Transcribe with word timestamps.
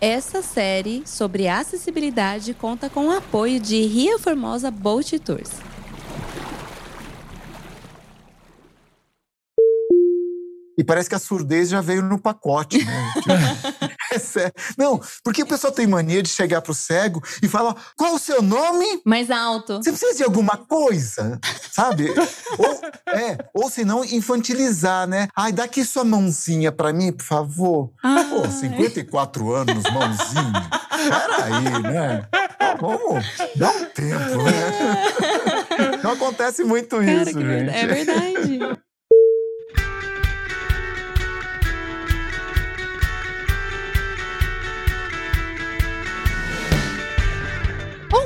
Essa 0.00 0.42
série 0.42 1.02
sobre 1.04 1.48
acessibilidade 1.48 2.54
conta 2.54 2.88
com 2.88 3.08
o 3.08 3.10
apoio 3.10 3.58
de 3.58 3.84
Ria 3.84 4.16
Formosa 4.16 4.70
Boat 4.70 5.18
Tours. 5.18 5.50
E 10.78 10.84
parece 10.84 11.08
que 11.08 11.16
a 11.16 11.18
surdez 11.18 11.68
já 11.68 11.80
veio 11.80 12.00
no 12.02 12.16
pacote, 12.16 12.78
né? 12.84 13.12
é. 14.36 14.52
Não, 14.76 15.00
porque 15.22 15.42
o 15.42 15.46
pessoal 15.46 15.72
tem 15.72 15.86
mania 15.86 16.22
de 16.22 16.28
chegar 16.28 16.60
pro 16.60 16.74
cego 16.74 17.22
e 17.42 17.48
falar: 17.48 17.74
qual 17.96 18.14
o 18.14 18.18
seu 18.18 18.42
nome? 18.42 19.00
Mais 19.04 19.30
alto. 19.30 19.76
Você 19.76 19.90
precisa 19.90 20.16
de 20.16 20.24
alguma 20.24 20.56
coisa, 20.56 21.38
sabe? 21.70 22.08
ou, 22.58 22.80
é, 23.14 23.38
ou 23.54 23.70
senão 23.70 24.04
infantilizar, 24.04 25.06
né? 25.06 25.28
Ai, 25.36 25.52
dá 25.52 25.64
aqui 25.64 25.84
sua 25.84 26.04
mãozinha 26.04 26.70
pra 26.72 26.92
mim, 26.92 27.12
por 27.12 27.24
favor. 27.24 27.90
Ai. 28.02 28.24
Pô, 28.28 28.48
54 28.48 29.52
anos, 29.54 29.84
mãozinha. 29.84 30.70
Peraí, 30.90 31.82
né? 31.82 32.28
Vamos, 32.80 33.24
dá 33.56 33.70
um 33.70 33.84
tempo, 33.86 34.42
né? 34.42 35.98
Não 36.02 36.12
acontece 36.12 36.64
muito 36.64 36.96
Cara, 36.96 37.12
isso, 37.12 37.24
que 37.26 37.32
gente. 37.32 37.44
verdade. 37.44 37.78
É 37.78 37.86
verdade. 37.86 38.80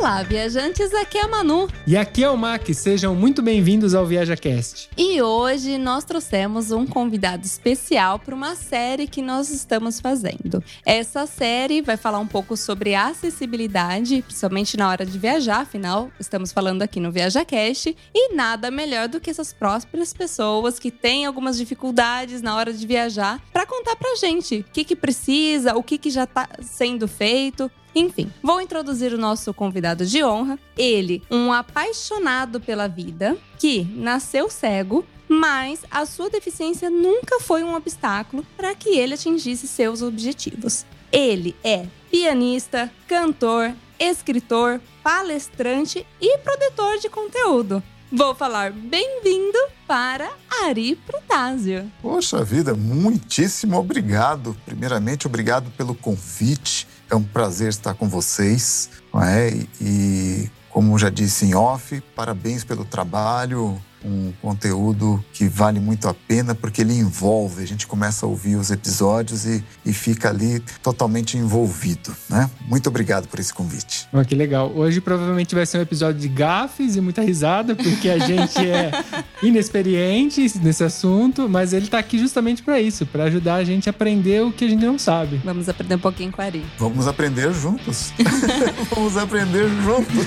Olá, 0.03 0.21
viajantes, 0.25 0.93
aqui 0.95 1.17
é 1.17 1.23
a 1.23 1.29
Manu. 1.29 1.69
E 1.87 1.97
aqui 1.97 2.25
é 2.25 2.29
o 2.29 2.37
Mac, 2.37 2.67
sejam 2.75 3.15
muito 3.15 3.41
bem-vindos 3.41 3.95
ao 3.95 4.05
ViajaCast. 4.05 4.91
E 4.99 5.23
hoje 5.23 5.79
nós 5.79 6.03
trouxemos 6.03 6.73
um 6.73 6.85
convidado 6.85 7.47
especial 7.47 8.19
para 8.19 8.35
uma 8.35 8.57
série 8.57 9.07
que 9.07 9.23
nós 9.23 9.49
estamos 9.49 10.01
fazendo. 10.01 10.61
Essa 10.85 11.25
série 11.25 11.83
vai 11.83 11.97
falar 11.97 12.19
um 12.19 12.27
pouco 12.27 12.57
sobre 12.57 12.97
acessibilidade, 12.97 14.23
principalmente 14.23 14.77
na 14.77 14.89
hora 14.89 15.07
de 15.07 15.17
viajar, 15.17 15.61
afinal, 15.61 16.11
estamos 16.19 16.51
falando 16.51 16.83
aqui 16.83 16.99
no 16.99 17.13
ViajaCast. 17.13 17.97
E 18.13 18.35
nada 18.35 18.73
melhor 18.73 19.07
do 19.07 19.21
que 19.21 19.31
essas 19.31 19.53
próprias 19.53 20.13
pessoas 20.13 20.81
que 20.81 20.91
têm 20.91 21.27
algumas 21.27 21.57
dificuldades 21.57 22.43
na 22.43 22.57
hora 22.57 22.73
de 22.73 22.85
viajar 22.85 23.41
para 23.53 23.65
contar 23.65 23.95
pra 23.95 24.17
gente 24.17 24.67
o 24.69 24.73
que, 24.73 24.83
que 24.83 24.97
precisa, 24.97 25.77
o 25.77 25.83
que, 25.83 25.97
que 25.97 26.11
já 26.11 26.25
está 26.25 26.49
sendo 26.61 27.07
feito. 27.07 27.71
Enfim, 27.95 28.33
vou 28.43 28.61
introduzir 28.61 29.13
o 29.13 29.19
nosso 29.19 29.53
convidado 29.53 30.07
de 30.07 30.25
honra. 30.25 30.59
Ele, 30.77 31.23
um 31.31 31.53
apaixonado 31.53 32.61
pela 32.61 32.89
vida, 32.89 33.37
que 33.59 33.85
nasceu 33.95 34.49
cego, 34.51 35.05
mas 35.29 35.81
a 35.91 36.05
sua 36.05 36.29
deficiência 36.29 36.91
nunca 36.91 37.41
foi 37.41 37.63
um 37.63 37.75
obstáculo 37.75 38.47
para 38.57 38.75
que 38.75 38.91
ele 38.91 39.15
atingisse 39.15 39.67
seus 39.67 40.03
objetivos. 40.03 40.85
Ele 41.11 41.55
é 41.63 41.87
pianista, 42.11 42.91
cantor, 43.07 43.75
escritor, 43.99 44.81
palestrante 45.03 46.07
e 46.21 46.39
produtor 46.39 46.99
de 46.99 47.09
conteúdo. 47.09 47.83
Vou 48.11 48.35
falar 48.35 48.73
bem-vindo 48.73 49.59
para 49.87 50.31
Ari 50.65 50.97
Protásio. 50.97 51.91
Poxa 52.03 52.45
vida, 52.45 52.75
muitíssimo 52.75 53.79
obrigado. 53.79 54.55
Primeiramente, 54.67 55.27
obrigado 55.27 55.71
pelo 55.71 55.95
convite. 55.95 56.87
É 57.13 57.15
um 57.15 57.23
prazer 57.23 57.69
estar 57.69 57.93
com 57.93 58.09
vocês. 58.09 58.89
Não 59.13 59.23
é? 59.23 59.51
E, 59.79 60.51
como 60.71 60.99
já 60.99 61.11
disse 61.11 61.45
em 61.45 61.55
off, 61.55 62.01
parabéns 62.17 62.65
pelo 62.65 62.87
trabalho. 62.87 63.79
Um 64.05 64.33
conteúdo 64.41 65.23
que 65.33 65.47
vale 65.47 65.81
muito 65.81 66.09
a 66.09 66.15
pena 66.15 66.55
porque 66.55 66.83
ele 66.83 66.95
envolve. 66.95 67.63
A 67.63 67.67
gente 67.67 67.87
começa 67.87 68.27
a 68.27 68.29
ouvir 68.29 68.57
os 68.57 68.71
episódios 68.71 69.45
e, 69.45 69.63
e 69.85 69.93
fica 69.93 70.29
ali 70.29 70.61
totalmente 70.83 71.37
envolvido. 71.37 72.15
Né? 72.29 72.51
Muito 72.69 72.89
obrigado 72.89 73.29
por 73.29 73.39
esse 73.39 73.53
convite. 73.53 74.09
Oh, 74.13 74.25
que 74.25 74.35
legal. 74.35 74.73
Hoje 74.75 75.01
provavelmente 75.01 75.55
vai 75.55 75.67
ser 75.67 75.79
um 75.79 75.83
episódio 75.83 76.21
de 76.21 76.29
gafes 76.29 76.97
e 76.97 77.01
muita 77.01 77.23
risada, 77.23 77.75
porque 77.75 78.09
a 78.09 78.19
gente 78.19 78.59
é 78.59 78.91
inexperiente 79.43 80.53
nesse 80.63 80.85
assunto, 80.85 81.49
mas 81.49 81.73
ele 81.73 81.87
tá 81.87 81.99
aqui 81.99 82.19
justamente 82.19 82.63
para 82.63 82.81
isso, 82.81 83.07
para 83.07 83.25
ajudar 83.25 83.57
a 83.57 83.65
gente 83.65 83.89
a 83.89 83.91
aprender 83.91 84.43
o 84.43 84.53
que 84.53 84.65
a 84.65 84.69
gente 84.69 84.85
não 84.85 84.99
sabe. 84.99 85.41
Vamos 85.45 85.69
aprender 85.69 85.95
um 85.95 86.01
pouquinho 86.01 86.33
com 86.33 86.41
a 86.41 86.45
Ari. 86.45 86.65
Vamos 86.79 87.07
aprender 87.07 87.53
juntos. 87.53 88.13
Vamos 88.95 89.17
aprender 89.17 89.69
juntos. 89.83 90.27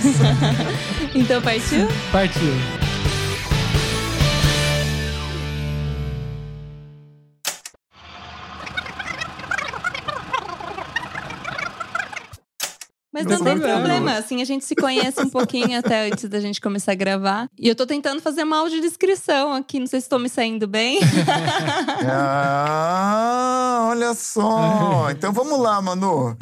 então 1.13 1.41
partiu? 1.41 1.87
Partiu. 2.11 2.84
Mas 13.25 13.39
Não 13.39 13.45
não, 13.45 13.53
tem 13.53 13.61
problema. 13.61 13.79
problema. 13.79 14.11
Assim, 14.17 14.41
a 14.41 14.45
gente 14.45 14.63
se 14.65 14.75
conhece 14.75 15.19
um 15.21 15.29
pouquinho 15.29 15.77
até 15.79 16.07
antes 16.09 16.27
da 16.29 16.39
gente 16.39 16.61
começar 16.61 16.91
a 16.93 16.95
gravar. 16.95 17.49
E 17.59 17.67
eu 17.67 17.75
tô 17.75 17.85
tentando 17.85 18.21
fazer 18.21 18.43
uma 18.43 18.57
audiodescrição 18.59 19.53
aqui. 19.53 19.79
Não 19.79 19.87
sei 19.87 19.99
se 20.01 20.07
tô 20.09 20.17
me 20.19 20.29
saindo 20.29 20.67
bem. 20.67 20.99
Ah, 22.07 23.87
olha 23.89 24.13
só. 24.13 25.09
Então 25.11 25.31
vamos 25.33 25.59
lá, 25.59 25.81
Manu. 25.81 26.35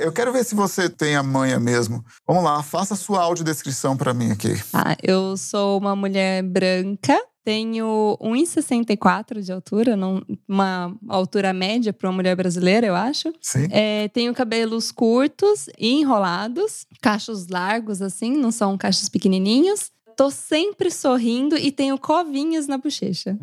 Eu 0.00 0.12
quero 0.12 0.32
ver 0.32 0.44
se 0.44 0.54
você 0.54 0.88
tem 0.88 1.16
a 1.16 1.22
manha 1.22 1.58
mesmo. 1.60 2.04
Vamos 2.26 2.42
lá, 2.44 2.62
faça 2.62 2.94
a 2.94 2.96
sua 2.96 3.22
audiodescrição 3.22 3.96
para 3.96 4.12
mim 4.12 4.30
aqui. 4.32 4.60
Ah, 4.72 4.96
eu 5.02 5.36
sou 5.36 5.78
uma 5.78 5.94
mulher 5.94 6.42
branca. 6.42 7.18
Tenho 7.48 8.18
1,64 8.20 9.40
de 9.40 9.50
altura, 9.50 9.96
não- 9.96 10.22
uma 10.46 10.94
altura 11.08 11.50
média 11.54 11.94
para 11.94 12.06
uma 12.10 12.16
mulher 12.16 12.36
brasileira, 12.36 12.86
eu 12.86 12.94
acho. 12.94 13.32
Sim. 13.40 13.66
É, 13.70 14.06
tenho 14.08 14.34
cabelos 14.34 14.92
curtos 14.92 15.66
e 15.78 15.92
enrolados, 15.98 16.84
cachos 17.00 17.48
largos, 17.48 18.02
assim, 18.02 18.36
não 18.36 18.50
são 18.50 18.76
cachos 18.76 19.08
pequenininhos. 19.08 19.90
Tô 20.14 20.30
sempre 20.30 20.90
sorrindo 20.90 21.56
e 21.56 21.72
tenho 21.72 21.96
covinhas 21.96 22.66
na 22.66 22.76
bochecha. 22.76 23.38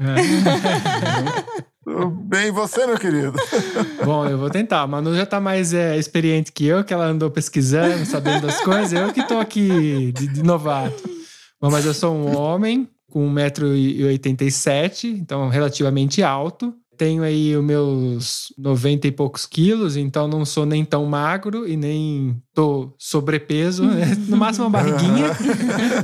Tudo 1.83 2.09
bem, 2.29 2.51
você, 2.51 2.85
meu 2.85 2.99
querido? 2.99 3.33
Bom, 4.05 4.27
eu 4.27 4.37
vou 4.37 4.51
tentar. 4.51 4.81
A 4.81 4.87
Manu 4.87 5.15
já 5.15 5.25
tá 5.25 5.39
mais 5.39 5.73
é, 5.73 5.97
experiente 5.97 6.51
que 6.51 6.63
eu, 6.63 6.83
que 6.83 6.93
ela 6.93 7.05
andou 7.07 7.31
pesquisando, 7.31 8.05
sabendo 8.05 8.41
das 8.45 8.61
coisas. 8.61 8.93
Eu 8.93 9.11
que 9.11 9.27
tô 9.27 9.39
aqui 9.39 10.11
de, 10.11 10.27
de 10.27 10.43
novato. 10.43 11.09
Bom, 11.59 11.71
mas 11.71 11.87
eu 11.87 11.93
sou 11.95 12.13
um 12.13 12.37
homem 12.37 12.87
com 13.15 13.33
1,87m, 13.33 15.05
então 15.17 15.47
relativamente 15.47 16.21
alto. 16.21 16.75
Tenho 16.97 17.23
aí 17.23 17.55
os 17.55 17.63
meus 17.63 18.53
90 18.57 19.07
e 19.07 19.11
poucos 19.11 19.45
quilos, 19.45 19.97
então 19.97 20.27
não 20.27 20.45
sou 20.45 20.65
nem 20.65 20.83
tão 20.85 21.05
magro 21.05 21.67
e 21.67 21.75
nem 21.75 22.41
tô 22.53 22.93
sobrepeso, 22.97 23.85
né? 23.85 24.15
no 24.27 24.37
máximo 24.37 24.65
uma 24.65 24.71
barriguinha. 24.71 25.27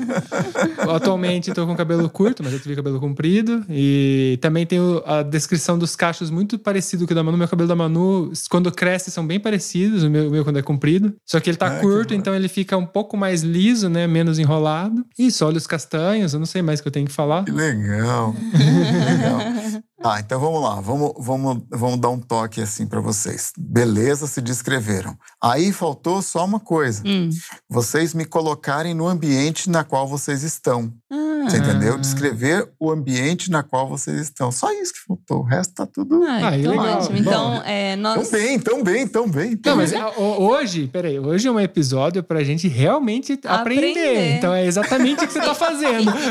Atualmente 0.94 1.54
tô 1.54 1.66
com 1.66 1.76
cabelo 1.76 2.10
curto, 2.10 2.44
mas 2.44 2.54
eu 2.54 2.60
tive 2.60 2.76
cabelo 2.76 3.00
comprido. 3.00 3.64
E 3.70 4.38
também 4.42 4.66
tenho 4.66 5.02
a 5.06 5.24
descrição 5.24 5.78
dos 5.78 5.96
cachos 5.96 6.30
muito 6.30 6.60
parecido 6.60 7.06
com 7.08 7.14
o 7.14 7.16
da 7.16 7.24
Manu. 7.24 7.38
Meu 7.38 7.48
cabelo 7.48 7.68
da 7.68 7.76
Manu, 7.76 8.32
quando 8.50 8.72
cresce, 8.72 9.12
são 9.12 9.26
bem 9.26 9.40
parecidos. 9.40 10.04
O 10.04 10.10
meu, 10.10 10.28
o 10.28 10.32
meu 10.32 10.44
quando 10.44 10.60
é 10.60 10.62
comprido. 10.62 11.14
Só 11.26 11.40
que 11.40 11.50
ele 11.50 11.58
tá 11.58 11.78
Ah, 11.78 11.80
curto, 11.80 12.14
então 12.14 12.36
ele 12.36 12.48
fica 12.48 12.76
um 12.78 12.86
pouco 12.86 13.16
mais 13.16 13.42
liso, 13.44 13.90
né? 13.90 14.06
Menos 14.08 14.40
enrolado. 14.40 15.06
Isso, 15.18 15.46
olhos 15.46 15.66
castanhos. 15.66 16.34
Eu 16.34 16.40
não 16.40 16.46
sei 16.46 16.62
mais 16.62 16.80
o 16.80 16.84
que 16.84 16.90
eu 16.90 16.94
tenho 16.94 17.08
que 17.08 17.14
falar. 17.14 17.46
Que 17.46 17.52
legal. 17.52 18.36
Que 18.52 18.58
legal. 18.58 19.84
Tá, 20.02 20.20
então 20.20 20.40
vamos 20.40 20.62
lá. 20.62 20.82
Vamos, 20.82 21.14
vamos, 21.18 21.64
vamos 21.70 22.00
dar 22.00 22.10
um 22.10 22.20
toque 22.20 22.60
assim 22.60 22.88
para 22.88 23.00
vocês. 23.00 23.52
Beleza, 23.58 24.26
se 24.26 24.42
descreveram. 24.42 25.16
Aí 25.42 25.72
faltou 25.72 26.22
só 26.22 26.44
uma 26.44 26.60
coisa. 26.60 27.04
Hum. 27.06 27.30
Vocês 27.70 28.14
me 28.14 28.26
colocarem 28.26 28.96
no 28.96 29.08
ambiente 29.08 29.70
na 29.70 29.84
qual 29.84 30.08
vocês 30.08 30.42
estão. 30.42 30.92
Ah, 31.12 31.41
Você 31.50 31.58
entendeu? 31.58 31.94
Ah. 31.96 31.98
Descrever 31.98 32.70
o 32.80 32.92
ambiente 32.92 33.50
na 33.52 33.64
qual 33.64 33.88
vocês 33.88 34.20
estão. 34.22 34.52
Só 34.52 34.72
isso 34.74 34.94
que 34.94 35.00
faltou. 35.08 35.40
O 35.40 35.44
resto 35.44 35.74
tá 35.74 35.86
tudo. 35.86 36.24
ah, 36.24 36.50
Ah, 36.50 36.58
então 36.58 36.72
legal. 36.72 36.98
ótimo. 37.00 37.16
Bom. 37.16 37.20
Então, 37.22 37.62
é, 37.66 37.96
nós. 37.96 38.30
Tão 38.30 38.40
bem, 38.40 38.60
tão 38.60 38.84
bem, 38.84 39.08
tão 39.08 39.30
bem. 39.30 39.56
tão 39.58 39.72
Não, 39.76 39.82
mas 39.82 39.92
bem. 39.92 40.02
hoje, 40.18 40.88
peraí, 40.88 41.20
hoje 41.20 41.48
é 41.48 41.52
um 41.52 41.60
episódio 41.60 42.22
pra 42.24 42.44
gente 42.44 42.68
realmente 42.68 43.40
aprender. 43.46 43.90
Aprender. 43.92 44.36
Então 44.38 44.54
é 44.54 44.66
exatamente 44.66 45.24
o 45.24 45.28
que 45.28 45.34
você 45.34 45.40
tá 45.42 45.56
fazendo. 45.56 46.12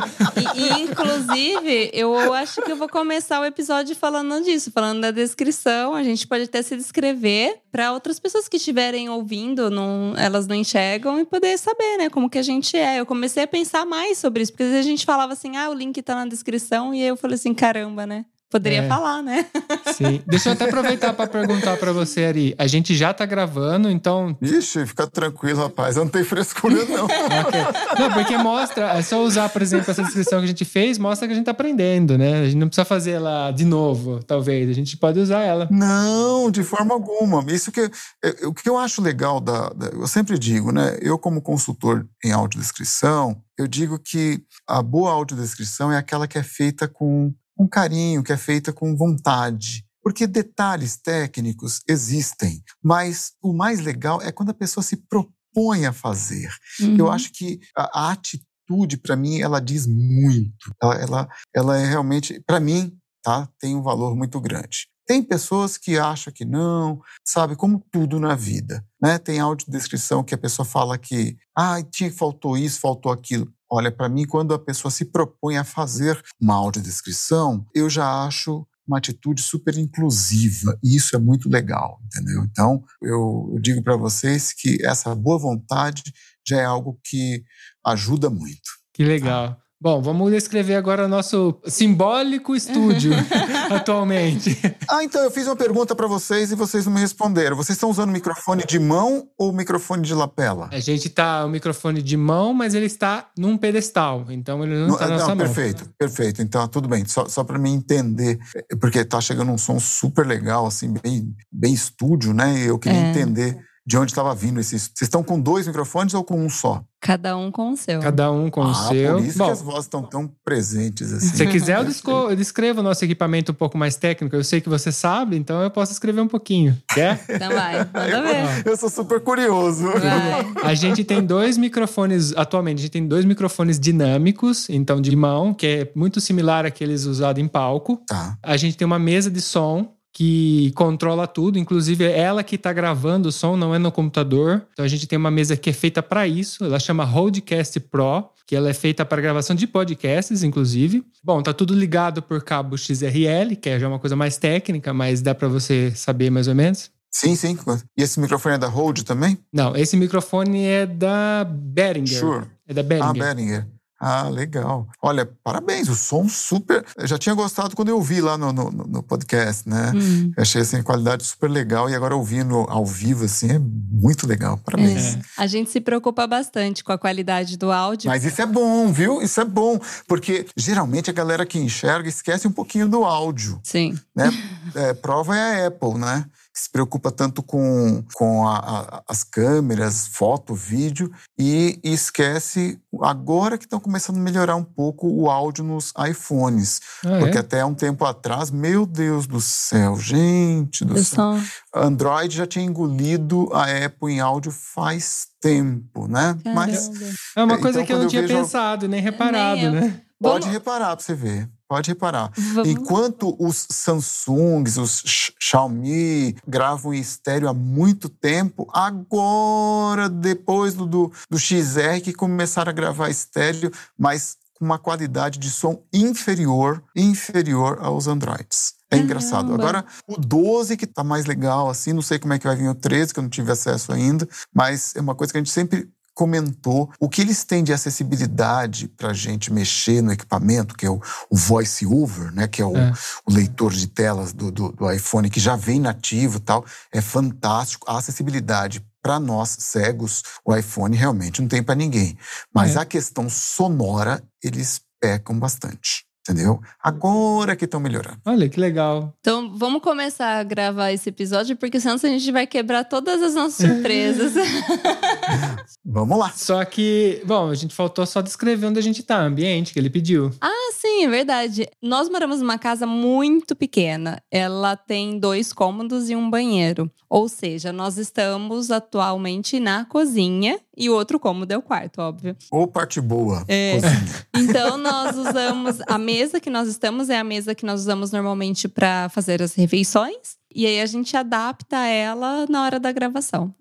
E, 0.54 0.60
e, 0.60 0.82
inclusive, 0.82 1.90
eu 1.92 2.32
acho 2.34 2.62
que 2.62 2.70
eu 2.72 2.76
vou 2.76 2.88
começar 2.88 3.40
o 3.40 3.44
episódio 3.44 3.94
falando 3.96 4.42
disso, 4.44 4.70
falando 4.70 5.00
da 5.00 5.10
descrição. 5.10 5.94
A 5.94 6.02
gente 6.02 6.26
pode 6.26 6.44
até 6.44 6.62
se 6.62 6.76
descrever 6.76 7.54
para 7.70 7.92
outras 7.92 8.18
pessoas 8.18 8.48
que 8.48 8.56
estiverem 8.56 9.08
ouvindo, 9.08 9.70
não, 9.70 10.14
elas 10.16 10.46
não 10.46 10.54
enxergam 10.56 11.20
e 11.20 11.24
poder 11.24 11.58
saber, 11.58 11.98
né, 11.98 12.10
como 12.10 12.28
que 12.28 12.38
a 12.38 12.42
gente 12.42 12.76
é. 12.76 13.00
Eu 13.00 13.06
comecei 13.06 13.42
a 13.44 13.46
pensar 13.46 13.86
mais 13.86 14.18
sobre 14.18 14.42
isso, 14.42 14.52
porque 14.52 14.64
às 14.64 14.70
vezes 14.70 14.86
a 14.86 14.88
gente 14.88 15.06
falava 15.06 15.32
assim, 15.32 15.56
ah, 15.56 15.70
o 15.70 15.74
link 15.74 16.00
tá 16.02 16.14
na 16.14 16.26
descrição, 16.26 16.92
e 16.92 17.02
eu 17.02 17.16
falei 17.16 17.36
assim, 17.36 17.54
caramba, 17.54 18.06
né? 18.06 18.24
Poderia 18.50 18.82
É. 18.82 18.88
falar, 18.88 19.22
né? 19.22 19.46
Sim. 19.94 20.20
Deixa 20.26 20.48
eu 20.48 20.52
até 20.54 20.64
aproveitar 20.64 21.12
para 21.12 21.26
perguntar 21.28 21.76
para 21.76 21.92
você, 21.92 22.24
Ari. 22.24 22.54
A 22.58 22.66
gente 22.66 22.96
já 22.96 23.14
tá 23.14 23.24
gravando, 23.24 23.88
então. 23.90 24.36
Ixi, 24.42 24.86
fica 24.86 25.06
tranquilo, 25.06 25.60
rapaz. 25.62 25.96
Eu 25.96 26.04
não 26.04 26.10
tenho 26.10 26.24
frescura, 26.24 26.84
não. 26.84 27.04
ok. 27.04 27.60
Não, 28.00 28.12
porque 28.12 28.36
mostra, 28.38 28.86
é 28.98 29.02
só 29.02 29.22
usar, 29.22 29.48
por 29.50 29.60
exemplo, 29.62 29.90
essa 29.90 30.02
descrição 30.02 30.38
que 30.40 30.44
a 30.46 30.48
gente 30.48 30.64
fez, 30.64 30.96
mostra 30.98 31.26
que 31.28 31.32
a 31.32 31.36
gente 31.36 31.44
tá 31.44 31.50
aprendendo, 31.50 32.16
né? 32.16 32.40
A 32.40 32.44
gente 32.46 32.56
não 32.56 32.66
precisa 32.68 32.84
fazer 32.84 33.10
ela 33.12 33.50
de 33.50 33.64
novo, 33.64 34.22
talvez. 34.24 34.68
A 34.70 34.72
gente 34.72 34.96
pode 34.96 35.18
usar 35.20 35.40
ela. 35.42 35.68
Não, 35.70 36.50
de 36.50 36.62
forma 36.64 36.94
alguma. 36.94 37.44
Isso 37.52 37.70
que 37.70 37.80
é, 38.24 38.46
o 38.46 38.54
que 38.54 38.68
eu 38.68 38.78
acho 38.78 39.02
legal 39.02 39.38
da, 39.40 39.68
da- 39.70 39.88
eu 39.88 40.06
sempre 40.06 40.38
digo, 40.38 40.72
né? 40.72 40.96
Eu 41.02 41.18
como 41.18 41.42
consultor 41.42 42.06
em 42.24 42.32
audiodescrição, 42.32 43.36
eu 43.58 43.66
digo 43.66 43.98
que 43.98 44.42
a 44.66 44.82
boa 44.82 45.10
audiodescrição 45.12 45.92
é 45.92 45.98
aquela 45.98 46.26
que 46.26 46.38
é 46.38 46.42
feita 46.42 46.88
com, 46.88 47.32
com 47.60 47.68
carinho, 47.68 48.22
que 48.22 48.32
é 48.32 48.38
feita 48.38 48.72
com 48.72 48.96
vontade. 48.96 49.84
Porque 50.02 50.26
detalhes 50.26 50.96
técnicos 50.96 51.82
existem, 51.86 52.62
mas 52.82 53.32
o 53.42 53.52
mais 53.52 53.80
legal 53.80 54.22
é 54.22 54.32
quando 54.32 54.48
a 54.48 54.54
pessoa 54.54 54.82
se 54.82 54.96
propõe 54.96 55.84
a 55.84 55.92
fazer. 55.92 56.50
Eu 56.96 57.04
Uhum. 57.04 57.10
acho 57.12 57.30
que 57.32 57.60
a, 57.76 58.06
a 58.08 58.12
atitude, 58.12 58.96
para 58.96 59.14
mim, 59.14 59.40
ela 59.40 59.60
diz 59.60 59.86
muito. 59.86 60.74
Ela, 60.82 60.94
ela, 61.02 61.28
ela 61.54 61.78
é 61.78 61.84
realmente, 61.86 62.42
para 62.46 62.58
mim, 62.58 62.96
tá, 63.22 63.46
tem 63.60 63.76
um 63.76 63.82
valor 63.82 64.16
muito 64.16 64.40
grande. 64.40 64.88
Tem 65.10 65.24
pessoas 65.24 65.76
que 65.76 65.98
acham 65.98 66.32
que 66.32 66.44
não, 66.44 67.00
sabe, 67.26 67.56
como 67.56 67.84
tudo 67.90 68.20
na 68.20 68.36
vida, 68.36 68.86
né? 69.02 69.18
Tem 69.18 69.40
audiodescrição 69.40 70.22
que 70.22 70.36
a 70.36 70.38
pessoa 70.38 70.64
fala 70.64 70.96
que, 70.96 71.36
ah, 71.52 71.82
tinha 71.82 72.12
faltou 72.12 72.56
isso, 72.56 72.78
faltou 72.78 73.10
aquilo. 73.10 73.52
Olha, 73.68 73.90
para 73.90 74.08
mim, 74.08 74.24
quando 74.24 74.54
a 74.54 74.58
pessoa 74.58 74.88
se 74.88 75.06
propõe 75.06 75.56
a 75.56 75.64
fazer 75.64 76.22
uma 76.40 76.54
audiodescrição, 76.54 77.66
eu 77.74 77.90
já 77.90 78.24
acho 78.24 78.64
uma 78.86 78.98
atitude 78.98 79.42
super 79.42 79.76
inclusiva 79.76 80.78
e 80.80 80.94
isso 80.94 81.16
é 81.16 81.18
muito 81.18 81.48
legal, 81.48 81.98
entendeu? 82.04 82.44
Então, 82.44 82.84
eu, 83.02 83.50
eu 83.52 83.60
digo 83.60 83.82
para 83.82 83.96
vocês 83.96 84.52
que 84.52 84.78
essa 84.86 85.12
boa 85.12 85.40
vontade 85.40 86.04
já 86.46 86.60
é 86.60 86.64
algo 86.64 87.00
que 87.02 87.42
ajuda 87.84 88.30
muito. 88.30 88.70
Que 88.94 89.02
legal. 89.02 89.60
Bom, 89.82 90.02
vamos 90.02 90.30
descrever 90.30 90.74
agora 90.74 91.08
nosso 91.08 91.58
simbólico 91.66 92.54
estúdio 92.54 93.12
atualmente. 93.74 94.58
Ah, 94.86 95.02
então 95.02 95.22
eu 95.24 95.30
fiz 95.30 95.46
uma 95.46 95.56
pergunta 95.56 95.94
para 95.96 96.06
vocês 96.06 96.52
e 96.52 96.54
vocês 96.54 96.84
não 96.84 96.92
me 96.92 97.00
responderam. 97.00 97.56
Vocês 97.56 97.76
estão 97.76 97.88
usando 97.88 98.10
microfone 98.10 98.62
de 98.66 98.78
mão 98.78 99.26
ou 99.38 99.54
microfone 99.54 100.02
de 100.02 100.12
lapela? 100.12 100.68
A 100.70 100.80
gente 100.80 101.08
tá 101.08 101.46
o 101.46 101.48
microfone 101.48 102.02
de 102.02 102.14
mão, 102.14 102.52
mas 102.52 102.74
ele 102.74 102.84
está 102.84 103.30
num 103.38 103.56
pedestal, 103.56 104.26
então 104.28 104.62
ele 104.62 104.74
não 104.74 104.88
Não, 104.88 104.94
está 104.96 105.06
na 105.06 105.12
não, 105.12 105.18
nossa 105.20 105.34
mão. 105.34 105.46
perfeito, 105.46 105.88
perfeito. 105.98 106.42
Então, 106.42 106.68
tudo 106.68 106.86
bem. 106.86 107.06
Só, 107.06 107.26
só 107.26 107.42
para 107.42 107.58
mim 107.58 107.72
entender, 107.72 108.38
é, 108.54 108.76
porque 108.76 109.02
tá 109.02 109.18
chegando 109.18 109.50
um 109.50 109.56
som 109.56 109.80
super 109.80 110.26
legal, 110.26 110.66
assim, 110.66 110.92
bem, 111.02 111.34
bem 111.50 111.72
estúdio, 111.72 112.34
né? 112.34 112.54
E 112.58 112.66
eu 112.66 112.78
queria 112.78 112.98
É. 112.98 113.10
entender 113.10 113.56
de 113.86 113.96
onde 113.96 114.12
estava 114.12 114.34
vindo 114.34 114.60
esses. 114.60 114.82
Vocês 114.82 115.02
estão 115.02 115.22
com 115.22 115.40
dois 115.40 115.66
microfones 115.66 116.14
ou 116.14 116.22
com 116.22 116.44
um 116.44 116.48
só? 116.48 116.82
Cada 117.02 117.34
um 117.34 117.50
com 117.50 117.70
o 117.70 117.76
seu. 117.78 117.98
Cada 118.00 118.30
um 118.30 118.50
com 118.50 118.60
o 118.60 118.70
ah, 118.70 118.74
seu. 118.88 119.16
por 119.16 119.24
isso 119.24 119.38
Bom, 119.38 119.46
que 119.46 119.50
as 119.52 119.62
vozes 119.62 119.84
estão 119.84 120.02
tão 120.02 120.30
presentes 120.44 121.10
assim. 121.10 121.28
se 121.28 121.36
você 121.38 121.46
quiser, 121.46 121.78
eu 121.78 121.84
desco- 121.88 122.10
eu 122.30 122.36
descrevo 122.36 122.80
o 122.80 122.82
nosso 122.82 123.02
equipamento 123.02 123.52
um 123.52 123.54
pouco 123.54 123.78
mais 123.78 123.96
técnico. 123.96 124.36
Eu 124.36 124.44
sei 124.44 124.60
que 124.60 124.68
você 124.68 124.92
sabe, 124.92 125.34
então 125.36 125.62
eu 125.62 125.70
posso 125.70 125.92
escrever 125.92 126.20
um 126.20 126.28
pouquinho. 126.28 126.76
Quer? 126.92 127.24
Então 127.40 127.48
vai, 127.54 127.78
manda 127.78 128.22
ver. 128.22 128.66
Eu 128.66 128.76
sou 128.76 128.90
super 128.90 129.20
curioso. 129.20 129.84
Vai. 129.84 130.52
A 130.62 130.74
gente 130.74 131.02
tem 131.02 131.24
dois 131.24 131.56
microfones, 131.56 132.34
atualmente, 132.36 132.78
a 132.78 132.82
gente 132.82 132.90
tem 132.90 133.06
dois 133.06 133.24
microfones 133.24 133.80
dinâmicos, 133.80 134.68
então 134.68 135.00
de 135.00 135.14
mão, 135.16 135.54
que 135.54 135.66
é 135.66 135.92
muito 135.94 136.20
similar 136.20 136.66
àqueles 136.66 137.04
usados 137.04 137.42
em 137.42 137.48
palco. 137.48 138.02
Tá. 138.06 138.36
A 138.42 138.56
gente 138.58 138.76
tem 138.76 138.84
uma 138.84 138.98
mesa 138.98 139.30
de 139.30 139.40
som 139.40 139.94
que 140.12 140.72
controla 140.74 141.26
tudo, 141.26 141.58
inclusive 141.58 142.04
é 142.04 142.18
ela 142.18 142.42
que 142.42 142.56
está 142.56 142.72
gravando 142.72 143.28
o 143.28 143.32
som, 143.32 143.56
não 143.56 143.74
é 143.74 143.78
no 143.78 143.92
computador. 143.92 144.62
Então 144.72 144.84
a 144.84 144.88
gente 144.88 145.06
tem 145.06 145.16
uma 145.18 145.30
mesa 145.30 145.56
que 145.56 145.70
é 145.70 145.72
feita 145.72 146.02
para 146.02 146.26
isso, 146.26 146.64
ela 146.64 146.78
chama 146.80 147.04
Roadcast 147.04 147.78
Pro, 147.80 148.28
que 148.46 148.56
ela 148.56 148.68
é 148.68 148.74
feita 148.74 149.04
para 149.04 149.22
gravação 149.22 149.54
de 149.54 149.66
podcasts, 149.66 150.42
inclusive. 150.42 151.04
Bom, 151.22 151.40
tá 151.42 151.52
tudo 151.52 151.72
ligado 151.74 152.20
por 152.20 152.42
cabo 152.42 152.76
XRL, 152.76 153.54
que 153.60 153.68
é 153.70 153.78
já 153.78 153.86
uma 153.88 153.98
coisa 154.00 154.16
mais 154.16 154.36
técnica, 154.36 154.92
mas 154.92 155.22
dá 155.22 155.34
para 155.34 155.46
você 155.46 155.92
saber 155.94 156.30
mais 156.30 156.48
ou 156.48 156.54
menos. 156.54 156.90
Sim, 157.12 157.34
sim. 157.34 157.56
E 157.96 158.02
esse 158.02 158.20
microfone 158.20 158.54
é 158.54 158.58
da 158.58 158.68
Rode 158.68 159.04
também? 159.04 159.38
Não, 159.52 159.76
esse 159.76 159.96
microfone 159.96 160.64
é 160.64 160.86
da 160.86 161.44
Behringer. 161.44 162.18
Sure. 162.18 162.46
É 162.66 162.74
da 162.74 162.82
Ah, 163.04 163.12
Behringer. 163.12 163.66
Ah, 164.02 164.30
legal. 164.30 164.88
Olha, 165.02 165.28
parabéns, 165.44 165.86
o 165.90 165.94
som 165.94 166.26
super. 166.26 166.82
Eu 166.96 167.06
já 167.06 167.18
tinha 167.18 167.34
gostado 167.34 167.76
quando 167.76 167.90
eu 167.90 167.96
ouvi 167.96 168.22
lá 168.22 168.38
no, 168.38 168.50
no, 168.50 168.70
no 168.70 169.02
podcast, 169.02 169.68
né? 169.68 169.92
Hum. 169.94 170.32
Eu 170.34 170.42
achei 170.42 170.62
assim, 170.62 170.78
a 170.78 170.82
qualidade 170.82 171.22
super 171.22 171.50
legal 171.50 171.90
e 171.90 171.94
agora 171.94 172.16
ouvindo 172.16 172.64
ao 172.70 172.86
vivo, 172.86 173.26
assim, 173.26 173.50
é 173.50 173.58
muito 173.58 174.26
legal. 174.26 174.56
Parabéns. 174.56 175.16
É. 175.16 175.20
A 175.36 175.46
gente 175.46 175.70
se 175.70 175.82
preocupa 175.82 176.26
bastante 176.26 176.82
com 176.82 176.92
a 176.92 176.98
qualidade 176.98 177.58
do 177.58 177.70
áudio. 177.70 178.08
Mas 178.08 178.24
isso 178.24 178.40
é 178.40 178.46
bom, 178.46 178.90
viu? 178.90 179.20
Isso 179.20 179.38
é 179.38 179.44
bom. 179.44 179.78
Porque 180.08 180.46
geralmente 180.56 181.10
a 181.10 181.12
galera 181.12 181.44
que 181.44 181.58
enxerga 181.58 182.08
esquece 182.08 182.48
um 182.48 182.52
pouquinho 182.52 182.88
do 182.88 183.04
áudio, 183.04 183.60
Sim. 183.62 183.98
né? 184.16 184.30
É, 184.74 184.94
prova 184.94 185.36
é 185.36 185.64
a 185.64 185.66
Apple, 185.66 185.98
né? 185.98 186.24
Que 186.52 186.60
se 186.62 186.70
preocupa 186.70 187.12
tanto 187.12 187.44
com, 187.44 188.02
com 188.12 188.48
a- 188.48 188.58
a- 188.58 189.02
as 189.08 189.22
câmeras, 189.22 190.08
foto, 190.08 190.52
vídeo, 190.52 191.08
e, 191.38 191.78
e 191.84 191.92
esquece 191.92 192.80
agora 193.02 193.56
que 193.56 193.64
estão 193.66 193.78
começando 193.78 194.16
a 194.16 194.20
melhorar 194.20 194.56
um 194.56 194.64
pouco 194.64 195.06
o 195.08 195.30
áudio 195.30 195.62
nos 195.62 195.92
iPhones. 196.08 196.80
Ah, 197.06 197.18
Porque 197.20 197.38
é? 197.38 197.40
até 197.40 197.64
um 197.64 197.72
tempo 197.72 198.04
atrás, 198.04 198.50
meu 198.50 198.84
Deus 198.84 199.28
do 199.28 199.40
céu, 199.40 199.96
gente 199.96 200.84
do 200.84 200.96
Eu 200.96 201.04
céu. 201.04 201.38
sou... 201.38 201.82
Android 201.82 202.36
já 202.36 202.46
tinha 202.48 202.64
engolido 202.64 203.48
a 203.52 203.66
Apple 203.86 204.12
em 204.12 204.18
áudio 204.20 204.50
faz 204.50 205.28
tempo, 205.40 206.08
né? 206.08 206.36
Mas 206.52 206.88
Caramba. 206.88 207.14
É 207.36 207.44
uma 207.44 207.54
É, 207.54 207.58
coisa 207.58 207.78
então, 207.78 207.86
que 207.86 207.92
eu 207.92 207.96
não 207.98 208.04
eu 208.04 208.10
tinha 208.10 208.22
vejo- 208.22 208.34
pensado, 208.34 208.88
nem 208.88 209.00
reparado, 209.00 209.60
Nem 209.60 209.70
né? 209.70 210.00
pode 210.20 210.40
Vamos- 210.46 210.46
reparar 210.46 210.96
pra 210.96 211.04
você 211.04 211.14
ver. 211.14 211.48
Pode 211.70 211.88
reparar. 211.88 212.32
Vamos- 212.36 212.68
Enquanto 212.68 213.36
os 213.38 213.64
Samsungs, 213.70 214.76
os 214.76 215.04
Xiaomi 215.38 216.34
gravam 216.44 216.92
em 216.92 216.98
estéreo 216.98 217.48
há 217.48 217.54
muito 217.54 218.08
tempo, 218.08 218.68
agora, 218.72 220.08
depois 220.08 220.74
do, 220.74 220.84
do, 220.84 221.12
do 221.30 221.38
XR, 221.38 222.00
que 222.02 222.12
começaram 222.12 222.70
a 222.70 222.72
gravar 222.72 223.08
estéreo, 223.08 223.70
mas 223.96 224.36
com 224.58 224.64
uma 224.64 224.80
qualidade 224.80 225.38
de 225.38 225.48
som 225.48 225.80
inferior, 225.92 226.82
inferior 226.96 227.78
aos 227.80 228.08
Androids. 228.08 228.74
É 228.90 228.96
engraçado. 228.98 229.54
Agora, 229.54 229.84
o 230.08 230.16
12 230.20 230.76
que 230.76 230.88
tá 230.88 231.04
mais 231.04 231.24
legal, 231.24 231.70
assim, 231.70 231.92
não 231.92 232.02
sei 232.02 232.18
como 232.18 232.32
é 232.32 232.38
que 232.40 232.48
vai 232.48 232.56
vir 232.56 232.68
o 232.68 232.74
13, 232.74 233.12
que 233.14 233.20
eu 233.20 233.22
não 233.22 233.30
tive 233.30 233.52
acesso 233.52 233.92
ainda, 233.92 234.28
mas 234.52 234.96
é 234.96 235.00
uma 235.00 235.14
coisa 235.14 235.32
que 235.32 235.38
a 235.38 235.40
gente 235.40 235.52
sempre 235.52 235.88
comentou. 236.14 236.90
O 236.98 237.08
que 237.08 237.20
eles 237.22 237.44
têm 237.44 237.62
de 237.64 237.72
acessibilidade 237.72 238.88
para 238.88 239.10
a 239.10 239.14
gente 239.14 239.52
mexer 239.52 240.02
no 240.02 240.12
equipamento, 240.12 240.74
que 240.76 240.84
é 240.86 240.90
o, 240.90 241.00
o 241.30 241.36
voice 241.36 241.86
over, 241.86 242.32
né, 242.32 242.46
que 242.48 242.60
é 242.60 242.64
o, 242.66 242.76
É. 242.76 242.92
o 243.26 243.32
leitor 243.32 243.72
de 243.72 243.86
telas 243.86 244.32
do, 244.32 244.50
do, 244.50 244.72
do 244.72 244.90
iPhone, 244.90 245.30
que 245.30 245.40
já 245.40 245.56
vem 245.56 245.80
nativo 245.80 246.38
e 246.38 246.40
tal, 246.40 246.64
é 246.92 247.00
fantástico. 247.00 247.90
A 247.90 247.98
acessibilidade 247.98 248.84
para 249.02 249.18
nós 249.18 249.56
cegos, 249.60 250.22
o 250.44 250.54
iPhone 250.54 250.94
realmente 250.96 251.40
não 251.40 251.48
tem 251.48 251.62
para 251.62 251.74
ninguém. 251.74 252.18
Mas 252.54 252.76
É. 252.76 252.80
a 252.80 252.84
questão 252.84 253.30
sonora, 253.30 254.22
eles 254.42 254.80
pecam 255.00 255.38
bastante. 255.38 256.04
Entendeu? 256.28 256.60
Agora 256.82 257.56
que 257.56 257.64
estão 257.64 257.80
melhorando. 257.80 258.18
Olha 258.26 258.48
que 258.48 258.60
legal. 258.60 259.14
Então, 259.20 259.56
vamos 259.56 259.80
começar 259.80 260.38
a 260.38 260.42
gravar 260.42 260.92
esse 260.92 261.08
episódio, 261.08 261.56
porque 261.56 261.80
senão 261.80 261.94
a 261.94 261.98
gente 261.98 262.30
vai 262.30 262.46
quebrar 262.46 262.84
todas 262.84 263.22
as 263.22 263.34
nossas 263.34 263.66
surpresas. 263.66 264.34
Vamos 265.84 266.18
lá. 266.18 266.30
Só 266.30 266.64
que, 266.64 267.22
bom, 267.24 267.48
a 267.48 267.54
gente 267.54 267.74
faltou 267.74 268.04
só 268.04 268.20
descrever 268.20 268.66
onde 268.66 268.78
a 268.78 268.82
gente 268.82 269.02
tá, 269.02 269.18
ambiente 269.18 269.72
que 269.72 269.78
ele 269.78 269.90
pediu. 269.90 270.30
ah, 270.40 270.72
sim, 270.74 271.04
é 271.04 271.08
verdade. 271.08 271.66
Nós 271.82 272.08
moramos 272.08 272.40
numa 272.40 272.58
casa 272.58 272.86
muito 272.86 273.56
pequena. 273.56 274.22
Ela 274.30 274.76
tem 274.76 275.18
dois 275.18 275.52
cômodos 275.52 276.10
e 276.10 276.16
um 276.16 276.30
banheiro. 276.30 276.90
Ou 277.08 277.28
seja, 277.28 277.72
nós 277.72 277.96
estamos 277.98 278.70
atualmente 278.70 279.58
na 279.58 279.84
cozinha 279.84 280.60
e 280.80 280.88
o 280.88 280.94
outro 280.94 281.20
cômodo 281.20 281.52
é 281.52 281.58
o 281.58 281.62
quarto, 281.62 282.00
óbvio. 282.00 282.34
Ou 282.50 282.66
parte 282.66 283.00
boa. 283.02 283.44
É. 283.46 283.78
Então, 284.34 284.78
nós 284.78 285.16
usamos. 285.16 285.78
A 285.86 285.98
mesa 285.98 286.40
que 286.40 286.48
nós 286.48 286.66
estamos 286.66 287.10
é 287.10 287.18
a 287.18 287.24
mesa 287.24 287.54
que 287.54 287.66
nós 287.66 287.80
usamos 287.80 288.10
normalmente 288.10 288.66
para 288.66 289.08
fazer 289.10 289.42
as 289.42 289.54
refeições. 289.54 290.39
E 290.54 290.66
aí 290.66 290.80
a 290.80 290.86
gente 290.86 291.16
adapta 291.16 291.76
ela 291.86 292.46
na 292.48 292.64
hora 292.64 292.80
da 292.80 292.90
gravação. 292.90 293.54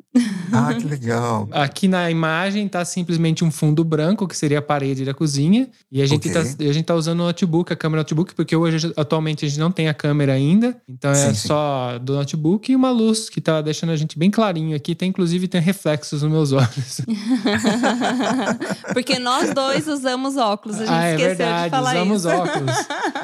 Ah, 0.52 0.74
que 0.74 0.88
legal. 0.88 1.48
Aqui 1.54 1.88
na 1.88 2.10
imagem 2.10 2.68
tá 2.68 2.84
simplesmente 2.84 3.46
um 3.46 3.52
fundo 3.52 3.84
branco, 3.84 4.28
que 4.28 4.36
seria 4.36 4.58
a 4.58 4.62
parede 4.62 5.06
da 5.06 5.14
cozinha. 5.14 5.70
E 5.92 6.02
a 6.02 6.06
gente, 6.08 6.28
Ok. 6.28 6.34
tá, 6.34 6.64
a 6.64 6.74
gente 6.74 6.84
tá 6.86 6.96
usando 6.96 7.20
o 7.20 7.24
notebook, 7.26 7.72
a 7.72 7.76
câmera 7.76 8.02
notebook, 8.02 8.34
porque 8.34 8.56
hoje, 8.56 8.92
atualmente, 8.98 9.46
a 9.46 9.48
gente 9.48 9.60
não 9.60 9.72
tem 9.72 9.88
a 9.88 9.94
câmera 9.94 10.34
ainda. 10.34 10.76
Então 10.90 11.12
é 11.12 11.16
Sim, 11.16 11.36
sim. 11.36 11.48
só 11.48 12.00
do 12.00 12.16
notebook 12.16 12.72
e 12.72 12.76
uma 12.76 12.90
luz 12.90 13.30
que 13.30 13.40
tá 13.40 13.62
deixando 13.62 13.92
a 13.92 13.96
gente 13.96 14.18
bem 14.18 14.32
clarinho 14.32 14.76
aqui. 14.76 14.96
Tem, 14.96 15.10
inclusive, 15.10 15.48
tem 15.48 15.62
reflexos 15.62 16.24
nos 16.24 16.32
meus 16.32 16.52
olhos. 16.54 17.02
Porque 18.94 19.20
nós 19.20 19.54
dois 19.54 19.88
usamos 19.88 20.38
óculos. 20.38 20.78
A 20.78 20.86
gente 20.86 20.92
ah, 20.92 21.06
é 21.06 21.12
esqueceu 21.12 21.36
verdade, 21.38 21.64
de 21.66 21.70
falar 21.70 21.92
usamos 21.92 22.26
isso. 22.26 22.30
óculos. 22.30 22.76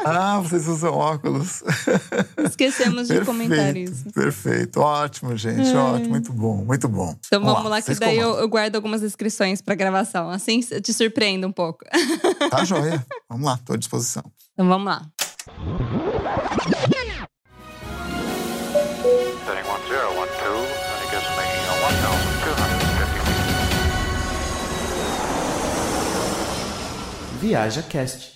Ah, 0.06 0.40
vocês 0.40 0.68
usam 0.68 0.94
óculos. 0.94 1.64
Esquecemos 2.46 3.08
de 3.08 3.26
comentar 3.26 3.55
isso. 3.56 4.04
Perfeito, 4.04 4.14
perfeito. 4.14 4.80
Ótimo, 4.80 5.36
gente. 5.36 5.76
Ótimo, 5.76 6.10
muito 6.10 6.34
bom, 6.34 6.58
muito 6.58 6.88
bom. 6.88 7.16
Então 7.26 7.44
vamos 7.44 7.70
lá, 7.70 7.78
que 7.78 7.86
vocês 7.86 8.00
daí 8.00 8.18
eu, 8.18 8.36
eu 8.36 8.48
guardo 8.48 8.76
algumas 8.76 9.04
inscrições 9.04 9.62
pra 9.62 9.76
gravação. 9.76 10.30
Assim 10.30 10.62
eu 10.72 10.82
te 10.82 10.94
surpreendo 10.94 11.48
um 11.48 11.52
pouco. 11.52 11.86
Tá 12.50 12.64
joia. 12.64 13.04
Vamos 13.30 13.46
lá, 13.46 13.60
tô 13.66 13.74
à 13.74 13.78
disposição. 13.78 14.24
Então 14.54 14.68
vamos 14.68 14.86
lá. 14.86 15.10
Setting 27.42 27.86
1012, 27.86 28.35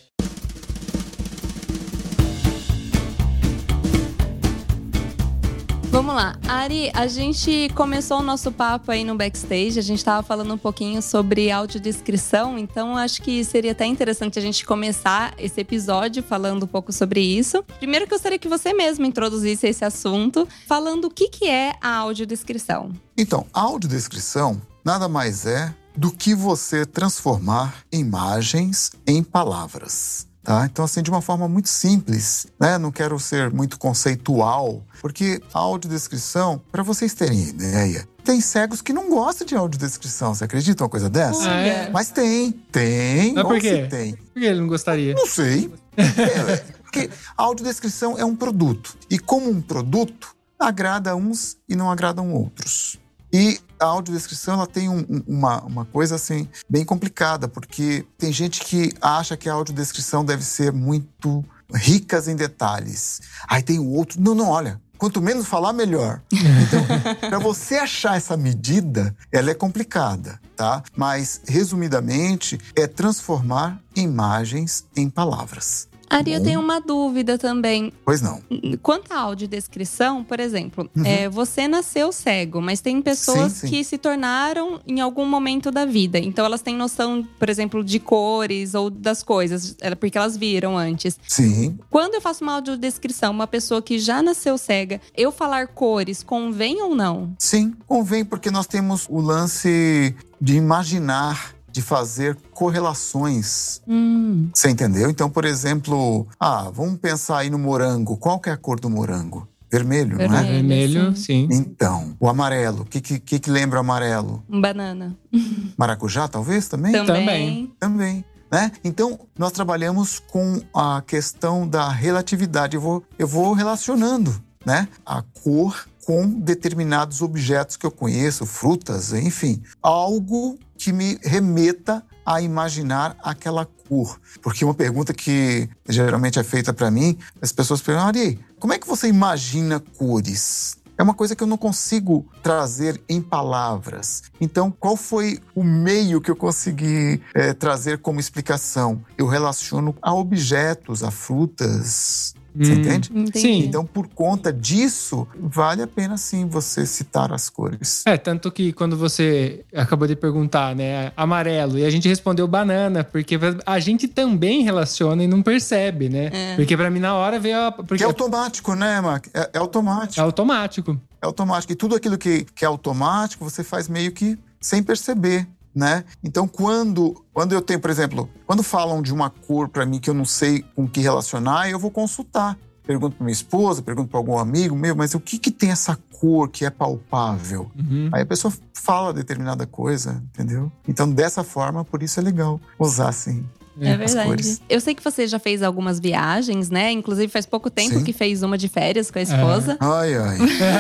Vamos 5.92 6.14
lá. 6.14 6.38
Ari, 6.48 6.92
a 6.94 7.08
gente 7.08 7.68
começou 7.74 8.20
o 8.20 8.24
nosso 8.24 8.52
papo 8.52 8.92
aí 8.92 9.04
no 9.04 9.16
backstage. 9.16 9.80
A 9.80 9.82
gente 9.82 9.98
estava 9.98 10.22
falando 10.22 10.54
um 10.54 10.58
pouquinho 10.58 11.02
sobre 11.02 11.50
audiodescrição, 11.50 12.60
então 12.60 12.96
acho 12.96 13.24
que 13.24 13.44
seria 13.44 13.72
até 13.72 13.88
interessante 13.88 14.38
a 14.38 14.42
gente 14.42 14.64
começar 14.64 15.34
esse 15.40 15.60
episódio 15.60 16.22
falando 16.22 16.64
um 16.64 16.68
pouco 16.68 16.94
sobre 16.94 17.22
isso. 17.22 17.64
Primeiro, 17.80 18.06
eu 18.06 18.10
gostaria 18.10 18.38
que 18.38 18.48
você 18.48 18.72
mesmo 18.72 19.04
introduzisse 19.04 19.66
esse 19.66 19.84
assunto, 19.84 20.48
falando 20.68 21.06
o 21.06 21.10
que, 21.10 21.28
que 21.28 21.50
é 21.50 21.74
a 21.82 21.96
audiodescrição. 21.96 22.92
Então, 23.18 23.48
a 23.52 23.62
audiodescrição 23.62 24.62
nada 24.86 25.10
mais 25.10 25.48
é 25.48 25.74
do 25.98 26.12
que 26.12 26.36
você 26.36 26.86
transformar 26.86 27.84
imagens 27.92 28.92
em 29.08 29.24
palavras. 29.24 30.29
Tá? 30.50 30.66
Então, 30.66 30.84
assim, 30.84 31.04
de 31.04 31.12
uma 31.12 31.22
forma 31.22 31.48
muito 31.48 31.70
simples, 31.70 32.48
né? 32.60 32.80
Não 32.80 32.92
quero 32.92 33.20
ser 33.20 33.52
muito 33.52 33.78
conceitual, 33.78 34.84
porque 35.00 35.40
a 35.54 35.60
audiodescrição, 35.60 36.60
para 36.72 36.82
vocês 36.82 37.14
terem 37.14 37.50
ideia, 37.50 38.10
tem 38.24 38.42
cegos 38.42 38.82
que 38.82 38.92
não 38.92 39.12
gostam 39.12 39.46
de 39.46 39.56
audiodescrição. 39.56 40.34
Você 40.34 40.46
acredita 40.46 40.84
uma 40.84 40.90
coisa 40.90 41.08
dessa? 41.08 41.52
Ah, 41.52 41.62
é? 41.62 41.90
Mas 41.92 42.10
tem, 42.10 42.52
tem. 42.52 43.36
Mas 43.36 43.44
por 43.44 43.60
quê? 43.60 43.86
tem. 43.88 44.16
Por 44.16 44.42
que 44.42 44.46
ele 44.48 44.60
não 44.60 44.68
gostaria? 44.68 45.14
Não 45.14 45.28
sei. 45.28 45.72
É, 45.96 46.56
porque 46.82 47.12
a 47.38 47.44
audiodescrição 47.44 48.18
é 48.18 48.26
um 48.26 48.36
produto. 48.36 48.98
E 49.08 49.20
como 49.20 49.52
um 49.52 49.62
produto, 49.62 50.36
agrada 50.58 51.16
uns 51.16 51.58
e 51.70 51.76
não 51.76 51.92
agradam 51.92 52.34
outros. 52.34 52.98
E 53.32 53.60
a 53.80 53.86
audiodescrição 53.86 54.56
ela 54.56 54.68
tem 54.68 54.90
um- 54.90 55.06
um- 55.10 55.24
uma, 55.28 55.62
uma 55.64 55.86
coisa 55.86 56.16
assim 56.16 56.48
bem 56.70 56.84
complicada, 56.84 57.48
porque 57.48 58.06
tem 58.18 58.32
gente 58.34 58.62
que 58.62 58.92
acha 59.02 59.38
que 59.38 59.48
a 59.50 59.54
audiodescrição 59.54 60.26
deve 60.26 60.44
ser 60.44 60.72
muito 60.74 61.44
ricas 61.74 62.28
em 62.28 62.36
detalhes. 62.36 63.22
Aí 63.48 63.62
tem 63.62 63.80
o 63.80 63.88
outro, 63.90 64.20
não, 64.20 64.34
não, 64.34 64.50
olha, 64.50 64.82
quanto 64.98 65.22
menos 65.22 65.46
falar, 65.48 65.72
melhor. 65.74 66.22
Então, 66.32 67.30
para 67.30 67.40
você 67.40 67.76
achar 67.78 68.18
essa 68.18 68.36
medida, 68.38 69.16
ela 69.32 69.50
é 69.52 69.54
complicada, 69.54 70.40
tá? 70.56 70.84
Mas, 70.96 71.42
resumidamente, 71.48 72.60
é 72.76 72.86
transformar 72.88 73.80
imagens 73.96 74.86
em 74.96 75.10
palavras. 75.10 75.88
Ari, 76.10 76.34
eu 76.34 76.42
tenho 76.44 76.60
uma 76.60 76.80
dúvida 76.82 77.38
também. 77.38 77.94
Pois 78.04 78.22
não. 78.22 78.42
Quanto 78.82 79.12
à 79.12 79.20
audiodescrição, 79.20 80.24
por 80.24 80.40
exemplo, 80.40 80.90
Uhum. 80.96 81.06
é, 81.06 81.30
você 81.30 81.68
nasceu 81.68 82.12
cego, 82.12 82.62
mas 82.62 82.82
tem 82.82 83.02
pessoas 83.02 83.52
Sim, 83.54 83.60
sim. 83.60 83.70
que 83.70 83.84
se 83.84 83.98
tornaram 83.98 84.80
em 84.88 85.00
algum 85.02 85.26
momento 85.26 85.70
da 85.72 85.86
vida. 85.86 86.18
Então 86.18 86.46
elas 86.46 86.62
têm 86.62 86.76
noção, 86.76 87.28
por 87.38 87.50
exemplo, 87.50 87.84
de 87.84 88.00
cores 88.00 88.74
ou 88.74 88.90
das 88.90 89.22
coisas, 89.24 89.76
porque 90.00 90.18
elas 90.18 90.36
viram 90.36 90.78
antes. 90.78 91.20
Sim, 91.28 91.78
Quando 91.90 92.16
eu 92.16 92.22
faço 92.22 92.44
uma 92.44 92.54
audiodescrição, 92.54 93.32
uma 93.32 93.48
pessoa 93.48 93.82
que 93.82 94.00
já 94.00 94.22
nasceu 94.22 94.58
cega, 94.58 95.00
eu 95.16 95.32
falar 95.32 95.68
cores 95.68 96.24
convém 96.24 96.82
ou 96.82 96.96
não? 96.96 97.34
sim, 97.38 97.74
convém, 97.88 98.24
porque 98.26 98.50
nós 98.50 98.66
temos 98.68 99.06
o 99.10 99.20
lance 99.22 100.16
de 100.42 100.56
imaginar, 100.56 101.54
de 101.72 101.82
fazer 101.82 102.38
correlações. 102.52 103.82
Hum, 103.88 104.50
Você 104.54 104.70
entendeu? 104.70 105.10
Então, 105.10 105.30
por 105.30 105.46
exemplo, 105.46 106.28
ah, 106.40 106.70
vamos 106.74 107.00
pensar 107.00 107.40
aí 107.40 107.50
no 107.50 107.60
morango. 107.60 108.18
Qual 108.18 108.40
que 108.40 108.50
é 108.50 108.54
a 108.54 108.58
cor 108.58 108.80
do 108.80 108.90
morango? 108.90 109.48
Vermelho, 109.72 110.18
não 110.18 110.24
é? 110.26 110.28
Vermelho. 110.28 110.94
Vermelho, 110.94 111.16
sim. 111.16 111.48
Então, 111.52 112.16
o 112.20 112.28
amarelo. 112.28 112.82
O 112.82 112.86
que, 112.86 113.00
que, 113.02 113.40
que 113.40 113.50
lembra 113.52 113.80
amarelo? 113.80 114.44
um 114.50 114.60
banana. 114.60 115.16
Maracujá, 115.78 116.28
talvez, 116.28 116.68
também? 116.68 116.92
Também. 117.06 117.72
Também. 117.80 118.26
Né? 118.52 118.72
Então, 118.84 119.20
nós 119.38 119.52
trabalhamos 119.52 120.18
com 120.18 120.60
a 120.74 121.04
questão 121.06 121.68
da 121.68 121.88
relatividade. 121.90 122.76
Eu 122.76 122.82
vou, 122.82 123.04
eu 123.18 123.28
vou 123.28 123.54
relacionando 123.54 124.34
né? 124.66 124.88
a 125.06 125.22
cor 125.22 125.88
com 126.10 126.28
determinados 126.28 127.22
objetos 127.22 127.78
que 127.78 127.86
eu 127.86 127.92
conheço, 127.92 128.44
frutas, 128.44 129.14
enfim. 129.14 129.62
Algo 129.80 130.58
que 130.76 130.92
me 130.92 131.20
remeta 131.22 132.04
a 132.26 132.42
imaginar 132.42 133.16
aquela 133.22 133.64
cor. 133.88 134.20
Porque 134.42 134.66
uma 134.66 134.74
pergunta 134.74 135.14
que 135.14 135.70
geralmente 135.88 136.40
é 136.40 136.44
feita 136.44 136.74
para 136.74 136.90
mim, 136.90 137.16
as 137.40 137.52
pessoas 137.52 137.80
perguntam, 137.80 138.08
Ari, 138.08 138.40
como 138.58 138.74
é 138.74 138.80
que 138.80 138.88
você 138.88 139.08
imagina 139.08 139.80
cores? 139.80 140.80
É 140.98 141.04
uma 141.04 141.14
coisa 141.14 141.36
que 141.36 141.44
eu 141.44 141.48
não 141.48 141.58
consigo 141.58 142.26
trazer 142.42 143.00
em 143.08 143.22
palavras. 143.22 144.24
Então, 144.42 144.70
qual 144.70 144.98
foi 144.98 145.40
o 145.56 145.64
meio 145.64 146.20
que 146.20 146.32
eu 146.32 146.36
consegui 146.36 147.22
eh, 147.36 147.54
trazer 147.54 148.00
como 148.00 148.20
explicação? 148.20 149.02
Eu 149.16 149.28
relaciono 149.28 149.96
a 150.02 150.14
objetos, 150.14 151.04
a 151.04 151.12
frutas. 151.12 152.34
Você 152.56 152.74
Hum. 152.74 152.76
entende? 152.80 153.10
Entendi. 153.14 153.40
Sim. 153.40 153.60
Então, 153.66 153.86
por 153.86 154.08
conta 154.08 154.52
disso, 154.52 155.28
vale 155.40 155.82
a 155.82 155.88
pena 155.88 156.18
sim 156.18 156.48
você 156.48 156.86
citar 156.86 157.32
as 157.32 157.50
cores. 157.50 158.04
É, 158.06 158.18
tanto 158.18 158.52
que 158.52 158.74
quando 158.74 158.98
você 158.98 159.64
acabou 159.74 160.08
de 160.08 160.16
perguntar, 160.16 160.76
né, 160.76 161.12
amarelo, 161.16 161.78
e 161.78 161.86
a 161.86 161.90
gente 161.90 162.08
respondeu 162.08 162.48
banana, 162.48 163.04
porque 163.04 163.38
a 163.66 163.80
gente 163.80 164.08
também 164.08 164.64
relaciona 164.64 165.24
e 165.24 165.28
não 165.28 165.42
percebe, 165.42 166.10
né? 166.10 166.30
É. 166.34 166.56
Porque 166.56 166.76
pra 166.76 166.90
mim 166.90 167.00
na 167.00 167.16
hora 167.16 167.40
veio 167.40 167.58
a. 167.60 167.72
Porque 167.72 168.04
é 168.04 168.06
automático, 168.06 168.74
né, 168.76 169.00
Mark? 169.02 169.28
É, 169.34 169.50
é 169.54 169.58
automático. 169.60 170.20
é 170.20 170.24
automático. 170.24 171.00
É 171.22 171.26
automático. 171.26 171.74
E 171.74 171.76
tudo 171.76 171.96
aquilo 171.96 172.18
que, 172.18 172.46
que 172.56 172.64
é 172.66 172.68
automático, 172.68 173.44
você 173.44 173.64
faz 173.64 173.88
meio 173.88 174.12
que 174.12 174.38
sem 174.62 174.82
perceber, 174.84 175.48
né? 175.74 176.04
Então, 176.24 176.48
quando, 176.48 177.24
quando 177.34 177.54
eu 177.54 177.62
tenho, 177.62 177.80
por 177.80 177.90
exemplo, 177.90 178.30
quando 178.46 178.64
falam 178.64 179.02
de 179.02 179.14
uma 179.14 179.30
cor 179.30 179.70
para 179.70 179.86
mim 179.86 180.00
que 180.00 180.10
eu 180.10 180.14
não 180.14 180.26
sei 180.26 180.64
com 180.76 180.88
que 180.88 181.00
relacionar, 181.00 181.70
eu 181.70 181.80
vou 181.80 181.92
consultar. 181.92 182.58
Pergunto 182.84 183.18
para 183.18 183.24
minha 183.24 183.34
esposa, 183.34 183.84
pergunto 183.84 184.10
para 184.10 184.20
algum 184.20 184.38
amigo 184.38 184.76
meu, 184.76 184.96
mas 184.96 185.14
o 185.14 185.20
que, 185.20 185.38
que 185.38 185.52
tem 185.52 185.70
essa 185.70 185.98
cor 186.20 186.50
que 186.50 186.66
é 186.66 186.70
palpável? 186.70 187.72
Uhum. 187.78 188.10
Aí 188.12 188.24
a 188.24 188.26
pessoa 188.26 188.52
fala 188.74 189.14
determinada 189.14 189.68
coisa, 189.68 190.24
entendeu? 190.34 190.72
Então, 190.88 191.10
dessa 191.10 191.44
forma, 191.44 191.86
por 191.86 192.02
isso 192.02 192.20
é 192.20 192.24
legal 192.24 192.60
usar 192.80 193.10
assim. 193.10 193.46
É 193.82 193.92
as 193.94 194.14
verdade. 194.14 194.60
Eu 194.70 194.82
sei 194.82 194.94
que 194.96 195.04
você 195.04 195.28
já 195.28 195.40
fez 195.40 195.62
algumas 195.64 196.00
viagens, 196.00 196.70
né? 196.70 196.92
Inclusive 196.92 197.32
faz 197.32 197.46
pouco 197.46 197.70
tempo 197.70 198.00
Sim. 198.00 198.04
que 198.04 198.14
fez 198.14 198.44
uma 198.44 198.58
de 198.58 198.68
férias 198.68 199.10
com 199.12 199.20
a 199.20 199.22
esposa. 199.22 199.78
Ai, 199.80 200.16
ai. 200.16 200.38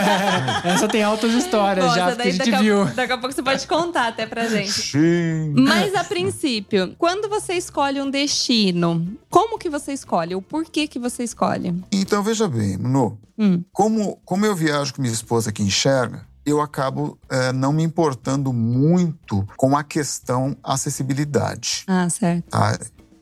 Essa 0.74 0.88
tem 0.88 1.04
altas 1.04 1.34
histórias 1.34 1.86
Bom, 1.86 1.96
já, 1.96 2.06
que 2.08 2.12
a 2.12 2.16
daí 2.16 2.32
gente 2.32 2.52
daqui, 2.52 2.64
viu. 2.64 2.82
a, 2.82 2.86
daqui 2.86 3.14
a 3.14 3.18
pouco 3.18 3.34
você 3.34 3.44
pode 3.44 3.68
contar 3.68 4.08
até 4.08 4.26
pra 4.26 4.48
gente. 4.48 4.72
Sim. 4.72 5.54
Mas 5.58 5.96
a 5.96 6.04
princípio, 6.04 6.96
quando 6.98 7.30
você 7.30 7.54
escolhe 7.54 8.02
um 8.02 8.10
destino, 8.10 9.08
como 9.30 9.58
que 9.58 9.70
você 9.70 9.94
escolhe? 9.94 10.36
O 10.36 10.42
porquê 10.42 10.88
que 10.88 11.00
você 11.00 11.24
escolhe? 11.24 11.74
Então, 11.92 12.24
veja 12.24 12.48
bem, 12.48 12.78
Manu. 12.78 13.18
Hum. 13.38 13.64
Como, 13.72 14.20
como 14.26 14.46
eu 14.46 14.56
viajo 14.56 14.94
com 14.94 15.02
minha 15.02 15.14
esposa 15.14 15.52
que 15.52 15.64
enxerga, 15.64 16.26
eu 16.46 16.62
acabo 16.62 17.18
eh, 17.30 17.52
não 17.52 17.72
me 17.72 17.84
importando 17.84 18.52
muito 18.52 19.48
com 19.58 19.78
a 19.78 19.84
questão 19.84 20.56
acessibilidade. 20.64 21.84
Ah, 21.88 22.10
certo. 22.10 22.50
Tá? 22.50 22.78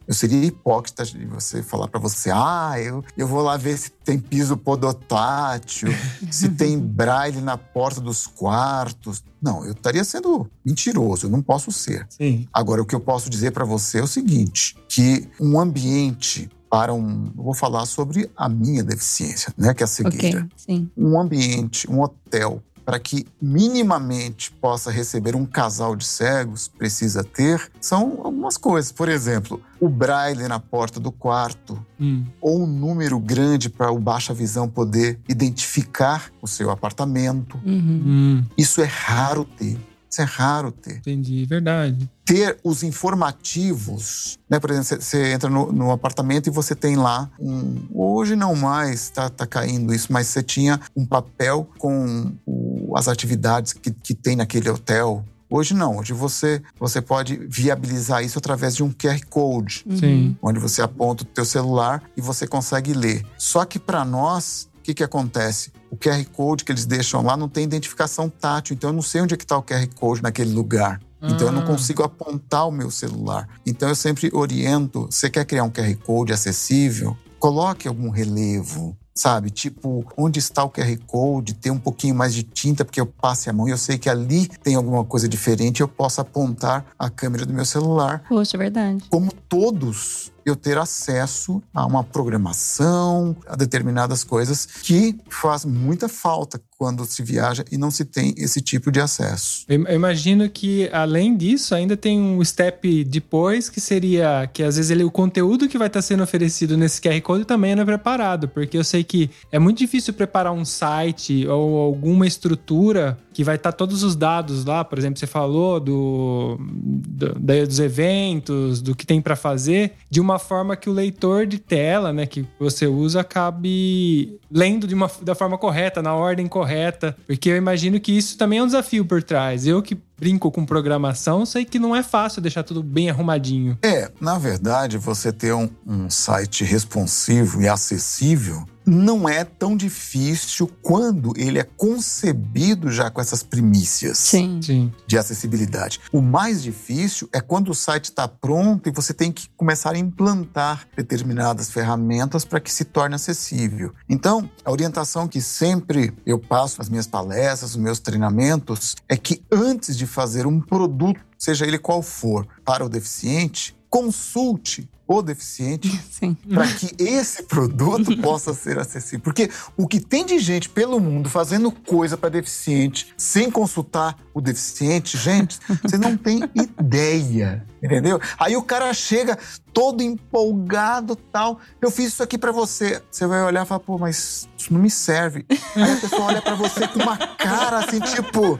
Eu 0.07 0.13
seria 0.13 0.45
hipócrita 0.45 1.03
de 1.03 1.25
você 1.25 1.61
falar 1.61 1.89
para 1.89 1.99
você, 1.99 2.31
ah, 2.33 2.75
eu, 2.79 3.03
eu 3.17 3.27
vou 3.27 3.41
lá 3.41 3.57
ver 3.57 3.77
se 3.77 3.91
tem 3.91 4.17
piso 4.17 4.55
podotátil, 4.55 5.89
se 6.31 6.47
tem 6.55 6.79
braille 6.79 7.41
na 7.41 7.57
porta 7.57 7.99
dos 7.99 8.25
quartos. 8.25 9.21
Não, 9.41 9.65
eu 9.65 9.73
estaria 9.73 10.05
sendo 10.05 10.49
mentiroso, 10.65 11.25
eu 11.25 11.29
não 11.29 11.41
posso 11.41 11.73
ser. 11.73 12.07
Sim. 12.09 12.47
Agora, 12.53 12.81
o 12.81 12.85
que 12.85 12.95
eu 12.95 13.01
posso 13.01 13.29
dizer 13.29 13.51
para 13.51 13.65
você 13.65 13.99
é 13.99 14.03
o 14.03 14.07
seguinte: 14.07 14.77
que 14.87 15.27
um 15.41 15.59
ambiente 15.59 16.49
para 16.69 16.93
um. 16.93 17.31
eu 17.37 17.43
Vou 17.43 17.53
falar 17.53 17.85
sobre 17.85 18.29
a 18.35 18.47
minha 18.47 18.83
deficiência, 18.83 19.53
né? 19.57 19.73
Que 19.73 19.83
é 19.83 19.85
a 19.85 19.87
cegueira. 19.87 20.39
Ok, 20.39 20.49
sim. 20.55 20.89
Um 20.95 21.19
ambiente, 21.19 21.89
um 21.89 22.01
hotel, 22.01 22.61
para 22.87 22.99
que 22.99 23.27
minimamente 23.41 24.49
possa 24.49 24.89
receber 24.89 25.35
um 25.35 25.45
casal 25.45 25.93
de 25.93 26.05
cegos, 26.05 26.69
precisa 26.69 27.21
ter, 27.21 27.69
são 27.81 28.21
algumas 28.23 28.55
coisas. 28.55 28.93
Por 28.93 29.09
exemplo, 29.09 29.61
o 29.77 29.89
braille 29.89 30.47
na 30.47 30.57
porta 30.57 30.97
do 30.97 31.11
quarto, 31.11 31.77
Hum. 31.99 32.23
ou 32.39 32.63
um 32.63 32.65
número 32.67 33.19
grande 33.19 33.69
para 33.69 33.91
o 33.91 33.99
baixa 33.99 34.33
visão 34.33 34.69
poder 34.69 35.19
identificar 35.27 36.31
o 36.41 36.47
seu 36.47 36.69
apartamento. 36.71 37.59
Uhum. 37.65 38.03
Hum. 38.05 38.43
Isso 38.57 38.79
é 38.81 38.85
raro 38.85 39.43
ter. 39.43 39.77
Isso 40.09 40.21
é 40.21 40.23
raro 40.25 40.71
ter. 40.71 40.97
Entendi, 40.99 41.43
verdade. 41.45 42.09
Ter 42.23 42.57
os 42.63 42.81
informativos, 42.83 44.37
né? 44.49 44.59
Por 44.59 44.71
exemplo, 44.71 44.87
você- 44.87 45.01
você 45.01 45.31
entra 45.33 45.49
no, 45.49 45.71
no 45.71 45.91
apartamento 45.91 46.47
e 46.47 46.49
você 46.49 46.73
tem 46.75 46.95
lá 46.95 47.29
um. 47.39 47.75
Hoje 47.93 48.35
não 48.35 48.55
mais, 48.55 49.09
tá, 49.09 49.29
tá 49.29 49.45
caindo 49.45 49.93
isso, 49.93 50.11
mas 50.11 50.27
você 50.27 50.41
tinha 50.41 50.79
um 50.95 51.05
papel 51.05 51.69
com 51.77 52.31
o- 52.45 52.66
as 52.95 53.07
atividades 53.07 53.73
que, 53.73 53.91
que 53.91 54.13
tem 54.13 54.35
naquele 54.35 54.69
hotel. 54.69 55.25
Hoje 55.49 55.73
não, 55.73 55.97
hoje 55.97 56.11
você, 56.13 56.61
você 56.79 57.01
pode 57.01 57.37
viabilizar 57.47 58.23
isso 58.23 58.37
através 58.37 58.75
de 58.75 58.83
um 58.83 58.91
QR 58.91 59.19
Code 59.29 59.83
Uhum. 59.89 59.97
Sim. 59.97 60.37
onde 60.41 60.59
você 60.59 60.81
aponta 60.81 61.23
o 61.23 61.25
teu 61.25 61.45
celular 61.45 62.03
e 62.17 62.21
você 62.21 62.45
consegue 62.45 62.93
ler. 62.93 63.25
Só 63.37 63.63
que 63.65 63.79
para 63.79 64.03
nós, 64.03 64.69
o 64.77 64.81
que, 64.81 64.93
que 64.93 65.03
acontece? 65.03 65.71
O 65.89 65.95
QR 65.95 66.23
Code 66.33 66.65
que 66.65 66.71
eles 66.71 66.85
deixam 66.85 67.21
lá 67.21 67.37
não 67.37 67.47
tem 67.47 67.63
identificação 67.63 68.29
tátil, 68.29 68.73
então 68.75 68.89
eu 68.89 68.93
não 68.93 69.01
sei 69.01 69.21
onde 69.21 69.33
é 69.33 69.37
que 69.37 69.45
está 69.45 69.57
o 69.57 69.63
QR 69.63 69.87
Code 69.95 70.21
naquele 70.21 70.51
lugar. 70.53 70.99
Então 71.21 71.47
eu 71.47 71.51
não 71.53 71.61
Ah. 71.63 71.65
consigo 71.65 72.03
apontar 72.03 72.67
o 72.67 72.71
meu 72.71 72.91
celular. 72.91 73.47
Então 73.65 73.87
eu 73.89 73.95
sempre 73.95 74.29
oriento, 74.33 75.07
você 75.09 75.29
quer 75.29 75.45
criar 75.45 75.63
um 75.63 75.69
QR 75.71 75.95
Code 76.05 76.31
acessível? 76.33 77.17
Coloque 77.39 77.87
algum 77.87 78.09
relevo, 78.09 78.97
sabe? 79.19 79.49
Tipo, 79.49 80.05
onde 80.15 80.39
está 80.39 80.63
o 80.63 80.69
QR 80.69 80.97
Code? 81.05 81.53
Tem 81.53 81.71
um 81.71 81.79
pouquinho 81.79 82.15
mais 82.15 82.33
de 82.33 82.43
tinta 82.43 82.85
porque 82.85 82.99
eu 83.01 83.05
passe 83.05 83.49
a 83.49 83.53
mão 83.53 83.67
e 83.67 83.71
eu 83.71 83.77
sei 83.77 83.97
que 83.97 84.09
ali 84.09 84.47
tem 84.47 84.75
alguma 84.75 85.03
coisa 85.03 85.27
diferente, 85.27 85.81
eu 85.81 85.87
posso 85.87 86.21
apontar 86.21 86.85
a 86.97 87.09
câmera 87.09 87.45
do 87.45 87.53
meu 87.53 87.65
celular 87.65 88.23
Poxa, 88.29 88.55
é 88.55 88.59
verdade. 88.59 89.03
como 89.09 89.31
todos, 89.49 90.31
eu 90.49 90.55
ter 90.55 90.77
acesso 90.77 91.61
a 91.73 91.85
uma 91.85 92.03
programação, 92.03 93.35
a 93.47 93.55
determinadas 93.55 94.23
coisas 94.23 94.65
que 94.65 95.17
faz 95.29 95.65
muita 95.65 96.07
falta 96.07 96.61
quando 96.77 97.05
se 97.05 97.23
viaja 97.23 97.65
e 97.71 97.77
não 97.77 97.89
se 97.89 98.05
tem 98.05 98.33
esse 98.37 98.61
tipo 98.61 98.91
de 98.91 99.01
acesso. 99.01 99.65
Eu 99.67 99.93
imagino 99.93 100.47
que, 100.49 100.89
além 100.93 101.35
disso, 101.35 101.73
ainda 101.73 101.97
tem 101.97 102.19
um 102.19 102.43
step 102.45 103.03
depois 103.03 103.67
que 103.67 103.81
seria 103.81 104.47
que 104.53 104.61
às 104.63 104.75
vezes 104.75 104.91
ele, 104.91 105.03
o 105.03 105.11
conteúdo 105.11 105.67
que 105.67 105.77
vai 105.77 105.87
estar 105.87 106.01
sendo 106.01 106.23
oferecido 106.23 106.77
nesse 106.77 107.01
QR 107.01 107.19
Code 107.21 107.45
também 107.45 107.75
não 107.75 107.81
é 107.81 107.85
preparado, 107.85 108.47
porque 108.47 108.77
eu 108.77 108.83
sei 108.83 109.03
que 109.03 109.29
é 109.51 109.57
muito 109.57 109.79
difícil 109.79 110.13
preparar 110.13 110.53
um 110.53 110.63
site 110.63 111.47
ou 111.47 111.77
alguma 111.77 112.27
estrutura 112.27 113.17
que 113.37 113.43
vai 113.43 113.55
estar 113.55 113.71
todos 113.71 114.01
os 114.01 114.15
dados 114.15 114.65
lá, 114.65 114.83
por 114.83 114.97
exemplo, 114.97 115.19
você 115.19 115.27
falou 115.27 115.79
do, 115.79 116.57
do- 116.59 117.35
dos 117.67 117.79
eventos, 117.79 118.81
do 118.81 118.95
que 118.95 119.05
tem 119.05 119.21
para 119.21 119.35
fazer, 119.35 119.93
de 120.09 120.19
uma 120.19 120.39
forma 120.39 120.75
que 120.75 120.89
o 120.89 120.91
leitor 120.93 121.45
de 121.45 121.59
tela, 121.59 122.11
né, 122.11 122.25
que 122.25 122.43
você 122.59 122.87
usa, 122.87 123.21
acabe 123.21 124.39
lendo 124.51 124.87
de 124.87 124.95
uma, 124.95 125.07
da 125.21 125.35
forma 125.35 125.55
correta, 125.55 126.01
na 126.01 126.15
ordem 126.15 126.47
correta, 126.47 127.15
porque 127.27 127.47
eu 127.51 127.55
imagino 127.55 127.99
que 127.99 128.11
isso 128.11 128.39
também 128.39 128.57
é 128.57 128.63
um 128.63 128.65
desafio 128.65 129.05
por 129.05 129.21
trás. 129.21 129.67
Eu 129.67 129.83
que 129.83 129.95
brinco 130.19 130.49
com 130.49 130.65
programação, 130.65 131.45
sei 131.45 131.63
que 131.63 131.77
não 131.77 131.95
é 131.95 132.01
fácil 132.01 132.41
deixar 132.41 132.63
tudo 132.63 132.81
bem 132.81 133.07
arrumadinho. 133.11 133.77
É, 133.83 134.09
na 134.19 134.39
verdade, 134.39 134.97
você 134.97 135.31
ter 135.31 135.53
um, 135.53 135.69
um 135.85 136.09
site 136.09 136.63
responsivo 136.63 137.61
e 137.61 137.67
acessível 137.67 138.65
não 138.87 139.27
é 139.27 139.43
tão 139.43 139.75
difícil 139.75 140.71
quando 140.81 141.33
ele 141.35 141.59
é 141.59 141.63
concebido 141.63 142.89
já 142.89 143.11
com 143.11 143.19
essas 143.19 143.43
primícias. 143.43 144.17
Sim. 144.17 144.61
Sim. 144.61 144.93
de 145.05 145.17
acessibilidade. 145.17 145.99
O 146.11 146.21
mais 146.21 146.63
difícil 146.63 147.29
é 147.33 147.41
quando 147.41 147.69
o 147.69 147.75
site 147.75 148.05
está 148.05 148.27
pronto 148.27 148.87
e 148.87 148.91
você 148.91 149.13
tem 149.13 149.31
que 149.31 149.49
começar 149.55 149.93
a 149.93 149.97
implantar 149.97 150.87
determinadas 150.95 151.69
ferramentas 151.69 152.45
para 152.45 152.59
que 152.59 152.71
se 152.71 152.85
torne 152.85 153.15
acessível. 153.15 153.93
Então, 154.09 154.49
a 154.63 154.71
orientação 154.71 155.27
que 155.27 155.41
sempre 155.41 156.13
eu 156.25 156.39
passo 156.39 156.77
nas 156.77 156.89
minhas 156.89 157.07
palestras, 157.07 157.75
nos 157.75 157.83
meus 157.83 157.99
treinamentos, 157.99 158.95
é 159.09 159.17
que 159.17 159.43
antes 159.51 159.97
de 159.97 160.07
fazer 160.07 160.47
um 160.47 160.59
produto, 160.59 161.19
seja 161.37 161.65
ele 161.65 161.77
qual 161.77 162.01
for, 162.01 162.47
para 162.63 162.85
o 162.85 162.89
deficiente, 162.89 163.76
consulte 163.89 164.89
o 165.07 165.21
deficiente 165.21 165.89
para 166.53 166.67
que 166.67 166.91
esse 167.01 167.43
produto 167.43 168.15
possa 168.21 168.53
ser 168.53 168.77
acessível. 168.77 169.21
Porque 169.21 169.49
o 169.77 169.87
que 169.87 169.99
tem 169.99 170.25
de 170.25 170.37
gente 170.37 170.69
pelo 170.69 170.99
mundo 170.99 171.29
fazendo 171.29 171.71
coisa 171.71 172.17
para 172.17 172.29
deficiente 172.29 173.13
sem 173.17 173.49
consultar 173.49 174.17
o 174.33 174.41
deficiente, 174.41 175.17
gente, 175.17 175.59
você 175.81 175.97
não 175.97 176.17
tem 176.17 176.41
ideia, 176.53 177.65
entendeu? 177.81 178.19
Aí 178.37 178.57
o 178.57 178.61
cara 178.61 178.93
chega 178.93 179.37
todo 179.73 180.03
empolgado, 180.03 181.15
tal, 181.15 181.59
eu 181.81 181.89
fiz 181.89 182.07
isso 182.07 182.23
aqui 182.23 182.37
para 182.37 182.51
você. 182.51 183.01
Você 183.09 183.25
vai 183.25 183.43
olhar 183.43 183.63
e 183.63 183.67
falar, 183.67 183.79
pô, 183.79 183.97
mas 183.97 184.49
isso 184.57 184.73
não 184.73 184.81
me 184.81 184.89
serve. 184.89 185.45
Aí 185.75 185.91
a 185.93 185.95
pessoa 185.95 186.23
olha 186.23 186.41
para 186.41 186.55
você 186.55 186.87
com 186.87 186.99
uma 186.99 187.17
cara 187.17 187.79
assim, 187.79 187.99
tipo, 187.99 188.59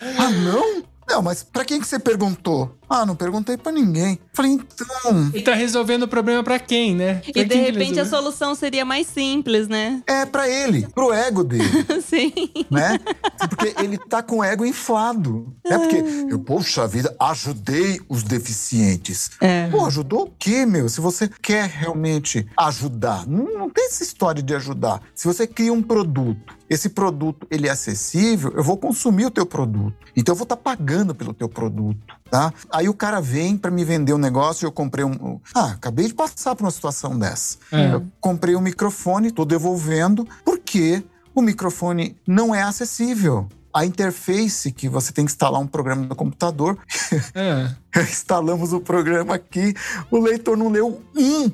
ah, 0.00 0.30
não? 0.30 0.84
Não, 1.08 1.22
mas 1.22 1.42
para 1.42 1.64
quem 1.64 1.80
que 1.80 1.86
você 1.86 1.98
perguntou? 1.98 2.77
Ah, 2.88 3.04
não 3.04 3.14
perguntei 3.14 3.56
para 3.56 3.72
ninguém. 3.72 4.18
Falei, 4.32 4.52
então, 4.52 5.30
E 5.34 5.42
tá 5.42 5.54
resolvendo 5.54 6.04
o 6.04 6.08
problema 6.08 6.42
pra 6.42 6.58
quem, 6.58 6.94
né? 6.94 7.16
Pra 7.32 7.42
E 7.42 7.44
de 7.44 7.54
repente 7.56 8.00
a 8.00 8.06
solução 8.06 8.54
seria 8.54 8.84
mais 8.84 9.06
simples, 9.06 9.68
né? 9.68 10.02
é 10.06 10.24
para 10.24 10.48
ele, 10.48 10.86
pro 10.94 11.12
ego 11.12 11.44
dele. 11.44 11.64
Sim. 12.04 12.32
né? 12.70 12.98
Porque 13.48 13.74
ele 13.82 13.98
tá 13.98 14.22
com 14.22 14.38
o 14.38 14.44
ego 14.44 14.64
inflado. 14.64 15.54
É 15.64 15.78
porque 15.78 16.02
eu, 16.30 16.38
poxa 16.38 16.86
vida, 16.86 17.14
ajudei 17.20 18.00
os 18.08 18.22
deficientes. 18.22 19.30
É. 19.40 19.68
Pô, 19.68 19.84
ajudou 19.86 20.24
o 20.24 20.32
quê, 20.38 20.64
meu? 20.64 20.88
Se 20.88 21.00
você 21.00 21.28
quer 21.42 21.68
realmente 21.68 22.46
ajudar, 22.56 23.26
não, 23.26 23.44
não 23.58 23.70
tem 23.70 23.86
essa 23.86 24.02
história 24.02 24.42
de 24.42 24.54
ajudar. 24.54 25.02
Se 25.14 25.26
você 25.26 25.46
cria 25.46 25.72
um 25.72 25.82
produto, 25.82 26.56
esse 26.70 26.88
produto 26.90 27.46
ele 27.50 27.66
é 27.66 27.70
acessível, 27.70 28.52
eu 28.54 28.62
vou 28.62 28.76
consumir 28.76 29.26
o 29.26 29.30
teu 29.30 29.46
produto. 29.46 29.94
Então 30.16 30.32
eu 30.32 30.36
vou 30.36 30.44
estar 30.44 30.56
pagando 30.56 31.14
pelo 31.14 31.32
teu 31.32 31.48
produto, 31.48 32.14
tá? 32.30 32.52
Aí 32.70 32.88
o 32.88 32.94
cara 32.94 33.20
vem 33.20 33.56
para 33.56 33.70
me 33.70 33.84
vender 33.84 34.12
um 34.12 34.18
negócio 34.18 34.64
e 34.64 34.66
eu 34.66 34.72
comprei 34.72 35.04
um... 35.04 35.40
Ah, 35.54 35.72
acabei 35.72 36.06
de 36.06 36.14
passar 36.14 36.54
por 36.54 36.64
uma 36.64 36.70
situação 36.70 37.18
dessa. 37.18 37.58
É. 37.72 37.94
Eu 37.94 38.06
comprei 38.20 38.54
um 38.56 38.60
microfone, 38.60 39.30
tô 39.30 39.44
devolvendo, 39.44 40.26
porque 40.44 41.02
o 41.34 41.40
microfone 41.42 42.16
não 42.26 42.54
é 42.54 42.62
acessível. 42.62 43.48
A 43.72 43.84
interface 43.84 44.72
que 44.72 44.88
você 44.88 45.12
tem 45.12 45.24
que 45.24 45.30
instalar 45.30 45.60
um 45.60 45.66
programa 45.66 46.04
no 46.06 46.16
computador, 46.16 46.78
É. 47.34 47.70
instalamos 48.00 48.72
o 48.72 48.80
programa 48.80 49.34
aqui, 49.34 49.74
o 50.10 50.18
leitor 50.18 50.56
não 50.56 50.68
leu 50.68 51.00
um, 51.16 51.50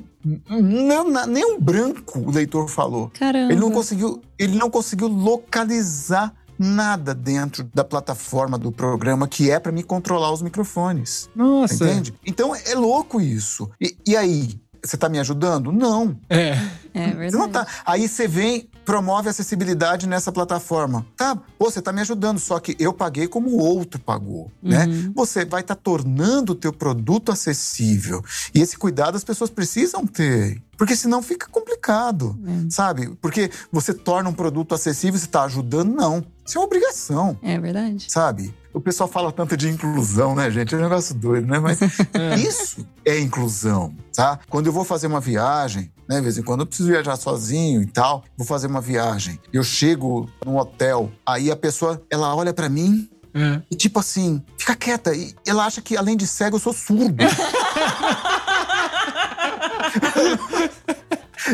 não, 0.49 1.09
na- 1.11 1.27
nem 1.27 1.45
um 1.45 1.59
branco 1.59 2.19
o 2.19 2.31
leitor 2.31 2.67
falou. 2.67 3.11
Caramba. 3.19 3.51
Ele 3.51 3.59
não 3.61 3.69
conseguiu, 3.69 4.21
ele 4.39 4.57
não 4.57 4.69
conseguiu 4.71 5.07
localizar 5.07 6.33
nada 6.57 7.13
dentro 7.13 7.63
da 7.73 7.83
plataforma 7.83 8.57
do 8.57 8.71
programa 8.71 9.27
que 9.27 9.49
é 9.51 9.59
para 9.59 9.71
me 9.71 9.83
controlar 9.83 10.31
os 10.31 10.41
microfones. 10.41 11.29
Nossa. 11.35 11.85
Entende? 11.85 12.13
Então 12.25 12.55
é 12.55 12.75
louco 12.75 13.19
isso. 13.19 13.69
E, 13.79 13.97
e 14.07 14.15
aí, 14.15 14.59
você 14.83 14.97
tá 14.97 15.09
me 15.09 15.19
ajudando? 15.19 15.71
Não. 15.71 16.15
É. 16.29 16.57
É 16.93 17.07
verdade. 17.07 17.31
Você 17.31 17.37
não 17.37 17.49
tá. 17.49 17.67
Aí 17.85 18.07
você 18.07 18.27
vem, 18.27 18.69
promove 18.85 19.27
acessibilidade 19.27 20.07
nessa 20.07 20.31
plataforma. 20.31 21.05
Tá, 21.17 21.35
pô, 21.57 21.69
você 21.71 21.81
tá 21.81 21.91
me 21.91 22.01
ajudando, 22.01 22.37
só 22.39 22.59
que 22.59 22.75
eu 22.79 22.93
paguei 22.93 23.27
como 23.27 23.49
o 23.49 23.57
outro 23.57 23.99
pagou, 23.99 24.51
né? 24.61 24.85
Uhum. 24.85 25.11
Você 25.15 25.43
vai 25.43 25.61
estar 25.61 25.75
tornando 25.75 26.51
o 26.53 26.55
teu 26.55 26.71
produto 26.71 27.31
acessível. 27.31 28.23
E 28.53 28.61
esse 28.61 28.77
cuidado 28.77 29.15
as 29.15 29.23
pessoas 29.23 29.49
precisam 29.49 30.05
ter. 30.05 30.61
Porque 30.77 30.95
senão 30.95 31.21
fica 31.21 31.47
complicado, 31.49 32.37
É. 32.45 32.69
sabe? 32.69 33.09
Porque 33.21 33.49
você 33.71 33.93
torna 33.93 34.29
um 34.29 34.33
produto 34.33 34.75
acessível, 34.75 35.19
você 35.19 35.25
está 35.25 35.43
ajudando? 35.45 35.93
Não. 35.95 36.23
Isso 36.45 36.57
é 36.57 36.61
uma 36.61 36.67
obrigação, 36.67 37.37
É 37.41 37.59
verdade. 37.59 38.05
sabe? 38.09 38.53
O 38.73 38.79
pessoal 38.79 39.09
fala 39.09 39.31
tanto 39.31 39.55
de 39.57 39.69
inclusão, 39.69 40.35
né, 40.35 40.51
gente? 40.51 40.75
É 40.75 40.77
um 40.77 40.81
negócio 40.81 41.15
doido, 41.15 41.47
né? 41.47 41.59
Mas 41.59 41.79
isso 42.37 42.85
é 43.05 43.17
inclusão, 43.19 43.95
tá? 44.15 44.37
Quando 44.49 44.67
eu 44.67 44.73
vou 44.73 44.83
fazer 44.83 45.07
uma 45.07 45.19
viagem, 45.21 45.91
né, 46.07 46.17
de 46.17 46.21
vez 46.21 46.37
em 46.37 46.43
quando 46.43 46.59
eu 46.61 46.65
preciso 46.67 46.89
viajar 46.89 47.15
sozinho 47.15 47.81
e 47.81 47.85
tal, 47.87 48.23
vou 48.37 48.45
fazer 48.45 48.67
uma 48.67 48.81
viagem. 48.81 49.39
Eu 49.51 49.63
chego 49.63 50.29
num 50.45 50.57
hotel, 50.57 51.09
aí 51.25 51.49
a 51.49 51.55
pessoa, 51.55 52.01
ela 52.11 52.35
olha 52.35 52.53
pra 52.53 52.67
mim 52.69 53.09
É. 53.33 53.61
e 53.71 53.75
tipo 53.75 53.97
assim, 53.99 54.43
fica 54.57 54.75
quieta. 54.75 55.15
E 55.15 55.33
ela 55.47 55.65
acha 55.65 55.81
que 55.81 55.95
além 55.97 56.15
de 56.17 56.27
cego 56.27 56.57
eu 56.57 56.59
sou 56.59 56.73
surdo. 56.73 57.23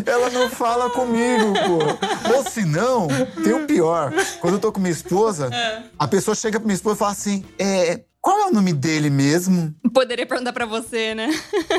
Ela 0.06 0.30
não 0.30 0.50
fala 0.50 0.90
comigo, 0.90 1.54
pô. 1.54 2.36
Ou 2.36 2.44
se 2.44 2.64
não, 2.66 3.08
tem 3.44 3.54
o 3.54 3.66
pior. 3.66 4.14
Quando 4.40 4.56
eu 4.56 4.60
tô 4.60 4.72
com 4.72 4.80
minha 4.80 4.92
esposa, 4.92 5.50
a 5.98 6.08
pessoa 6.08 6.36
chega 6.36 6.60
pra 6.60 6.66
minha 6.66 6.76
esposa 6.76 6.96
e 6.96 7.00
fala 7.00 7.12
assim: 7.12 7.46
é, 7.60 8.02
qual 8.22 8.40
é 8.40 8.46
o 8.46 8.54
nome 8.54 8.72
dele 8.72 9.10
mesmo? 9.10 9.74
Poderia 9.94 10.26
perguntar 10.28 10.54
pra 10.54 10.66
você, 10.66 11.16
né? 11.16 11.30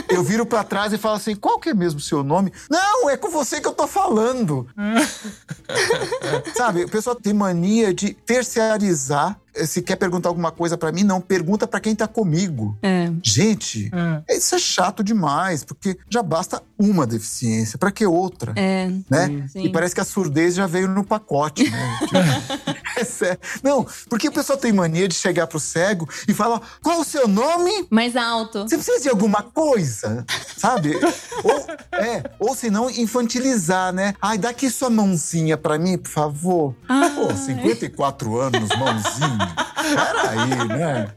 Eu 0.09 0.23
viro 0.25 0.45
pra 0.45 0.65
trás 0.65 0.93
e 0.93 0.99
falo 0.99 1.15
assim: 1.15 1.37
qual 1.37 1.59
que 1.59 1.71
é 1.71 1.75
mesmo 1.75 2.01
o 2.01 2.03
seu 2.03 2.25
nome? 2.25 2.53
Não, 2.69 3.09
é 3.09 3.17
com 3.17 3.31
você 3.31 3.61
que 3.61 3.69
eu 3.69 3.73
tô 3.73 3.87
falando. 3.87 4.67
Sabe, 6.57 6.85
o 6.85 6.89
pessoal 6.89 7.15
tem 7.17 7.33
mania 7.33 7.95
de 7.95 8.13
terciarizar. 8.13 9.39
Se 9.65 9.83
quer 9.83 9.97
perguntar 9.97 10.29
alguma 10.29 10.51
coisa 10.51 10.79
pra 10.79 10.91
mim, 10.93 11.03
não. 11.05 11.21
Pergunta 11.21 11.67
pra 11.67 11.79
quem 11.81 11.95
tá 11.95 12.07
comigo. 12.09 12.77
É. 12.83 13.11
Gente, 13.23 13.91
É. 14.27 14.37
isso 14.37 14.55
é 14.55 14.59
chato 14.59 15.05
demais, 15.05 15.63
porque 15.65 15.99
já 16.09 16.23
basta 16.23 16.63
uma 16.79 17.07
deficiência. 17.07 17.79
Pra 17.79 17.91
que 17.93 18.07
outra? 18.07 18.53
É. 18.57 18.89
Né? 19.11 19.47
Sim. 19.53 19.65
E 19.65 19.69
parece 19.73 19.95
que 19.95 20.01
a 20.01 20.05
surdez 20.05 20.55
já 20.55 20.67
veio 20.67 20.89
no 20.89 21.05
pacote, 21.05 21.69
né? 21.69 21.99
Tipo, 22.01 23.01
é 23.01 23.05
sério. 23.05 23.39
Não, 23.63 23.87
porque 24.09 24.29
o 24.29 24.33
pessoal 24.33 24.59
tem 24.59 24.73
mania 24.73 25.09
de 25.09 25.15
chegar 25.15 25.47
pro 25.47 25.59
cego 25.61 26.09
e 26.29 26.35
falar: 26.35 26.61
qual 26.83 27.01
o 27.01 27.05
seu 27.05 27.27
nome? 27.29 27.87
Mais 27.91 28.17
alto. 28.17 28.63
Você 28.63 28.77
precisa 28.77 29.01
de 29.01 29.09
alguma 29.09 29.43
coisa, 29.43 30.25
sabe? 30.57 30.95
ou, 31.43 31.67
é, 31.99 32.23
ou 32.39 32.55
se 32.55 32.71
não, 32.71 32.91
infantilizar, 32.91 33.93
né? 33.93 34.15
Ai, 34.21 34.37
dá 34.39 34.51
aqui 34.51 34.69
sua 34.71 34.91
mãozinha 34.91 35.57
pra 35.57 35.79
mim, 35.79 35.97
por 35.99 36.11
favor. 36.11 36.75
Ah, 36.89 37.11
Pô, 37.15 37.35
54 37.35 38.39
anos, 38.39 38.69
mãozinha. 38.71 39.42
Peraí, 39.83 40.69
né? 40.69 41.09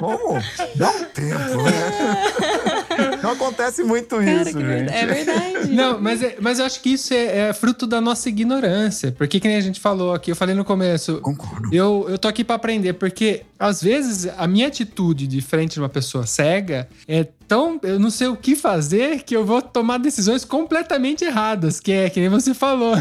Vamos, 0.00 0.44
dá 0.76 0.90
um 0.90 1.04
tempo, 1.04 1.62
né? 1.62 3.18
Não 3.22 3.30
acontece 3.32 3.82
muito 3.84 4.16
Cara, 4.16 4.30
isso, 4.42 4.52
gente. 4.52 4.62
verdade. 4.64 4.98
É 4.98 5.06
verdade. 5.06 5.68
Não, 5.74 6.00
mas, 6.00 6.22
é- 6.22 6.36
mas 6.40 6.58
eu 6.58 6.64
acho 6.66 6.80
que 6.80 6.90
isso 6.90 7.12
é, 7.14 7.48
é 7.48 7.52
fruto 7.52 7.86
da 7.86 8.00
nossa 8.00 8.28
ignorância. 8.28 9.12
Porque, 9.16 9.38
que 9.40 9.48
nem 9.48 9.56
a 9.56 9.60
gente 9.60 9.80
falou 9.80 10.12
aqui, 10.14 10.30
eu 10.30 10.36
falei 10.36 10.54
no 10.54 10.64
começo, 10.64 11.20
Concordo. 11.20 11.68
eu, 11.74 12.06
eu 12.08 12.18
tô 12.18 12.28
aqui 12.28 12.42
pra 12.44 12.56
aprender, 12.56 12.94
porque 12.94 13.42
às 13.58 13.82
vezes 13.82 14.28
a 14.36 14.46
minha 14.46 14.66
atitude 14.68 15.26
de 15.26 15.40
frente 15.40 15.74
de 15.74 15.80
uma 15.80 15.88
pessoa 15.88 16.26
cega 16.26 16.88
é 17.08 17.24
tão. 17.46 17.78
Eu 17.82 17.98
não 17.98 18.10
sei 18.10 18.28
o 18.28 18.36
que 18.36 18.54
fazer 18.56 19.22
que 19.22 19.36
eu 19.36 19.44
vou 19.44 19.60
tomar 19.62 19.98
decisões 19.98 20.44
completamente 20.44 21.24
erradas, 21.24 21.80
que 21.80 21.92
é 21.92 22.10
que 22.10 22.20
nem 22.20 22.28
você 22.28 22.52
falou. 22.54 22.96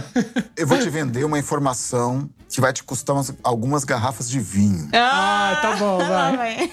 Eu 0.58 0.68
vou 0.68 0.78
te 0.78 0.90
vender 0.90 1.24
uma 1.26 1.40
informação 1.40 2.30
que 2.56 2.62
vai 2.62 2.74
te 2.74 2.84
custar 2.84 3.16
umas- 3.16 3.34
algumas 3.44 3.84
garrafas 3.84 4.30
de 4.30 4.40
vinho. 4.40 4.90
Ah, 4.94 5.60
tá 5.62 5.76
bom, 5.76 5.98
vai. 5.98 6.38
vai. 6.38 6.72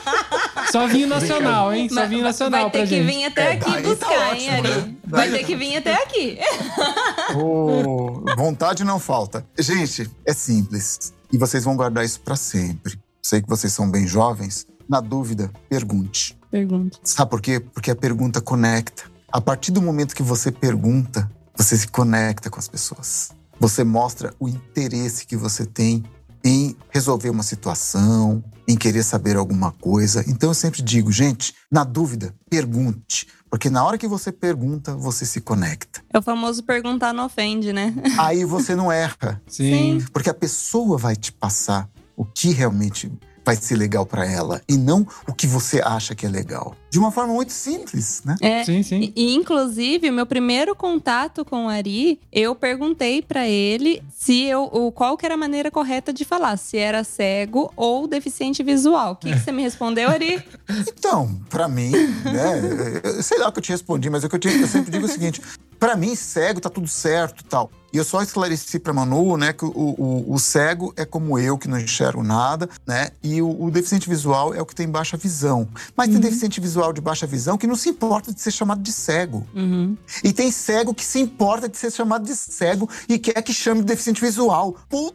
Só 0.72 0.86
vinho 0.86 1.08
nacional, 1.08 1.72
hein? 1.74 1.88
Só 1.88 2.06
vinho 2.06 2.22
nacional 2.22 2.62
vai 2.62 2.70
ter 2.70 2.78
pra 2.78 2.86
que 2.86 2.94
gente. 2.96 3.06
vir 3.06 3.24
até 3.24 3.42
É, 3.42 3.52
aqui 3.52 3.70
daí 3.70 3.82
tá 3.82 3.88
buscar, 3.88 4.28
ótimo, 4.30 4.40
hein, 4.40 4.50
Ari? 4.50 4.68
né? 4.68 4.94
Vai 5.06 5.30
ter 5.30 5.44
que 5.44 5.56
vir 5.56 5.76
até 5.76 5.94
aqui. 6.02 6.38
Ô, 7.36 8.24
vontade 8.36 8.84
não 8.84 8.98
falta. 8.98 9.44
Gente, 9.58 10.10
é 10.26 10.32
simples. 10.32 11.12
E 11.32 11.38
vocês 11.38 11.64
vão 11.64 11.76
guardar 11.76 12.04
isso 12.04 12.20
pra 12.20 12.36
sempre. 12.36 12.98
Sei 13.22 13.40
que 13.42 13.48
vocês 13.48 13.72
são 13.72 13.90
bem 13.90 14.06
jovens. 14.06 14.66
Na 14.88 15.00
dúvida, 15.00 15.50
pergunte. 15.68 16.36
Pergunta. 16.50 16.98
Sabe 17.04 17.30
por 17.30 17.40
quê? 17.40 17.60
Porque 17.60 17.90
a 17.90 17.96
pergunta 17.96 18.40
conecta. 18.40 19.04
A 19.30 19.40
partir 19.40 19.70
do 19.70 19.80
momento 19.80 20.14
que 20.14 20.22
você 20.22 20.50
pergunta, 20.50 21.30
você 21.56 21.76
se 21.76 21.86
conecta 21.86 22.50
com 22.50 22.58
as 22.58 22.66
pessoas. 22.66 23.30
Você 23.60 23.84
mostra 23.84 24.34
o 24.40 24.48
interesse 24.48 25.26
que 25.26 25.36
você 25.36 25.66
tem 25.66 26.02
em 26.42 26.74
resolver 26.88 27.28
uma 27.28 27.42
situação, 27.42 28.42
em 28.66 28.74
querer 28.74 29.02
saber 29.02 29.36
alguma 29.36 29.70
coisa. 29.70 30.24
Então 30.26 30.48
eu 30.48 30.54
sempre 30.54 30.80
digo, 30.80 31.12
gente, 31.12 31.54
na 31.70 31.84
dúvida, 31.84 32.34
pergunte. 32.48 33.28
Porque 33.50 33.68
na 33.68 33.84
hora 33.84 33.98
que 33.98 34.08
você 34.08 34.32
pergunta, 34.32 34.96
você 34.96 35.26
se 35.26 35.42
conecta. 35.42 36.00
É 36.10 36.18
o 36.18 36.22
famoso 36.22 36.62
perguntar 36.62 37.12
não 37.12 37.26
ofende, 37.26 37.70
né? 37.70 37.94
Aí 38.18 38.46
você 38.46 38.74
não 38.74 38.90
erra. 38.90 39.42
Sim. 39.46 39.98
Porque 40.10 40.30
a 40.30 40.34
pessoa 40.34 40.96
vai 40.96 41.14
te 41.14 41.30
passar 41.30 41.86
o 42.16 42.24
que 42.24 42.52
realmente 42.52 43.12
vai 43.44 43.56
ser 43.56 43.76
legal 43.76 44.04
pra 44.06 44.30
ela 44.30 44.60
e 44.68 44.76
não 44.76 45.06
o 45.26 45.32
que 45.32 45.46
você 45.46 45.80
acha 45.80 46.14
que 46.14 46.26
é 46.26 46.28
legal. 46.28 46.74
De 46.90 46.98
uma 46.98 47.10
forma 47.10 47.32
muito 47.32 47.52
simples, 47.52 48.22
né? 48.24 48.36
É. 48.40 48.64
Sim, 48.64 48.82
sim. 48.82 49.12
E, 49.14 49.34
inclusive, 49.34 50.10
o 50.10 50.12
meu 50.12 50.26
primeiro 50.26 50.74
contato 50.74 51.44
com 51.44 51.66
o 51.66 51.68
Ari, 51.68 52.20
eu 52.32 52.54
perguntei 52.54 53.22
pra 53.22 53.46
ele 53.46 54.02
se 54.12 54.44
eu, 54.44 54.64
o, 54.64 54.90
qual 54.90 55.16
que 55.16 55.24
era 55.24 55.34
a 55.34 55.38
maneira 55.38 55.70
correta 55.70 56.12
de 56.12 56.24
falar, 56.24 56.56
se 56.56 56.76
era 56.76 57.04
cego 57.04 57.72
ou 57.76 58.06
deficiente 58.06 58.62
visual. 58.62 59.12
O 59.12 59.16
que, 59.16 59.32
que 59.32 59.38
você 59.38 59.52
me 59.52 59.62
respondeu, 59.62 60.08
Ari? 60.08 60.42
Então, 61.00 61.40
pra 61.48 61.68
mim, 61.68 61.90
né? 61.90 63.22
Sei 63.22 63.38
lá 63.38 63.48
o 63.48 63.52
que 63.52 63.58
eu 63.58 63.62
te 63.62 63.72
respondi, 63.72 64.08
mas 64.08 64.22
o 64.22 64.28
que 64.28 64.36
eu, 64.36 64.38
te, 64.38 64.48
eu 64.48 64.66
sempre 64.66 64.90
digo 64.90 65.06
é 65.06 65.08
o 65.08 65.12
seguinte: 65.12 65.40
pra 65.78 65.96
mim, 65.96 66.14
cego 66.14 66.60
tá 66.60 66.68
tudo 66.68 66.86
certo 66.86 67.42
tal. 67.44 67.70
E 67.92 67.96
eu 67.96 68.04
só 68.04 68.22
esclareci 68.22 68.78
pra 68.78 68.92
Manu, 68.92 69.36
né, 69.36 69.52
que 69.52 69.64
o, 69.64 69.70
o, 69.70 70.34
o 70.34 70.38
cego 70.38 70.92
é 70.96 71.04
como 71.04 71.38
eu, 71.38 71.58
que 71.58 71.68
não 71.68 71.78
enxergo 71.78 72.22
nada, 72.22 72.68
né? 72.86 73.10
E 73.22 73.42
o, 73.42 73.64
o 73.64 73.70
deficiente 73.70 74.08
visual 74.08 74.54
é 74.54 74.60
o 74.60 74.66
que 74.66 74.74
tem 74.74 74.88
baixa 74.88 75.16
visão. 75.16 75.68
Mas 75.96 76.08
tem 76.08 76.20
deficiente 76.20 76.60
visual 76.60 76.92
de 76.92 77.00
baixa 77.00 77.26
visão 77.26 77.58
que 77.58 77.66
não 77.66 77.76
se 77.76 77.88
importa 77.88 78.32
de 78.32 78.40
ser 78.40 78.52
chamado 78.52 78.80
de 78.80 78.92
cego. 78.92 79.46
Uhum. 79.54 79.96
E 80.22 80.32
tem 80.32 80.50
cego 80.50 80.94
que 80.94 81.04
se 81.04 81.18
importa 81.18 81.68
de 81.68 81.76
ser 81.76 81.90
chamado 81.90 82.24
de 82.24 82.34
cego 82.36 82.88
e 83.08 83.18
quer 83.18 83.42
que 83.42 83.52
chame 83.52 83.80
de 83.80 83.86
deficiente 83.86 84.20
visual. 84.20 84.76
Puta, 84.88 85.14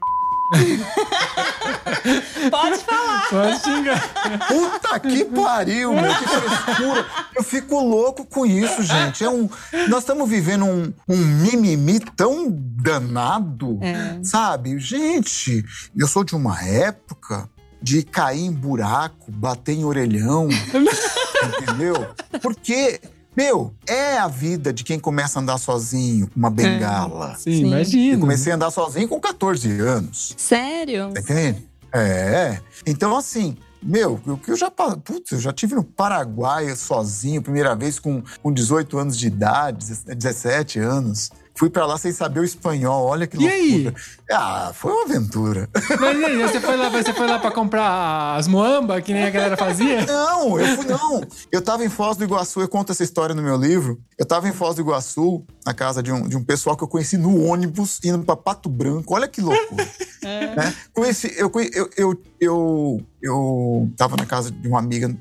Pode 2.52 2.78
falar. 2.84 3.30
Pode 3.30 3.60
xingar. 3.64 4.48
puta 4.48 5.00
que 5.00 5.26
pariu, 5.26 5.94
meu, 5.94 6.14
que 6.16 6.28
frescura. 6.28 7.06
Eu 7.36 7.44
fico 7.44 7.80
louco 7.80 8.26
com 8.26 8.46
isso, 8.46 8.84
gente. 8.84 9.24
É 9.24 9.30
um, 9.30 9.50
nós 9.90 10.00
estamos 10.00 10.30
vivendo 10.30 10.66
um, 10.66 10.94
um 11.08 11.18
mimimi 11.18 12.00
tão 12.00 12.48
danado, 12.50 13.80
É. 13.82 14.20
sabe? 14.24 14.78
Gente, 14.80 15.64
eu 15.98 16.08
sou 16.08 16.24
de 16.24 16.36
uma 16.36 16.62
época 16.64 17.50
de 17.82 18.04
cair 18.04 18.42
em 18.46 18.52
buraco, 18.52 19.32
bater 19.32 19.74
em 19.74 19.84
orelhão, 19.86 20.48
entendeu? 21.62 22.08
Porque, 22.42 23.00
meu, 23.36 23.74
é 23.88 24.18
a 24.18 24.28
vida 24.28 24.72
de 24.72 24.84
quem 24.84 25.00
começa 25.00 25.40
a 25.40 25.42
andar 25.42 25.58
sozinho 25.58 26.28
com 26.28 26.40
uma 26.40 26.50
bengala. 26.50 27.36
Sim, 27.36 27.52
Sim. 27.52 27.66
imagina. 27.66 28.16
Eu 28.16 28.20
comecei 28.20 28.52
a 28.52 28.56
andar 28.56 28.72
sozinho 28.72 29.08
com 29.08 29.20
14 29.20 29.70
anos. 29.80 30.34
Sério? 30.38 31.12
Tá 31.14 31.22
entendendo? 31.22 31.64
É. 31.92 32.60
Então, 32.86 33.16
assim, 33.16 33.58
meu, 33.82 34.20
o 34.26 34.38
que 34.38 34.52
eu 34.52 34.56
já. 34.56 34.72
Putz, 34.72 35.32
eu 35.32 35.40
já 35.40 35.54
tive 35.54 35.76
no 35.76 35.84
Paraguai 35.84 36.76
sozinho, 36.76 37.42
primeira 37.42 37.76
vez 37.76 38.00
com, 38.00 38.24
com 38.42 38.52
18 38.52 38.98
anos 38.98 39.18
de 39.18 39.28
idade, 39.28 39.86
17 40.16 40.80
anos. 40.80 41.30
Fui 41.58 41.70
pra 41.70 41.86
lá 41.86 41.98
sem 41.98 42.12
saber 42.12 42.42
o 42.42 42.44
espanhol, 42.44 43.06
olha 43.08 43.26
que 43.26 43.38
E 43.38 43.48
aí? 43.48 43.84
loucura. 43.86 43.96
Ah, 44.30 44.72
foi 44.74 44.92
uma 44.92 45.04
aventura. 45.06 45.70
Mas 46.02 46.20
e 46.20 46.26
aí, 46.26 46.38
você 46.42 46.60
foi 46.60 46.76
lá, 46.76 46.90
você 46.90 47.14
foi 47.14 47.28
lá 47.28 47.40
pra 47.40 47.50
comprar 47.52 48.36
as 48.36 48.46
moamba, 48.48 49.00
que 49.02 49.14
nem 49.14 49.24
a 49.24 49.30
galera 49.30 49.56
fazia? 49.56 50.06
Não, 50.06 50.60
eu 50.60 50.76
fui 50.76 50.86
não. 50.86 51.22
Eu 51.52 51.62
tava 51.62 51.86
em 51.86 51.90
Foz 51.90 52.18
do 52.18 52.26
Iguaçu, 52.26 52.60
eu 52.60 52.68
conto 52.68 52.92
essa 52.92 53.04
história 53.04 53.34
no 53.34 53.42
meu 53.42 53.56
livro. 53.56 54.00
Eu 54.18 54.26
tava 54.26 54.50
em 54.50 54.54
Foz 54.54 54.76
do 54.76 54.82
Iguaçu, 54.82 55.46
na 55.66 55.74
casa 55.74 56.04
de 56.04 56.12
um, 56.12 56.28
de 56.28 56.36
um 56.36 56.44
pessoal 56.44 56.76
que 56.76 56.84
eu 56.84 56.88
conheci 56.90 57.18
no 57.18 57.42
ônibus, 57.46 58.00
indo 58.04 58.20
pra 58.24 58.36
Pato 58.36 58.68
Branco. 58.68 59.14
Olha 59.16 59.28
que 59.28 59.40
loucura. 59.40 59.88
né? 60.22 60.76
Conheci, 60.94 61.34
eu, 61.38 61.50
eu, 61.74 61.90
eu, 61.96 62.22
eu, 62.42 63.02
eu 63.22 63.90
tava 63.96 64.18
na 64.18 64.26
casa 64.26 64.52
de 64.52 64.68
uma 64.68 64.80
amiga 64.80 65.16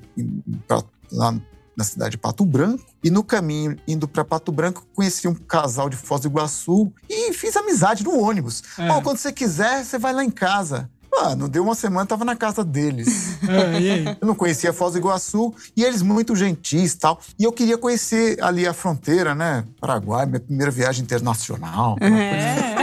pra- 0.67 0.83
lá 1.13 1.33
na 1.77 1.85
cidade 1.85 2.13
de 2.13 2.19
Pato 2.19 2.45
Branco. 2.45 2.85
E 3.03 3.11
no 3.11 3.23
caminho, 3.23 3.77
indo 3.87 4.09
pra 4.09 4.25
Pato 4.25 4.51
Branco, 4.53 4.87
conheci 4.95 5.29
um 5.29 5.35
casal 5.35 5.89
de 5.89 5.97
Foz 5.97 6.23
do 6.23 6.29
Iguaçu 6.29 6.93
e 7.09 7.33
fiz 7.33 7.57
amizade 7.57 8.05
no 8.05 8.19
ônibus. 8.19 8.63
É. 8.79 8.91
Ó, 8.91 9.01
quando 9.01 9.19
você 9.19 9.33
quiser, 9.33 9.85
você 9.85 9.99
vai 9.99 10.13
lá 10.13 10.25
em 10.25 10.31
casa. 10.31 10.91
Ah, 11.17 11.37
não 11.37 11.49
deu 11.49 11.63
uma 11.63 11.77
semana, 11.77 12.05
tava 12.07 12.25
na 12.25 12.35
casa 12.35 12.65
deles. 12.65 13.39
Aí? 13.49 14.05
Eu 14.21 14.27
não 14.27 14.35
conhecia 14.35 14.73
Foz 14.73 14.95
do 14.95 14.99
Iguaçu 14.99 15.55
e 15.77 15.85
eles 15.85 16.03
muito 16.03 16.35
gentis 16.35 16.93
e 16.93 16.99
tal. 16.99 17.21
E 17.39 17.45
eu 17.45 17.53
queria 17.53 17.79
conhecer 17.79 18.43
ali 18.43 18.67
a 18.67 18.73
fronteira, 18.73 19.35
né? 19.35 19.65
Paraguai, 19.81 20.27
minha 20.27 20.41
primeira 20.41 20.73
viagem 20.73 21.05
internacional. 21.05 21.97
É. 22.01 22.75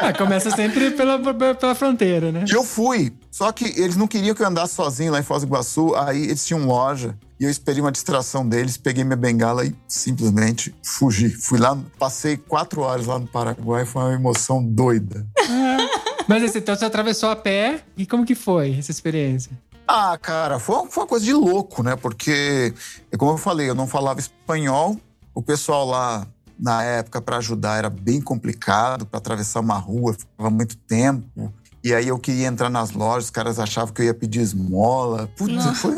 Ah, 0.00 0.12
começa 0.12 0.50
sempre 0.50 0.90
pela, 0.90 1.18
pela 1.54 1.74
fronteira, 1.74 2.30
né? 2.30 2.44
Eu 2.48 2.62
fui. 2.62 3.12
Só 3.30 3.50
que 3.52 3.64
eles 3.80 3.96
não 3.96 4.06
queriam 4.06 4.34
que 4.34 4.42
eu 4.42 4.46
andasse 4.46 4.74
sozinho 4.74 5.12
lá 5.12 5.18
em 5.18 5.22
Foz 5.22 5.42
do 5.42 5.48
Iguaçu. 5.48 5.94
Aí 5.96 6.24
eles 6.24 6.44
tinham 6.44 6.66
loja. 6.66 7.16
E 7.40 7.44
eu 7.44 7.50
esperei 7.50 7.80
uma 7.80 7.92
distração 7.92 8.46
deles, 8.46 8.76
peguei 8.76 9.04
minha 9.04 9.16
bengala 9.16 9.64
e 9.64 9.72
simplesmente 9.86 10.74
fugi. 10.82 11.30
Fui 11.30 11.58
lá, 11.58 11.78
passei 11.98 12.36
quatro 12.36 12.80
horas 12.80 13.06
lá 13.06 13.18
no 13.18 13.28
Paraguai, 13.28 13.84
foi 13.84 14.02
uma 14.02 14.14
emoção 14.14 14.62
doida. 14.62 15.24
Mas 16.26 16.54
então 16.54 16.74
você 16.74 16.84
atravessou 16.84 17.30
a 17.30 17.36
pé 17.36 17.84
e 17.96 18.04
como 18.04 18.24
que 18.26 18.34
foi 18.34 18.76
essa 18.76 18.90
experiência? 18.90 19.52
Ah, 19.86 20.18
cara, 20.20 20.58
foi, 20.58 20.86
foi 20.90 21.04
uma 21.04 21.08
coisa 21.08 21.24
de 21.24 21.32
louco, 21.32 21.82
né? 21.82 21.96
Porque, 21.96 22.74
como 23.16 23.32
eu 23.32 23.38
falei, 23.38 23.70
eu 23.70 23.74
não 23.74 23.86
falava 23.86 24.20
espanhol. 24.20 25.00
O 25.34 25.40
pessoal 25.40 25.86
lá, 25.86 26.26
na 26.58 26.82
época, 26.82 27.22
para 27.22 27.38
ajudar, 27.38 27.78
era 27.78 27.88
bem 27.88 28.20
complicado. 28.20 29.06
Para 29.06 29.16
atravessar 29.16 29.60
uma 29.60 29.78
rua, 29.78 30.12
ficava 30.12 30.50
muito 30.50 30.76
tempo. 30.76 31.50
E 31.82 31.94
aí 31.94 32.08
eu 32.08 32.18
queria 32.18 32.48
entrar 32.48 32.68
nas 32.68 32.90
lojas, 32.90 33.24
os 33.24 33.30
caras 33.30 33.58
achavam 33.58 33.94
que 33.94 34.02
eu 34.02 34.06
ia 34.06 34.14
pedir 34.14 34.40
esmola. 34.40 35.30
Putz, 35.36 35.64
foi, 35.78 35.94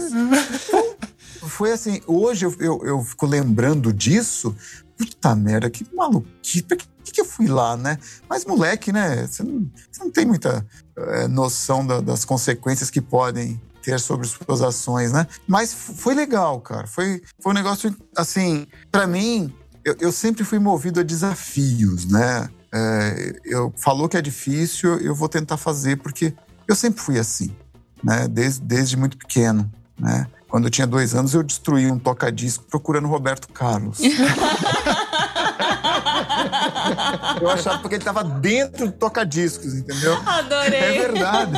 foi 1.50 1.72
assim. 1.72 2.00
Hoje 2.06 2.46
eu, 2.46 2.54
eu, 2.58 2.80
eu 2.84 3.04
fico 3.04 3.26
lembrando 3.26 3.92
disso. 3.92 4.54
Puta 4.96 5.34
merda, 5.34 5.68
que 5.70 5.86
maluquice. 5.94 6.62
Por 6.62 6.76
que, 6.76 6.86
que 7.12 7.20
eu 7.20 7.24
fui 7.24 7.46
lá, 7.48 7.76
né? 7.76 7.98
Mas, 8.28 8.44
moleque, 8.44 8.92
né? 8.92 9.26
Você 9.26 9.42
não, 9.42 9.70
você 9.90 10.04
não 10.04 10.10
tem 10.10 10.24
muita 10.26 10.64
eh, 10.96 11.26
noção 11.28 11.86
da- 11.86 12.00
das 12.00 12.24
consequências 12.24 12.90
que 12.90 13.00
podem 13.00 13.60
ter 13.82 13.98
sobre 13.98 14.26
suas 14.28 14.60
ações, 14.60 15.10
né? 15.12 15.26
Mas 15.46 15.72
foi 15.72 16.14
legal, 16.14 16.60
cara. 16.60 16.86
Foi, 16.86 17.22
foi 17.42 17.52
um 17.52 17.54
negócio, 17.54 17.96
assim, 18.16 18.66
pra 18.92 19.06
mim, 19.06 19.52
eu, 19.84 19.96
eu 20.00 20.12
sempre 20.12 20.44
fui 20.44 20.58
movido 20.58 21.00
a 21.00 21.02
desafios, 21.02 22.04
né? 22.04 22.48
É, 22.72 23.40
eu 23.44 23.72
falou 23.78 24.08
que 24.08 24.16
é 24.18 24.22
difícil, 24.22 24.98
eu 24.98 25.14
vou 25.14 25.28
tentar 25.28 25.56
fazer, 25.56 25.96
porque 25.96 26.34
eu 26.68 26.74
sempre 26.76 27.00
fui 27.02 27.18
assim, 27.18 27.50
né? 28.04 28.28
Desde, 28.28 28.60
desde 28.60 28.96
muito 28.98 29.16
pequeno, 29.16 29.68
né? 29.98 30.26
Quando 30.50 30.64
eu 30.64 30.70
tinha 30.70 30.86
dois 30.86 31.14
anos, 31.14 31.32
eu 31.32 31.42
destruí 31.44 31.90
um 31.90 31.98
toca-disco 31.98 32.64
procurando 32.68 33.06
Roberto 33.06 33.48
Carlos. 33.52 34.00
eu 37.40 37.48
achava 37.48 37.78
porque 37.78 37.94
ele 37.94 38.02
estava 38.02 38.24
dentro 38.24 38.86
do 38.86 38.92
toca-discos, 38.92 39.74
entendeu? 39.74 40.14
É 40.14 40.16
Adorei. 40.26 40.98
verdade. 40.98 41.52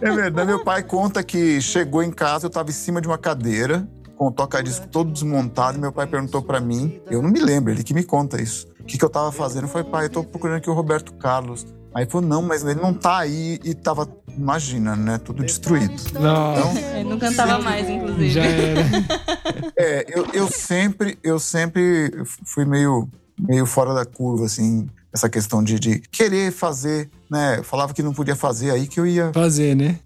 É 0.00 0.10
verdade. 0.12 0.46
Meu 0.46 0.62
pai 0.62 0.84
conta 0.84 1.22
que 1.24 1.60
chegou 1.60 2.02
em 2.02 2.12
casa, 2.12 2.46
eu 2.46 2.48
estava 2.48 2.70
em 2.70 2.72
cima 2.72 3.00
de 3.00 3.08
uma 3.08 3.18
cadeira, 3.18 3.88
com 4.16 4.28
o 4.28 4.32
toca-disco 4.32 4.86
todo 4.86 5.10
desmontado, 5.10 5.76
e 5.78 5.80
meu 5.80 5.90
pai 5.92 6.06
perguntou 6.06 6.40
para 6.42 6.60
mim, 6.60 7.00
eu 7.10 7.20
não 7.20 7.28
me 7.28 7.40
lembro, 7.40 7.72
ele 7.72 7.82
que 7.82 7.92
me 7.92 8.04
conta 8.04 8.40
isso. 8.40 8.68
O 8.78 8.84
que, 8.84 8.96
que 8.96 9.04
eu 9.04 9.08
estava 9.08 9.32
fazendo? 9.32 9.64
Eu 9.64 9.68
falei, 9.68 9.90
pai, 9.90 10.04
eu 10.06 10.10
tô 10.10 10.22
procurando 10.22 10.58
aqui 10.58 10.70
o 10.70 10.74
Roberto 10.74 11.12
Carlos. 11.14 11.66
Aí 11.94 12.06
falou, 12.06 12.26
não, 12.26 12.42
mas 12.42 12.64
ele 12.64 12.80
não 12.80 12.94
tá 12.94 13.18
aí. 13.18 13.60
E 13.62 13.74
tava, 13.74 14.08
imagina, 14.36 14.96
né? 14.96 15.18
Tudo 15.18 15.44
destruído. 15.44 15.94
Nossa, 16.18 16.78
Ele 16.96 17.08
não 17.08 17.18
cantava 17.18 17.58
mais, 17.62 17.88
inclusive. 17.88 18.30
já 18.30 18.44
era. 18.44 18.82
É, 19.76 20.04
eu, 20.08 20.26
eu 20.32 20.48
sempre, 20.48 21.18
eu 21.22 21.38
sempre 21.38 22.10
fui 22.44 22.64
meio, 22.64 23.08
meio 23.38 23.64
fora 23.66 23.94
da 23.94 24.04
curva, 24.04 24.44
assim, 24.46 24.88
essa 25.12 25.28
questão 25.28 25.62
de, 25.62 25.78
de 25.78 25.98
querer 26.00 26.52
fazer, 26.52 27.10
né? 27.30 27.58
Eu 27.58 27.64
falava 27.64 27.92
que 27.94 28.02
não 28.02 28.12
podia 28.12 28.36
fazer, 28.36 28.70
aí 28.70 28.86
que 28.86 29.00
eu 29.00 29.06
ia 29.06 29.32
Fazer, 29.32 29.74
né? 29.74 29.98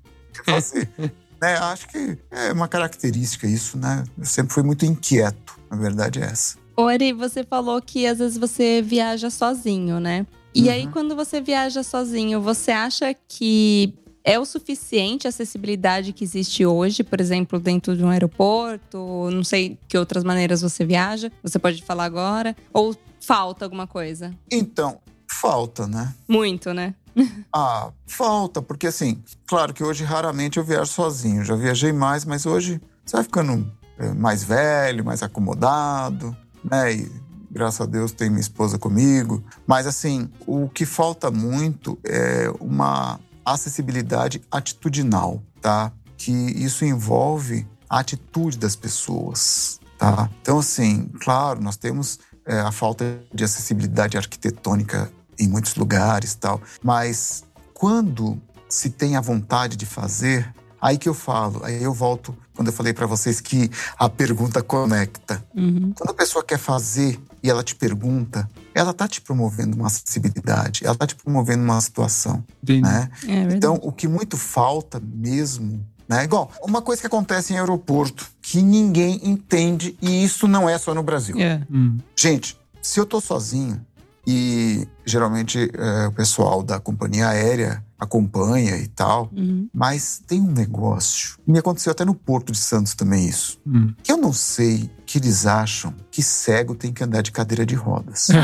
fazer. 0.45 0.89
né? 1.41 1.57
Acho 1.59 1.89
que 1.89 2.19
é 2.31 2.53
uma 2.53 2.69
característica 2.69 3.47
isso, 3.47 3.77
né? 3.79 4.05
Eu 4.19 4.25
sempre 4.25 4.53
fui 4.55 4.63
muito 4.63 4.85
inquieto, 4.87 5.59
a 5.71 5.77
verdade 5.77 6.21
é 6.21 6.25
essa. 6.27 6.57
Ori, 6.77 7.13
você 7.13 7.43
falou 7.43 7.81
que 7.81 8.07
às 8.07 8.19
vezes 8.19 8.37
você 8.39 8.83
viaja 8.83 9.31
sozinho, 9.31 9.99
né? 9.99 10.27
E 10.57 10.63
Uhum. 10.63 10.71
aí, 10.71 10.87
quando 10.89 11.15
você 11.15 11.39
viaja 11.39 11.83
sozinho, 11.83 12.41
você 12.41 12.71
acha 12.71 13.15
que 13.29 13.93
é 14.25 14.39
o 14.39 14.45
suficiente 14.47 15.27
a 15.27 15.29
acessibilidade 15.29 16.15
que 16.15 16.25
existe 16.25 16.65
hoje, 16.65 17.05
por 17.05 17.21
exemplo, 17.21 17.61
dentro 17.61 17.95
de 17.95 18.03
um 18.03 18.09
aeroporto? 18.09 19.29
Não 19.31 19.45
sei 19.45 19.79
que 19.87 19.99
outras 19.99 20.25
maneiras 20.25 20.63
você 20.63 20.83
viaja. 20.85 21.31
Você 21.43 21.59
pode 21.59 21.83
falar 21.83 22.05
agora? 22.05 22.57
Ou 22.73 22.97
falta 23.21 23.67
alguma 23.67 23.87
coisa? 23.87 24.33
Então, 24.51 24.99
falta, 25.31 25.87
né? 25.87 26.15
Muito, 26.27 26.73
né? 26.73 26.95
Ah, 27.53 27.91
falta, 28.07 28.61
porque 28.61 28.87
assim, 28.87 29.23
claro 29.47 29.73
que 29.73 29.83
hoje 29.85 30.05
raramente 30.05 30.59
eu 30.59 30.65
viajo 30.65 30.91
sozinho. 30.93 31.45
Já 31.45 31.55
viajei 31.55 31.91
mais, 31.93 32.25
mas 32.25 32.45
hoje 32.47 32.81
você 33.05 33.17
vai 33.17 33.25
ficando 33.25 33.71
é, 33.99 34.13
mais 34.13 34.43
velho, 34.45 35.03
mais 35.05 35.23
acomodado, 35.23 36.37
né? 36.65 36.93
E 36.95 37.11
graças 37.57 37.81
a 37.81 37.87
Deus 37.87 38.13
tem 38.13 38.29
minha 38.29 38.41
esposa 38.41 38.79
comigo. 38.79 39.43
Mas 39.67 39.87
assim, 39.87 40.31
o 40.47 40.69
que 40.69 40.85
falta 40.85 41.31
muito 41.31 41.99
é 42.05 42.53
uma 42.61 43.19
acessibilidade 43.45 44.43
atitudinal, 44.51 45.43
tá? 45.61 45.91
Que 46.19 46.33
isso 46.33 46.85
envolve 46.85 47.67
a 47.89 48.01
atitude 48.01 48.59
das 48.59 48.77
pessoas, 48.77 49.81
tá? 49.97 50.29
Então, 50.43 50.59
assim, 50.59 51.09
claro, 51.21 51.63
nós 51.63 51.77
temos 51.77 52.19
é, 52.45 52.61
a 52.61 52.71
falta 52.71 53.21
de 53.33 53.45
acessibilidade 53.45 54.17
arquitetônica 54.17 55.11
em 55.39 55.49
muitos 55.49 55.75
lugares 55.77 56.35
tal. 56.35 56.61
Mas 56.83 57.45
quando 57.73 58.41
se 58.69 58.91
tem 58.91 59.17
a 59.17 59.21
vontade 59.21 59.77
de 59.77 59.87
fazer, 59.87 60.53
aí 60.81 60.99
que 60.99 61.09
eu 61.09 61.15
falo, 61.15 61.65
aí 61.65 61.83
eu 61.83 61.95
volto 61.95 62.37
quando 62.55 62.69
eu 62.69 62.73
falei 62.73 62.93
para 62.93 63.07
vocês 63.07 63.41
que 63.41 63.71
a 63.99 64.09
pergunta 64.09 64.63
conecta. 64.63 65.45
Uhum. 65.55 65.93
Quando 65.95 66.11
a 66.11 66.15
pessoa 66.15 66.43
quer 66.43 66.59
fazer 66.59 67.21
e 67.47 67.51
ela 67.51 67.63
te 67.63 67.77
pergunta, 67.77 68.51
ela 68.75 68.93
tá 68.93 69.07
te 69.07 69.21
promovendo 69.21 69.77
uma 69.77 69.87
acessibilidade, 69.87 70.85
ela 70.85 70.97
tá 70.97 71.07
te 71.07 71.15
promovendo 71.15 71.63
uma 71.63 71.81
situação, 71.81 72.45
Entendi. 72.61 72.83
né? 72.83 73.09
É. 73.29 73.43
Então, 73.55 73.79
o 73.83 73.93
que 73.93 74.09
muito 74.09 74.37
falta 74.37 75.01
mesmo, 75.01 75.87
né? 76.09 76.25
Igual, 76.25 76.51
uma 76.61 76.83
coisa 76.83 77.01
que 77.01 77.07
acontece 77.07 77.53
em 77.53 77.59
aeroporto 77.59 78.27
que 78.43 78.61
ninguém 78.61 79.21
entende 79.23 79.97
e 80.03 80.25
isso 80.25 80.49
não 80.49 80.69
é 80.69 80.77
só 80.77 80.93
no 80.93 81.05
Brasil. 81.05 81.37
É. 81.39 81.63
Hum. 81.71 81.99
Gente, 82.17 82.59
se 82.83 82.99
eu 82.99 83.07
tô 83.07 83.21
sozinho 83.21 83.81
e 84.27 84.89
geralmente 85.05 85.71
é, 85.73 86.09
o 86.09 86.13
pessoal 86.13 86.65
da 86.65 86.81
companhia 86.81 87.29
aérea 87.29 87.85
acompanha 87.97 88.77
e 88.77 88.89
tal, 88.89 89.31
Uhum. 89.35 89.69
mas 89.73 90.21
tem 90.27 90.41
um 90.41 90.51
negócio. 90.51 91.39
Me 91.47 91.59
aconteceu 91.61 91.93
até 91.93 92.05
no 92.05 92.15
Porto 92.15 92.53
de 92.53 92.59
Santos 92.59 92.95
também 92.95 93.27
isso. 93.29 93.59
Hum. 93.65 93.95
Que 94.03 94.11
eu 94.13 94.17
não 94.17 94.33
sei 94.33 94.91
que 95.07 95.19
eles 95.19 95.47
acham 95.47 95.95
que 96.11 96.21
cego 96.23 96.75
tem 96.75 96.93
que 96.93 97.05
andar 97.05 97.23
de 97.23 97.31
cadeira 97.31 97.65
de 97.65 97.77
rodas. 97.77 98.27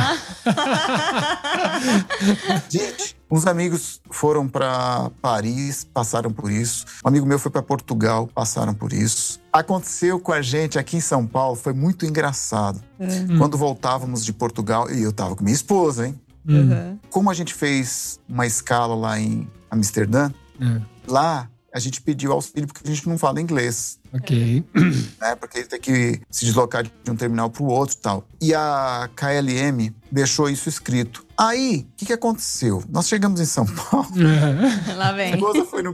Gente, 2.70 3.16
uns 3.30 3.46
amigos 3.46 4.00
foram 4.10 4.48
para 4.48 5.10
Paris, 5.20 5.84
passaram 5.84 6.32
por 6.32 6.50
isso. 6.50 6.86
Um 7.04 7.08
amigo 7.08 7.26
meu 7.26 7.38
foi 7.38 7.50
para 7.50 7.62
Portugal, 7.62 8.26
passaram 8.28 8.72
por 8.72 8.92
isso. 8.92 9.40
Aconteceu 9.52 10.20
com 10.20 10.32
a 10.32 10.40
gente 10.40 10.78
aqui 10.78 10.96
em 10.96 11.00
São 11.00 11.26
Paulo, 11.26 11.56
foi 11.56 11.72
muito 11.72 12.06
engraçado. 12.06 12.80
É. 12.98 13.36
Quando 13.36 13.58
voltávamos 13.58 14.24
de 14.24 14.32
Portugal, 14.32 14.90
e 14.90 15.02
eu 15.02 15.12
tava 15.12 15.34
com 15.36 15.42
minha 15.44 15.54
esposa, 15.54 16.06
hein? 16.06 16.20
Hum. 16.46 16.70
Uhum. 16.70 16.98
Como 17.10 17.30
a 17.30 17.34
gente 17.34 17.52
fez 17.54 18.18
uma 18.28 18.46
escala 18.46 18.94
lá 18.94 19.18
em 19.18 19.48
Amsterdã, 19.70 20.30
É. 20.60 20.80
lá 21.06 21.48
a 21.74 21.78
gente 21.78 22.00
pediu 22.02 22.32
auxílio 22.32 22.66
porque 22.66 22.80
a 22.88 22.94
gente 22.94 23.08
não 23.08 23.16
fala 23.16 23.40
inglês. 23.40 23.98
Ok. 24.12 24.64
né? 25.20 25.34
Porque 25.36 25.58
ele 25.58 25.66
tem 25.66 25.80
que 25.80 26.20
se 26.30 26.44
deslocar 26.44 26.82
de 26.84 27.10
um 27.10 27.16
terminal 27.16 27.48
para 27.50 27.62
o 27.62 27.66
outro 27.66 27.96
e 27.96 27.98
tal. 28.00 28.26
E 28.40 28.54
a 28.54 29.08
KLM 29.16 29.90
deixou 30.10 30.50
isso 30.50 30.68
escrito. 30.68 31.24
Aí, 31.38 31.86
o 31.92 31.96
que, 31.96 32.06
que 32.06 32.12
aconteceu? 32.12 32.82
Nós 32.90 33.08
chegamos 33.08 33.40
em 33.40 33.44
São 33.46 33.64
Paulo, 33.90 34.08
Lá 34.96 35.12
minha 35.12 35.14
vem. 35.14 35.34
esposa 35.34 35.64
foi 35.64 35.82
no, 35.82 35.90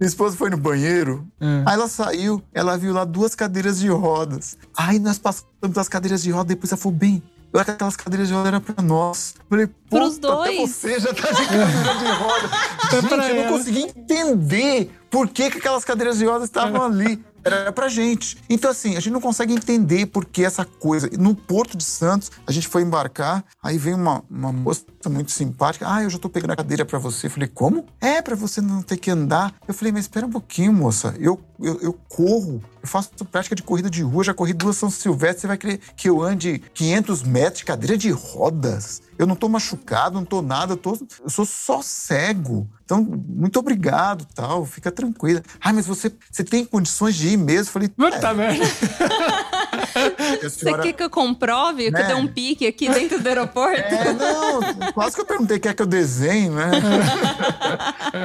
minha 0.00 0.08
esposa 0.08 0.36
foi 0.36 0.50
no 0.50 0.56
banheiro, 0.56 1.26
É. 1.40 1.62
aí 1.66 1.74
ela 1.74 1.88
saiu, 1.88 2.42
ela 2.52 2.76
viu 2.76 2.92
lá 2.92 3.04
duas 3.04 3.34
cadeiras 3.34 3.78
de 3.78 3.88
rodas. 3.88 4.56
Aí 4.76 4.98
nós 4.98 5.18
passamos 5.18 5.76
as 5.76 5.88
cadeiras 5.88 6.22
de 6.22 6.30
rodas, 6.30 6.48
depois 6.48 6.72
ela 6.72 6.80
falou, 6.80 6.96
bem, 6.98 7.22
eu 7.52 7.60
acho 7.60 7.64
que 7.66 7.70
aquelas 7.72 7.96
cadeiras 7.96 8.28
de 8.28 8.34
rodas 8.34 8.48
eram 8.48 8.60
pra 8.60 8.82
nós. 8.82 9.34
Eu 9.38 9.44
falei, 9.48 9.68
Pros 9.88 10.14
puta, 10.14 10.32
até 10.40 10.56
dois. 10.56 10.70
você 10.70 11.00
já 11.00 11.12
tá 11.12 11.30
de 11.32 11.46
cadeira 11.46 11.66
de 11.66 12.10
roda. 12.12 12.50
Gente, 12.90 13.30
eu 13.30 13.42
não 13.44 13.52
consegui 13.52 13.82
entender 13.82 14.90
por 15.10 15.28
que, 15.28 15.50
que 15.50 15.58
aquelas 15.58 15.84
cadeiras 15.84 16.18
de 16.18 16.26
rodas 16.26 16.44
estavam 16.44 16.84
ali. 16.84 17.22
Era 17.44 17.72
pra 17.72 17.88
gente. 17.88 18.38
Então, 18.48 18.70
assim, 18.70 18.96
a 18.96 19.00
gente 19.00 19.12
não 19.12 19.20
consegue 19.20 19.52
entender 19.52 20.06
por 20.06 20.24
que 20.24 20.44
essa 20.44 20.64
coisa. 20.64 21.08
No 21.18 21.34
Porto 21.34 21.76
de 21.76 21.84
Santos, 21.84 22.30
a 22.46 22.52
gente 22.52 22.68
foi 22.68 22.82
embarcar, 22.82 23.44
aí 23.62 23.78
vem 23.78 23.94
uma, 23.94 24.22
uma 24.30 24.52
moça 24.52 24.84
muito 25.08 25.32
simpática. 25.32 25.86
Ah, 25.88 26.02
eu 26.02 26.10
já 26.10 26.18
tô 26.18 26.28
pegando 26.28 26.52
a 26.52 26.56
cadeira 26.56 26.84
pra 26.84 26.98
você. 26.98 27.26
Eu 27.26 27.30
falei, 27.30 27.48
como? 27.48 27.86
É, 28.00 28.20
pra 28.20 28.36
você 28.36 28.60
não 28.60 28.82
ter 28.82 28.96
que 28.96 29.10
andar. 29.10 29.54
Eu 29.66 29.72
falei, 29.72 29.92
mas 29.92 30.02
espera 30.02 30.26
um 30.26 30.30
pouquinho, 30.30 30.72
moça. 30.72 31.14
Eu, 31.18 31.40
eu, 31.58 31.80
eu 31.80 31.92
corro, 32.08 32.62
eu 32.82 32.88
faço 32.88 33.10
prática 33.30 33.54
de 33.54 33.62
corrida 33.62 33.88
de 33.88 34.02
rua, 34.02 34.24
já 34.24 34.34
corri 34.34 34.52
duas 34.52 34.76
São 34.76 34.90
Silvestre. 34.90 35.42
Você 35.42 35.46
vai 35.46 35.56
querer 35.56 35.80
que 35.96 36.08
eu 36.08 36.22
ande 36.22 36.62
500 36.74 37.22
metros 37.22 37.58
de 37.58 37.64
cadeira 37.64 37.96
de 37.96 38.10
rodas? 38.10 39.02
Eu 39.18 39.26
não 39.26 39.36
tô 39.36 39.48
machucado, 39.48 40.14
não 40.14 40.24
tô 40.24 40.40
nada, 40.40 40.72
eu, 40.72 40.76
tô, 40.76 40.98
eu 41.22 41.28
sou 41.28 41.44
só 41.44 41.82
cego. 41.82 42.66
Então, 42.84 43.02
muito 43.04 43.58
obrigado, 43.58 44.26
tal, 44.34 44.64
fica 44.64 44.90
tranquila. 44.90 45.42
Ah, 45.60 45.72
mas 45.72 45.86
você, 45.86 46.10
você 46.30 46.42
tem 46.42 46.64
condições 46.64 47.14
de 47.14 47.29
mesmo? 47.36 47.72
Falei, 47.72 47.88
Puta 47.88 48.34
merda. 48.34 48.64
é, 49.94 50.34
a 50.34 50.36
Você 50.42 50.50
senhora... 50.50 50.82
quer 50.82 50.92
que 50.92 51.02
eu 51.02 51.10
comprove 51.10 51.84
que 51.84 51.90
Né? 51.90 52.02
eu 52.02 52.06
dei 52.06 52.14
um 52.16 52.26
pique 52.26 52.66
aqui 52.66 52.88
dentro 52.88 53.20
do 53.20 53.26
aeroporto? 53.26 53.80
É, 53.80 54.12
não, 54.12 54.92
quase 54.92 55.14
que 55.14 55.20
eu 55.22 55.26
perguntei 55.26 55.58
quer 55.58 55.74
que 55.74 55.82
eu 55.82 55.86
desenhe, 55.86 56.48
né? 56.50 56.70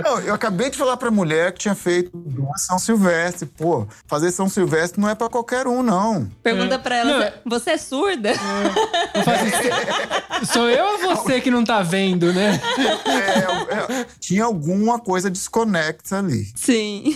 Não, 0.03 0.19
eu 0.21 0.33
acabei 0.33 0.69
de 0.69 0.77
falar 0.77 0.97
pra 0.97 1.11
mulher 1.11 1.51
que 1.51 1.59
tinha 1.59 1.75
feito 1.75 2.09
duas 2.15 2.61
São 2.61 2.79
Silvestre. 2.79 3.45
Pô, 3.45 3.87
fazer 4.07 4.31
São 4.31 4.49
Silvestre 4.49 4.99
não 4.99 5.07
é 5.09 5.13
pra 5.15 5.29
qualquer 5.29 5.67
um, 5.67 5.83
não. 5.83 6.27
Pergunta 6.41 6.79
pra 6.79 6.95
ela, 6.95 7.33
Não, 7.45 7.59
"Você- 7.59 7.71
é 7.71 7.77
surda? 7.77 8.33
Faço 8.33 9.45
isso. 9.45 10.53
Sou 10.53 10.69
eu 10.69 10.85
ou 10.85 11.15
você 11.15 11.39
que 11.41 11.51
não 11.51 11.63
tá 11.63 11.81
vendo, 11.83 12.33
né? 12.33 12.59
É, 13.05 14.01
é, 14.01 14.05
tinha 14.19 14.43
alguma 14.45 14.99
coisa 14.99 15.29
desconexa 15.29 16.17
ali. 16.17 16.47
Sim. 16.55 17.15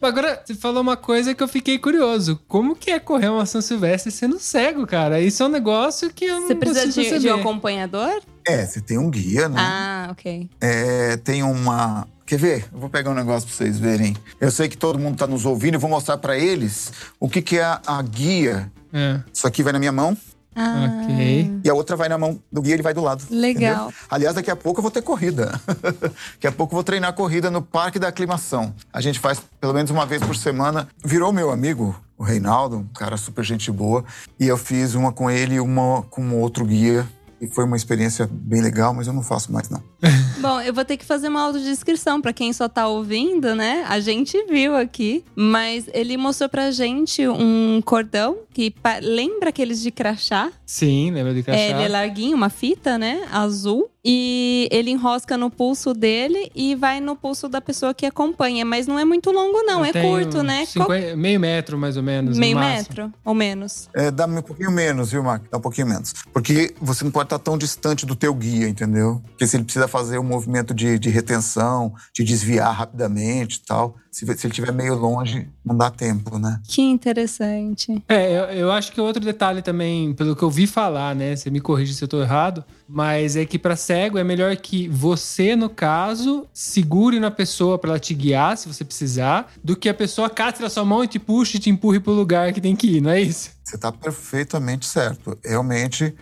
Agora, 0.00 0.40
você 0.44 0.54
falou 0.54 0.82
uma 0.82 0.96
coisa 0.96 1.34
que 1.34 1.42
eu 1.42 1.48
fiquei 1.48 1.78
curioso. 1.78 2.40
Como 2.48 2.74
que 2.76 2.90
é 2.90 2.98
correr 3.00 3.28
uma 3.32 3.46
São 3.46 3.60
Silvestre 3.60 4.10
sendo 4.10 4.38
cego, 4.38 4.86
cara? 4.86 5.20
Isso 5.20 5.42
é 5.42 5.46
um 5.46 5.48
negócio 5.50 6.10
que 6.12 6.24
eu 6.24 6.42
Você 6.42 6.54
não 6.54 6.60
precisa 6.60 7.18
de, 7.18 7.26
de 7.26 7.30
um 7.30 7.34
acompanhador? 7.36 8.20
É, 8.46 8.64
você 8.66 8.80
tem 8.80 8.98
um 8.98 9.10
guia, 9.10 9.48
né? 9.48 9.56
Ah, 9.58 10.08
ok. 10.10 10.48
É, 10.60 11.16
tem 11.18 11.42
uma. 11.42 12.06
Quer 12.26 12.38
ver? 12.38 12.64
Eu 12.72 12.78
vou 12.78 12.88
pegar 12.88 13.10
um 13.10 13.14
negócio 13.14 13.46
pra 13.48 13.56
vocês 13.56 13.78
verem. 13.78 14.16
Eu 14.40 14.50
sei 14.50 14.68
que 14.68 14.76
todo 14.76 14.98
mundo 14.98 15.16
tá 15.16 15.26
nos 15.26 15.44
ouvindo, 15.44 15.74
eu 15.74 15.80
vou 15.80 15.90
mostrar 15.90 16.16
pra 16.18 16.36
eles 16.38 16.92
o 17.20 17.28
que, 17.28 17.42
que 17.42 17.58
é 17.58 17.64
a, 17.64 17.80
a 17.86 18.02
guia. 18.02 18.70
É. 18.92 19.20
Isso 19.32 19.46
aqui 19.46 19.62
vai 19.62 19.72
na 19.72 19.78
minha 19.78 19.92
mão. 19.92 20.16
Ah, 20.54 21.02
Ok. 21.04 21.60
E 21.64 21.70
a 21.70 21.74
outra 21.74 21.96
vai 21.96 22.08
na 22.08 22.18
mão 22.18 22.38
do 22.52 22.60
guia, 22.60 22.74
ele 22.74 22.82
vai 22.82 22.92
do 22.92 23.00
lado. 23.00 23.24
Legal. 23.30 23.84
entendeu? 23.84 23.92
Aliás, 24.10 24.34
daqui 24.34 24.50
a 24.50 24.56
pouco 24.56 24.80
eu 24.80 24.82
vou 24.82 24.90
ter 24.90 25.00
corrida. 25.02 25.58
daqui 26.34 26.46
a 26.46 26.52
pouco 26.52 26.72
eu 26.72 26.76
vou 26.76 26.84
treinar 26.84 27.12
corrida 27.14 27.50
no 27.50 27.62
Parque 27.62 27.98
da 27.98 28.08
Aclimação. 28.08 28.74
A 28.92 29.00
gente 29.00 29.18
faz 29.18 29.40
pelo 29.60 29.72
menos 29.72 29.90
uma 29.90 30.04
vez 30.04 30.22
por 30.22 30.36
semana. 30.36 30.88
Virou 31.02 31.32
meu 31.32 31.50
amigo, 31.50 31.98
o 32.22 32.24
Reinaldo, 32.24 32.76
um 32.78 32.86
cara 32.86 33.16
super 33.16 33.44
gente 33.44 33.70
boa. 33.72 34.04
E 34.38 34.46
eu 34.46 34.56
fiz 34.56 34.94
uma 34.94 35.12
com 35.12 35.28
ele 35.28 35.56
e 35.56 35.60
uma 35.60 36.02
com 36.02 36.40
outro 36.40 36.64
guia. 36.64 37.04
E 37.40 37.48
foi 37.48 37.64
uma 37.64 37.76
experiência 37.76 38.28
bem 38.30 38.62
legal, 38.62 38.94
mas 38.94 39.08
eu 39.08 39.12
não 39.12 39.24
faço 39.24 39.52
mais, 39.52 39.68
não. 39.68 39.82
Bom, 40.38 40.60
eu 40.60 40.72
vou 40.72 40.84
ter 40.84 40.96
que 40.96 41.04
fazer 41.04 41.26
uma 41.26 41.42
autodescrição 41.42 42.22
pra 42.22 42.32
quem 42.32 42.52
só 42.52 42.68
tá 42.68 42.86
ouvindo, 42.86 43.56
né? 43.56 43.84
A 43.88 43.98
gente 43.98 44.40
viu 44.44 44.76
aqui, 44.76 45.24
mas 45.34 45.90
ele 45.92 46.16
mostrou 46.16 46.48
pra 46.48 46.70
gente 46.70 47.26
um 47.26 47.82
cordão 47.84 48.38
que 48.54 48.72
lembra 49.02 49.48
aqueles 49.48 49.82
de 49.82 49.90
crachá. 49.90 50.52
Sim, 50.64 51.10
lembra 51.10 51.34
de 51.34 51.42
crachá? 51.42 51.60
É, 51.60 51.70
ele 51.70 51.82
é 51.82 51.88
larguinho, 51.88 52.36
uma 52.36 52.48
fita, 52.48 52.96
né? 52.96 53.26
Azul. 53.32 53.90
E 54.04 54.68
ele 54.72 54.90
enrosca 54.90 55.36
no 55.36 55.48
pulso 55.48 55.94
dele 55.94 56.50
e 56.56 56.74
vai 56.74 57.00
no 57.00 57.14
pulso 57.14 57.48
da 57.48 57.60
pessoa 57.60 57.94
que 57.94 58.04
acompanha. 58.04 58.64
Mas 58.64 58.86
não 58.86 58.98
é 58.98 59.04
muito 59.04 59.30
longo, 59.30 59.62
não. 59.62 59.84
Eu 59.84 59.92
é 59.94 60.02
curto, 60.02 60.42
né? 60.42 60.66
Qual- 60.74 60.88
50 60.88 61.16
Meio 61.16 61.38
metro, 61.38 61.78
mais 61.78 61.96
ou 61.96 62.02
menos. 62.02 62.34
no 62.36 62.40
Meio 62.40 62.58
metro 62.58 63.12
ou 63.24 63.34
menos. 63.34 63.88
É, 63.94 64.10
dá 64.10 64.26
um 64.26 64.42
pouquinho 64.42 64.72
menos, 64.72 65.12
viu, 65.12 65.22
Mark? 65.22 65.44
Dá 65.50 65.58
um 65.58 65.60
pouquinho 65.60 65.86
menos. 65.86 66.12
Porque 66.32 66.74
você 66.80 67.04
não 67.04 67.12
pode 67.12 67.26
estar 67.26 67.38
tão 67.38 67.56
distante 67.56 68.04
do 68.04 68.16
teu 68.16 68.34
guia, 68.34 68.68
entendeu? 68.68 69.22
Porque 69.28 69.46
se 69.46 69.56
ele 69.56 69.64
precisa 69.64 69.86
fazer 69.86 70.18
um 70.18 70.24
movimento 70.24 70.74
de, 70.74 70.98
de 70.98 71.08
retenção, 71.08 71.94
de 72.12 72.24
desviar 72.24 72.74
rapidamente 72.74 73.56
e 73.56 73.60
tal, 73.60 73.96
se, 74.12 74.26
se 74.26 74.46
ele 74.46 74.52
estiver 74.52 74.72
meio 74.72 74.94
longe, 74.94 75.48
não 75.64 75.74
dá 75.74 75.90
tempo, 75.90 76.38
né? 76.38 76.60
Que 76.68 76.82
interessante. 76.82 78.04
É, 78.06 78.30
eu, 78.30 78.44
eu 78.58 78.72
acho 78.72 78.92
que 78.92 79.00
outro 79.00 79.24
detalhe 79.24 79.62
também, 79.62 80.12
pelo 80.12 80.36
que 80.36 80.42
eu 80.42 80.50
vi 80.50 80.66
falar, 80.66 81.16
né? 81.16 81.34
Você 81.34 81.50
me 81.50 81.60
corrige 81.60 81.94
se 81.94 82.04
eu 82.04 82.08
tô 82.08 82.20
errado, 82.20 82.62
mas 82.86 83.36
é 83.36 83.46
que 83.46 83.58
pra 83.58 83.74
cego 83.74 84.18
é 84.18 84.24
melhor 84.24 84.54
que 84.56 84.86
você, 84.86 85.56
no 85.56 85.70
caso, 85.70 86.46
segure 86.52 87.18
na 87.18 87.30
pessoa 87.30 87.78
pra 87.78 87.90
ela 87.90 87.98
te 87.98 88.12
guiar, 88.12 88.58
se 88.58 88.68
você 88.68 88.84
precisar, 88.84 89.50
do 89.64 89.74
que 89.74 89.88
a 89.88 89.94
pessoa 89.94 90.28
cate 90.28 90.60
na 90.60 90.68
sua 90.68 90.84
mão 90.84 91.02
e 91.02 91.08
te 91.08 91.18
puxe 91.18 91.56
e 91.56 91.60
te 91.60 91.70
empurre 91.70 91.98
pro 91.98 92.12
lugar 92.12 92.52
que 92.52 92.60
tem 92.60 92.76
que 92.76 92.98
ir, 92.98 93.00
não 93.00 93.10
é 93.10 93.20
isso? 93.22 93.50
Você 93.64 93.76
está 93.76 93.90
perfeitamente 93.90 94.84
certo. 94.84 95.38
Realmente, 95.42 96.14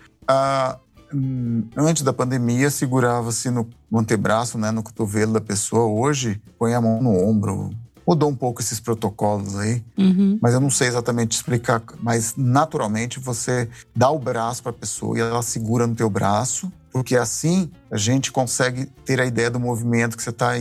antes 1.76 2.02
da 2.02 2.12
pandemia, 2.12 2.70
segurava-se 2.70 3.50
no, 3.50 3.68
no 3.90 3.98
antebraço, 3.98 4.56
né, 4.58 4.70
no 4.70 4.82
cotovelo 4.82 5.32
da 5.32 5.40
pessoa. 5.40 5.84
Hoje, 5.86 6.40
põe 6.58 6.74
a 6.74 6.80
mão 6.80 7.02
no 7.02 7.10
ombro. 7.12 7.70
Mudou 8.06 8.28
um 8.28 8.34
pouco 8.34 8.60
esses 8.60 8.80
protocolos 8.80 9.56
aí, 9.56 9.84
Uhum. 9.96 10.38
mas 10.42 10.52
eu 10.54 10.60
não 10.60 10.70
sei 10.70 10.88
exatamente 10.88 11.32
explicar. 11.36 11.80
Mas, 12.02 12.34
naturalmente, 12.36 13.20
você 13.20 13.68
dá 13.94 14.10
o 14.10 14.18
braço 14.18 14.62
para 14.62 14.70
a 14.70 14.74
pessoa 14.74 15.16
e 15.16 15.20
ela 15.20 15.42
segura 15.42 15.86
no 15.86 15.94
teu 15.94 16.10
braço, 16.10 16.72
porque 16.92 17.16
assim 17.16 17.70
a 17.90 17.96
gente 17.96 18.30
consegue 18.32 18.86
ter 19.04 19.20
a 19.20 19.24
ideia 19.24 19.50
do 19.50 19.58
movimento 19.60 20.16
que 20.16 20.22
você 20.22 20.30
está 20.30 20.52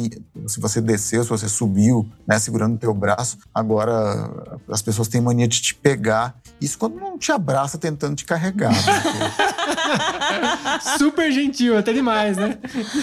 Se 0.48 0.60
você 0.60 0.80
desceu, 0.82 1.24
se 1.24 1.30
você 1.30 1.48
subiu, 1.50 2.08
né, 2.28 2.38
segurando 2.40 2.76
o 2.76 2.78
teu 2.78 2.94
braço. 2.94 3.38
Agora, 3.54 4.30
as 4.72 4.82
pessoas 4.82 5.08
têm 5.08 5.22
mania 5.22 5.48
de 5.48 5.62
te 5.62 5.76
pegar. 5.76 6.36
Isso 6.62 6.78
quando 6.78 6.96
não 7.00 7.18
te 7.18 7.32
abraça 7.32 7.78
tentando 7.78 8.16
te 8.16 8.26
carregar. 8.26 8.72
né? 8.72 8.78
Super 10.98 11.32
gentil, 11.32 11.78
até 11.78 11.94
demais, 11.94 12.38
né? 12.38 12.58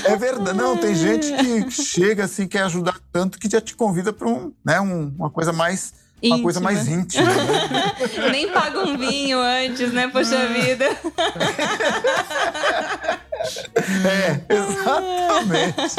É 0.05 0.17
verdade. 0.17 0.57
Não, 0.57 0.77
tem 0.77 0.95
gente 0.95 1.33
que 1.33 1.71
chega 1.71 2.25
assim, 2.25 2.47
quer 2.47 2.63
ajudar 2.63 2.97
tanto 3.13 3.39
que 3.39 3.49
já 3.49 3.61
te 3.61 3.75
convida 3.75 4.13
para 4.13 4.29
um, 4.29 4.53
né, 4.65 4.81
um- 4.81 5.13
uma 5.19 5.31
coisa 5.31 5.53
mais. 5.53 5.93
Uma 6.23 6.41
coisa 6.41 6.59
Íntima. 6.61 6.73
mais 6.73 6.89
íntima. 6.89 7.25
né? 7.27 8.31
Nem 8.33 8.51
paga 8.51 8.81
um 8.81 8.97
vinho 8.97 9.39
antes, 9.39 9.93
né? 9.93 10.09
Poxa 10.09 10.49
vida. 10.49 10.87
É, 14.05 14.41
exatamente. 14.55 15.97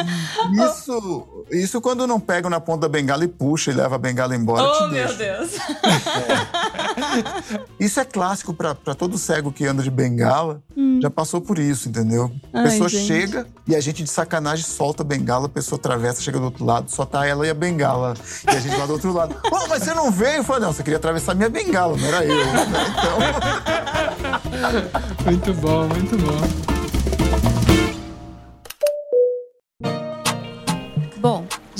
Isso, 0.64 1.44
isso 1.50 1.80
quando 1.80 2.06
não 2.06 2.18
pega 2.20 2.48
na 2.50 2.60
ponta 2.60 2.80
da 2.82 2.88
bengala 2.88 3.24
e 3.24 3.28
puxa 3.28 3.70
e 3.70 3.74
leva 3.74 3.94
a 3.96 3.98
bengala 3.98 4.34
embora. 4.34 4.62
Oh, 4.64 4.72
te 4.88 4.92
meu 4.94 5.06
deixa. 5.08 5.14
Deus. 5.14 5.50
Isso 7.78 8.00
é 8.00 8.04
clássico 8.04 8.52
para 8.54 8.74
todo 8.94 9.16
cego 9.18 9.52
que 9.52 9.64
anda 9.66 9.82
de 9.82 9.90
bengala. 9.90 10.62
Já 11.00 11.10
passou 11.10 11.40
por 11.40 11.58
isso, 11.58 11.88
entendeu? 11.88 12.24
A 12.52 12.58
Hum. 12.58 12.62
Ai, 12.62 12.70
pessoa 12.70 12.88
gente. 12.88 13.06
chega 13.06 13.46
e 13.66 13.76
a 13.76 13.80
gente 13.80 14.02
de 14.02 14.10
sacanagem 14.10 14.64
solta 14.64 15.02
a 15.02 15.06
bengala, 15.06 15.46
a 15.46 15.48
pessoa 15.48 15.78
atravessa, 15.78 16.20
chega 16.22 16.38
do 16.38 16.46
outro 16.46 16.64
lado, 16.64 16.90
só 16.90 17.04
tá 17.04 17.24
ela 17.26 17.46
e 17.46 17.50
a 17.50 17.54
bengala. 17.54 18.14
E 18.46 18.56
a 18.56 18.58
gente 18.60 18.76
lá 18.76 18.86
do 18.86 18.92
outro 18.94 19.12
lado. 19.12 19.34
Pô, 19.48 19.66
mas 19.68 19.82
você 19.82 19.94
não 19.94 20.10
veio? 20.10 20.38
Eu 20.38 20.44
falei, 20.44 20.62
não, 20.62 20.72
você 20.72 20.82
queria 20.82 20.96
atravessar 20.96 21.34
minha 21.34 21.48
bengala, 21.48 21.96
não 21.96 22.06
era 22.06 22.24
eu. 22.24 22.36
né? 22.46 22.66
Então, 22.98 23.18
Muito 25.30 25.54
bom, 25.54 25.86
muito. 25.88 26.16
Bom, 26.18 26.77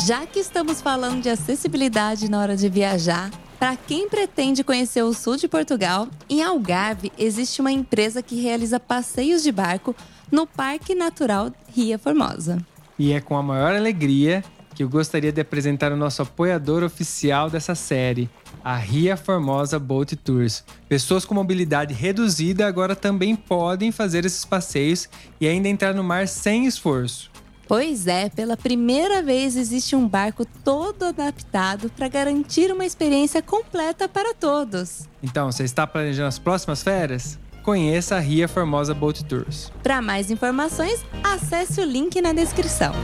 já 0.09 0.25
que 0.25 0.38
estamos 0.38 0.81
falando 0.81 1.21
de 1.21 1.29
acessibilidade 1.29 2.31
na 2.31 2.40
hora 2.40 2.57
de 2.57 2.66
viajar, 2.66 3.31
para 3.59 3.77
quem 3.77 4.09
pretende 4.09 4.64
conhecer 4.64 5.03
o 5.03 5.12
sul 5.12 5.37
de 5.37 5.47
Portugal, 5.47 6.09
em 6.31 6.42
Algarve 6.42 7.12
existe 7.18 7.61
uma 7.61 7.71
empresa 7.71 8.23
que 8.23 8.40
realiza 8.40 8.81
passeios 8.81 9.42
de 9.42 9.53
barco 9.53 9.94
no 10.33 10.47
Parque 10.47 10.94
Natural 10.94 11.53
Ria 11.77 11.99
Formosa. 11.99 12.57
E 12.99 13.12
é 13.12 13.21
com 13.21 13.37
a 13.37 13.42
maior 13.42 13.75
alegria 13.75 14.42
que 14.75 14.83
eu 14.83 14.88
gostaria 14.88 15.31
de 15.31 15.42
apresentar 15.42 15.92
o 15.92 15.97
nosso 15.97 16.23
apoiador 16.23 16.83
oficial 16.83 17.51
dessa 17.51 17.75
série, 17.75 18.31
a 18.64 18.79
Ria 18.79 19.14
Formosa 19.14 19.79
Boat 19.79 20.16
Tours. 20.16 20.64
Pessoas 20.88 21.27
com 21.27 21.35
mobilidade 21.35 21.92
reduzida 21.92 22.66
agora 22.66 22.97
também 22.97 23.37
podem 23.37 23.92
fazer 23.92 24.25
esses 24.25 24.47
passeios 24.47 25.07
e 25.38 25.47
ainda 25.47 25.68
entrar 25.68 25.92
no 25.92 26.03
mar 26.03 26.27
sem 26.27 26.64
esforço. 26.64 27.31
Pois 27.68 28.07
é, 28.07 28.31
pela 28.31 28.57
primeira 28.57 29.22
vez 29.22 29.54
existe 29.54 29.94
um 29.94 30.09
barco 30.09 30.46
todo 30.64 31.02
adaptado 31.02 31.90
para 31.90 32.09
garantir 32.09 32.72
uma 32.72 32.87
experiência 32.87 33.42
completa 33.42 34.09
para 34.09 34.33
todos. 34.33 35.07
Então, 35.22 35.52
você 35.52 35.64
está 35.64 35.87
planejando 35.87 36.28
as 36.28 36.38
próximas 36.38 36.83
férias? 36.83 37.38
Conheça 37.62 38.16
a 38.16 38.20
Ria 38.20 38.48
Formosa 38.48 38.94
Boat 38.94 39.22
Tours. 39.26 39.70
Para 39.83 40.00
mais 40.00 40.31
informações, 40.31 41.04
acesse 41.22 41.83
o 41.83 41.85
link 41.85 42.18
na 42.22 42.33
descrição. 42.33 42.94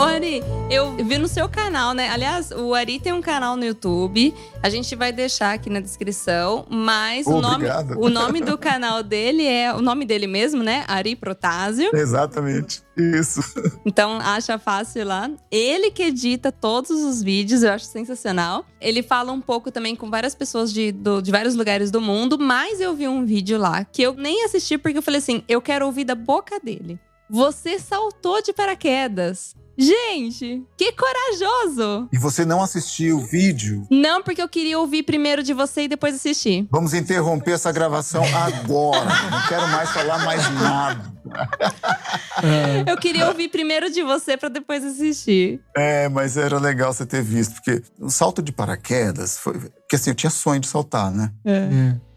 Ô, 0.00 0.02
Ari, 0.02 0.42
eu 0.70 0.96
vi 1.04 1.18
no 1.18 1.28
seu 1.28 1.46
canal, 1.46 1.92
né? 1.92 2.08
Aliás, 2.08 2.50
o 2.52 2.72
Ari 2.74 2.98
tem 2.98 3.12
um 3.12 3.20
canal 3.20 3.54
no 3.54 3.66
YouTube. 3.66 4.34
A 4.62 4.70
gente 4.70 4.96
vai 4.96 5.12
deixar 5.12 5.52
aqui 5.52 5.68
na 5.68 5.78
descrição. 5.78 6.64
Mas 6.70 7.26
o, 7.26 7.38
nome, 7.38 7.66
o 7.98 8.08
nome 8.08 8.40
do 8.40 8.56
canal 8.56 9.02
dele 9.02 9.44
é 9.46 9.74
o 9.74 9.82
nome 9.82 10.06
dele 10.06 10.26
mesmo, 10.26 10.62
né? 10.62 10.84
Ari 10.88 11.14
Protásio. 11.14 11.90
exatamente. 11.94 12.82
Isso. 12.96 13.40
Então 13.84 14.18
acha 14.22 14.58
fácil 14.58 15.04
lá. 15.06 15.30
Ele 15.50 15.90
que 15.90 16.04
edita 16.04 16.50
todos 16.50 16.90
os 16.90 17.22
vídeos, 17.22 17.62
eu 17.62 17.70
acho 17.72 17.84
sensacional. 17.84 18.64
Ele 18.80 19.02
fala 19.02 19.32
um 19.32 19.40
pouco 19.40 19.70
também 19.70 19.94
com 19.94 20.08
várias 20.08 20.34
pessoas 20.34 20.72
de, 20.72 20.92
do- 20.92 21.20
de 21.20 21.30
vários 21.30 21.54
lugares 21.54 21.90
do 21.90 22.00
mundo, 22.00 22.38
mas 22.38 22.80
eu 22.80 22.94
vi 22.94 23.06
um 23.06 23.26
vídeo 23.26 23.58
lá 23.58 23.84
que 23.84 24.00
eu 24.00 24.14
nem 24.14 24.44
assisti 24.46 24.78
porque 24.78 24.96
eu 24.96 25.02
falei 25.02 25.18
assim: 25.18 25.42
eu 25.46 25.60
quero 25.60 25.84
ouvir 25.84 26.04
da 26.04 26.14
boca 26.14 26.58
dele. 26.58 26.98
Você 27.28 27.78
saltou 27.78 28.42
de 28.42 28.52
paraquedas. 28.52 29.54
Gente, 29.76 30.62
que 30.76 30.92
corajoso! 30.92 32.08
E 32.12 32.18
você 32.18 32.44
não 32.44 32.62
assistiu 32.62 33.18
o 33.18 33.20
vídeo? 33.26 33.86
Não, 33.90 34.22
porque 34.22 34.42
eu 34.42 34.48
queria 34.48 34.78
ouvir 34.78 35.02
primeiro 35.02 35.42
de 35.42 35.54
você 35.54 35.82
e 35.82 35.88
depois 35.88 36.14
assistir. 36.14 36.66
Vamos 36.70 36.92
interromper 36.92 37.52
essa 37.52 37.72
gravação 37.72 38.22
agora. 38.36 39.06
Não 39.30 39.48
quero 39.48 39.68
mais 39.68 39.90
falar 39.90 40.18
mais 40.24 40.42
nada. 40.60 41.10
Eu 42.86 42.96
queria 42.96 43.28
ouvir 43.28 43.48
primeiro 43.48 43.90
de 43.90 44.02
você 44.02 44.36
pra 44.36 44.48
depois 44.48 44.84
assistir. 44.84 45.60
É, 45.76 46.08
mas 46.08 46.36
era 46.36 46.58
legal 46.58 46.92
você 46.92 47.04
ter 47.04 47.22
visto, 47.22 47.54
porque 47.54 47.82
o 47.98 48.10
salto 48.10 48.42
de 48.42 48.52
paraquedas 48.52 49.38
foi. 49.38 49.54
Porque 49.58 49.96
assim, 49.96 50.10
eu 50.10 50.14
tinha 50.14 50.30
sonho 50.30 50.60
de 50.60 50.66
saltar, 50.66 51.10
né? 51.10 51.32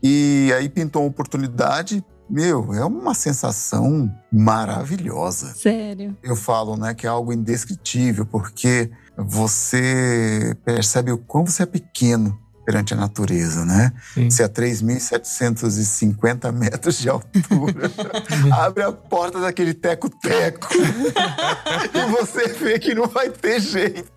E 0.01 0.51
aí 0.57 0.69
pintou 0.69 1.01
uma 1.01 1.09
oportunidade. 1.09 2.03
Meu, 2.29 2.73
é 2.73 2.83
uma 2.85 3.13
sensação 3.13 4.11
maravilhosa. 4.31 5.53
Sério. 5.53 6.17
Eu 6.23 6.35
falo, 6.35 6.75
né, 6.75 6.93
que 6.93 7.05
é 7.05 7.09
algo 7.09 7.33
indescritível, 7.33 8.25
porque 8.25 8.89
você 9.17 10.55
percebe 10.65 11.11
o 11.11 11.17
quão 11.17 11.45
você 11.45 11.63
é 11.63 11.67
pequeno 11.67 12.42
perante 12.65 12.93
a 12.93 12.97
natureza, 12.97 13.65
né? 13.65 13.91
Sim. 14.13 14.29
Você 14.29 14.43
é 14.43 14.45
a 14.45 14.49
3.750 14.49 16.51
metros 16.51 16.99
de 16.99 17.09
altura. 17.09 17.91
Abre 18.63 18.83
a 18.83 18.91
porta 18.91 19.39
daquele 19.39 19.73
teco-teco. 19.73 20.67
e 21.93 22.11
você 22.11 22.47
vê 22.49 22.79
que 22.79 22.95
não 22.95 23.07
vai 23.07 23.29
ter 23.29 23.59
jeito. 23.59 24.11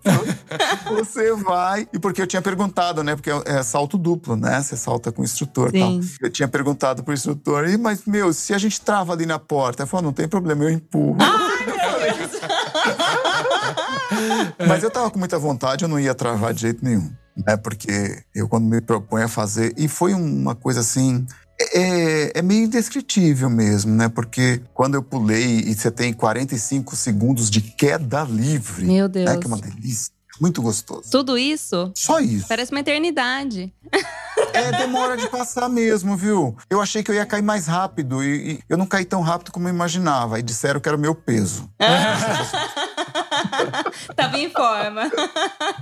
Você 0.89 1.33
vai. 1.33 1.87
E 1.93 1.99
porque 1.99 2.21
eu 2.21 2.27
tinha 2.27 2.41
perguntado, 2.41 3.03
né? 3.03 3.15
Porque 3.15 3.29
é 3.45 3.63
salto 3.63 3.97
duplo, 3.97 4.35
né? 4.35 4.61
Você 4.61 4.77
salta 4.77 5.11
com 5.11 5.21
o 5.21 5.25
instrutor 5.25 5.69
e 5.73 5.79
tal. 5.79 5.99
Eu 6.21 6.29
tinha 6.29 6.47
perguntado 6.47 7.03
pro 7.03 7.13
instrutor, 7.13 7.67
"Ih, 7.67 7.77
mas, 7.77 8.05
meu, 8.05 8.31
se 8.33 8.53
a 8.53 8.57
gente 8.57 8.79
trava 8.81 9.13
ali 9.13 9.25
na 9.25 9.39
porta, 9.39 9.83
ele 9.83 9.89
falou, 9.89 10.03
não 10.05 10.13
tem 10.13 10.27
problema, 10.27 10.63
eu 10.63 10.69
empurro. 10.69 11.17
Mas 14.67 14.83
eu 14.83 14.89
tava 14.89 15.11
com 15.11 15.19
muita 15.19 15.37
vontade, 15.37 15.83
eu 15.83 15.89
não 15.89 15.99
ia 15.99 16.15
travar 16.15 16.53
de 16.53 16.61
jeito 16.61 16.83
nenhum. 16.83 17.11
Né? 17.45 17.55
Porque 17.57 18.23
eu, 18.33 18.47
quando 18.47 18.65
me 18.65 18.81
proponho 18.81 19.25
a 19.25 19.29
fazer. 19.29 19.73
E 19.77 19.87
foi 19.87 20.13
uma 20.13 20.55
coisa 20.55 20.79
assim. 20.79 21.25
É, 21.73 22.39
é 22.39 22.41
meio 22.41 22.65
indescritível 22.65 23.49
mesmo, 23.49 23.93
né? 23.95 24.09
Porque 24.09 24.61
quando 24.73 24.93
eu 24.95 25.01
pulei 25.01 25.59
e 25.61 25.73
você 25.73 25.89
tem 25.89 26.13
45 26.13 26.95
segundos 26.95 27.49
de 27.49 27.61
queda 27.61 28.23
livre, 28.23 28.85
Meu 28.85 29.07
Deus. 29.09 29.25
né? 29.25 29.37
Que 29.37 29.45
é 29.45 29.47
uma 29.47 29.57
delícia. 29.57 30.11
Muito 30.39 30.61
gostoso. 30.61 31.09
Tudo 31.09 31.35
isso 31.35 31.91
Só 31.95 32.19
isso. 32.19 32.47
parece 32.47 32.71
uma 32.71 32.79
eternidade. 32.79 33.73
É, 34.53 34.71
demora 34.77 35.17
de 35.17 35.27
passar 35.29 35.67
mesmo, 35.67 36.15
viu? 36.15 36.55
Eu 36.69 36.79
achei 36.79 37.01
que 37.01 37.09
eu 37.09 37.15
ia 37.15 37.25
cair 37.25 37.41
mais 37.41 37.65
rápido 37.65 38.23
e, 38.23 38.51
e 38.51 38.59
eu 38.69 38.77
não 38.77 38.85
caí 38.85 39.03
tão 39.03 39.21
rápido 39.21 39.51
como 39.51 39.67
eu 39.67 39.73
imaginava. 39.73 40.37
E 40.39 40.43
disseram 40.43 40.79
que 40.79 40.87
era 40.87 40.95
o 40.95 40.99
meu 40.99 41.15
peso. 41.15 41.67
Tava 44.15 44.37
em 44.37 44.49
forma. 44.49 45.03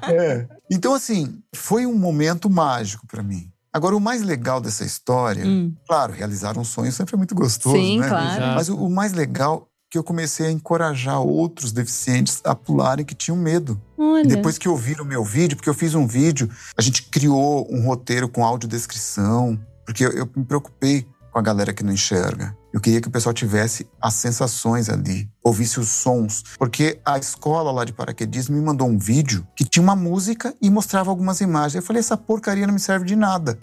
É. 0.08 0.48
Então, 0.72 0.94
assim, 0.94 1.42
foi 1.56 1.86
um 1.86 1.98
momento 1.98 2.50
mágico 2.50 3.06
pra 3.08 3.24
mim. 3.24 3.50
Agora, 3.74 3.96
o 3.96 4.00
mais 4.00 4.22
legal 4.22 4.62
dessa 4.62 4.86
história, 4.86 5.46
Hum. 5.46 5.74
claro, 5.88 6.14
realizar 6.14 6.58
um 6.58 6.64
sonho 6.64 6.92
sempre 6.92 7.16
é 7.16 7.18
muito 7.18 7.36
gostoso, 7.36 7.76
Sim, 7.76 8.00
né? 8.00 8.08
claro. 8.08 8.42
Mas 8.56 8.70
o, 8.70 8.78
o 8.78 8.90
mais 8.90 9.12
legal 9.12 9.68
é 9.72 9.76
que 9.92 9.98
eu 9.98 10.04
comecei 10.04 10.48
a 10.48 10.52
encorajar 10.52 11.20
outros 11.22 11.72
deficientes 11.74 12.42
a 12.46 12.56
pularem 12.56 13.06
que 13.06 13.14
tinham 13.14 13.38
medo. 13.38 13.80
Olha. 13.98 14.24
E 14.24 14.28
depois 14.28 14.58
que 14.58 14.68
ouviram 14.70 15.04
o 15.04 15.08
meu 15.08 15.24
vídeo, 15.26 15.58
porque 15.58 15.70
eu 15.70 15.74
fiz 15.74 15.94
um 15.94 16.08
vídeo, 16.08 16.50
a 16.78 16.82
gente 16.82 17.04
criou 17.04 17.68
um 17.70 17.86
roteiro 17.86 18.28
com 18.30 18.46
audiodescrição, 18.46 19.60
porque 19.86 20.06
eu, 20.06 20.12
eu 20.12 20.30
me 20.36 20.46
preocupei 20.46 21.06
com 21.32 21.40
a 21.40 21.42
galera 21.42 21.74
que 21.74 21.84
não 21.84 21.92
enxerga. 21.94 22.56
Eu 22.76 22.82
queria 22.82 23.00
que 23.00 23.08
o 23.08 23.12
pessoal 23.12 23.32
tivesse 23.34 23.88
as 24.02 24.16
sensações 24.16 24.90
ali, 24.90 25.30
ouvisse 25.42 25.80
os 25.80 25.88
sons. 25.88 26.44
Porque 26.60 27.00
a 27.06 27.18
escola 27.18 27.72
lá 27.72 27.86
de 27.86 27.94
paraquedismo 27.94 28.54
me 28.54 28.62
mandou 28.62 28.86
um 28.86 28.98
vídeo 28.98 29.48
que 29.56 29.64
tinha 29.64 29.82
uma 29.82 29.96
música 29.96 30.54
e 30.62 30.70
mostrava 30.70 31.10
algumas 31.10 31.40
imagens. 31.40 31.76
Eu 31.76 31.82
falei, 31.82 32.02
essa 32.02 32.18
porcaria 32.18 32.68
não 32.68 32.74
me 32.74 32.80
serve 32.82 33.06
de 33.06 33.16
nada. 33.16 33.58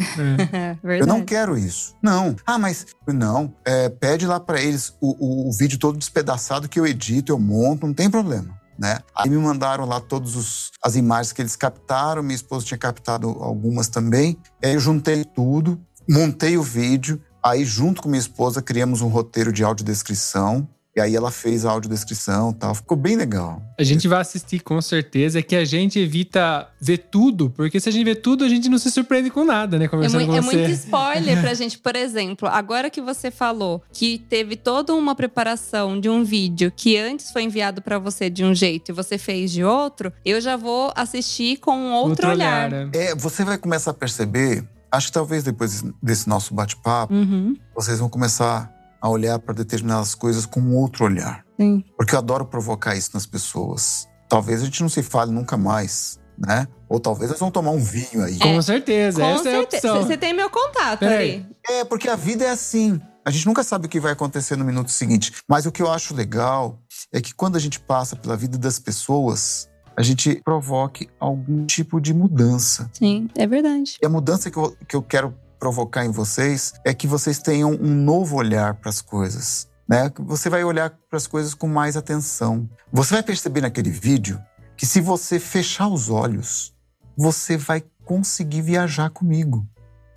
É. 0.50 0.78
Eu 0.98 1.06
não 1.06 1.22
quero 1.26 1.58
isso. 1.58 1.94
Não. 2.02 2.34
Ah, 2.46 2.58
mas 2.58 2.86
não. 3.06 3.52
É, 3.66 3.90
pede 3.90 4.26
lá 4.26 4.40
pra 4.40 4.58
eles 4.62 4.94
o, 4.98 5.10
o- 5.18 5.48
o 5.50 5.52
vídeo 5.52 5.78
todo 5.78 5.98
despedaçado 5.98 6.66
que 6.66 6.80
eu 6.80 6.86
edito, 6.86 7.30
eu 7.32 7.38
monto, 7.38 7.86
não 7.86 7.92
tem 7.92 8.08
problema. 8.08 8.58
Né? 8.78 8.98
Aí 9.14 9.28
me 9.28 9.36
mandaram 9.36 9.84
lá 9.84 10.00
todas 10.00 10.70
as 10.82 10.96
imagens 10.96 11.34
que 11.34 11.42
eles 11.42 11.54
captaram, 11.54 12.22
minha 12.22 12.34
esposa 12.34 12.64
tinha 12.64 12.78
captado 12.78 13.28
algumas 13.28 13.88
também. 13.88 14.38
Aí 14.64 14.72
eu 14.72 14.80
juntei 14.80 15.22
tudo, 15.22 15.78
montei 16.08 16.56
o 16.56 16.62
vídeo, 16.62 17.20
aí 17.42 17.64
junto 17.64 18.02
com 18.02 18.08
minha 18.08 18.20
esposa 18.20 18.62
criamos 18.62 19.00
um 19.00 19.08
roteiro 19.08 19.52
de 19.52 19.62
audiodescrição. 19.64 20.66
E 20.94 21.00
aí 21.00 21.16
ela 21.16 21.30
fez 21.30 21.64
a 21.64 21.70
audiodescrição 21.70 22.50
e 22.50 22.54
tal. 22.54 22.74
Ficou 22.74 22.98
bem 22.98 23.16
legal. 23.16 23.62
A 23.80 23.82
gente 23.82 24.06
vai 24.06 24.20
assistir 24.20 24.60
com 24.60 24.78
certeza, 24.82 25.38
é 25.38 25.42
que 25.42 25.56
a 25.56 25.64
gente 25.64 25.98
evita 25.98 26.68
ver 26.78 26.98
tudo, 27.10 27.48
porque 27.48 27.80
se 27.80 27.88
a 27.88 27.92
gente 27.92 28.04
vê 28.04 28.14
tudo, 28.14 28.44
a 28.44 28.48
gente 28.50 28.68
não 28.68 28.76
se 28.76 28.90
surpreende 28.90 29.30
com 29.30 29.42
nada, 29.42 29.78
né? 29.78 29.86
É, 29.86 29.88
Conversando 29.88 30.20
é 30.20 30.26
com 30.26 30.32
você. 30.42 30.54
muito 30.54 30.70
spoiler 30.72 31.40
pra 31.40 31.54
gente. 31.56 31.78
Por 31.78 31.96
exemplo, 31.96 32.46
agora 32.46 32.90
que 32.90 33.00
você 33.00 33.30
falou 33.30 33.82
que 33.90 34.18
teve 34.28 34.54
toda 34.54 34.92
uma 34.94 35.14
preparação 35.14 35.98
de 35.98 36.10
um 36.10 36.22
vídeo 36.22 36.70
que 36.76 36.98
antes 36.98 37.30
foi 37.30 37.44
enviado 37.44 37.80
pra 37.80 37.98
você 37.98 38.28
de 38.28 38.44
um 38.44 38.54
jeito 38.54 38.90
e 38.90 38.92
você 38.92 39.16
fez 39.16 39.50
de 39.50 39.64
outro, 39.64 40.12
eu 40.26 40.42
já 40.42 40.58
vou 40.58 40.92
assistir 40.94 41.56
com 41.56 41.74
um 41.74 41.92
outro, 41.94 42.28
olhar. 42.28 42.70
né? 42.70 42.90
É, 42.92 43.14
você 43.14 43.44
vai 43.46 43.56
começar 43.56 43.92
a 43.92 43.94
perceber, 43.94 44.62
acho 44.92 45.06
que 45.08 45.12
talvez 45.12 45.42
depois 45.42 45.82
desse 46.02 46.28
nosso 46.28 46.54
bate-papo, 46.54 47.12
Uhum, 47.14 47.56
vocês 47.74 47.98
vão 47.98 48.08
começar 48.08 48.70
a 49.00 49.08
olhar 49.08 49.38
para 49.38 49.54
determinadas 49.54 50.14
coisas 50.14 50.46
com 50.46 50.60
um 50.60 50.76
outro 50.76 51.04
olhar. 51.04 51.44
sim. 51.58 51.82
Porque 51.96 52.14
eu 52.14 52.18
adoro 52.18 52.44
provocar 52.46 52.94
isso 52.94 53.10
nas 53.14 53.26
pessoas. 53.26 54.06
Talvez 54.28 54.62
a 54.62 54.64
gente 54.64 54.80
não 54.80 54.88
se 54.88 55.02
fale 55.02 55.32
nunca 55.32 55.56
mais, 55.56 56.20
né? 56.38 56.68
Ou 56.88 57.00
talvez 57.00 57.30
nós 57.30 57.38
vamos 57.40 57.52
tomar 57.52 57.70
um 57.72 57.78
vinho 57.82 58.22
aí. 58.22 58.38
Com 58.38 58.60
certeza, 58.62 59.20
Com 59.20 59.26
essa 59.26 59.48
é 59.48 59.52
a 59.52 59.56
certeza. 59.58 59.88
opção. 59.92 60.06
Você 60.06 60.16
tem 60.16 60.32
meu 60.32 60.48
contato 60.48 61.00
Peraí. 61.00 61.34
ali. 61.34 61.46
É, 61.68 61.84
porque 61.84 62.08
a 62.08 62.16
vida 62.16 62.44
é 62.44 62.50
assim. 62.50 63.00
A 63.24 63.30
gente 63.30 63.46
nunca 63.46 63.62
sabe 63.62 63.86
o 63.86 63.88
que 63.88 64.00
vai 64.00 64.12
acontecer 64.12 64.56
no 64.56 64.64
minuto 64.64 64.90
seguinte. 64.90 65.32
Mas 65.48 65.64
o 65.66 65.72
que 65.72 65.80
eu 65.82 65.90
acho 65.90 66.14
legal 66.14 66.80
é 67.12 67.20
que 67.20 67.34
quando 67.34 67.56
a 67.56 67.60
gente 67.60 67.78
passa 67.78 68.16
pela 68.16 68.36
vida 68.36 68.56
das 68.58 68.78
pessoas, 68.78 69.68
a 69.96 70.02
gente 70.02 70.40
provoque 70.44 71.08
algum 71.18 71.66
tipo 71.66 72.00
de 72.00 72.14
mudança. 72.14 72.90
Sim, 72.92 73.28
é 73.36 73.46
verdade. 73.46 73.96
E 74.02 74.06
a 74.06 74.08
mudança 74.08 74.50
que 74.50 74.56
eu, 74.56 74.76
que 74.88 74.96
eu 74.96 75.02
quero 75.02 75.34
provocar 75.58 76.04
em 76.04 76.10
vocês 76.10 76.72
é 76.84 76.92
que 76.92 77.06
vocês 77.06 77.38
tenham 77.38 77.70
um 77.70 77.94
novo 77.94 78.36
olhar 78.36 78.74
para 78.74 78.90
as 78.90 79.00
coisas. 79.00 79.68
Né? 79.88 80.10
Você 80.20 80.48
vai 80.48 80.64
olhar 80.64 80.90
para 81.08 81.16
as 81.16 81.26
coisas 81.26 81.54
com 81.54 81.68
mais 81.68 81.96
atenção. 81.96 82.68
Você 82.92 83.14
vai 83.14 83.22
perceber 83.22 83.60
naquele 83.60 83.90
vídeo 83.90 84.40
que 84.76 84.86
se 84.86 85.00
você 85.00 85.38
fechar 85.38 85.88
os 85.88 86.08
olhos, 86.08 86.74
você 87.16 87.56
vai 87.56 87.84
conseguir 88.04 88.62
viajar 88.62 89.10
comigo. 89.10 89.66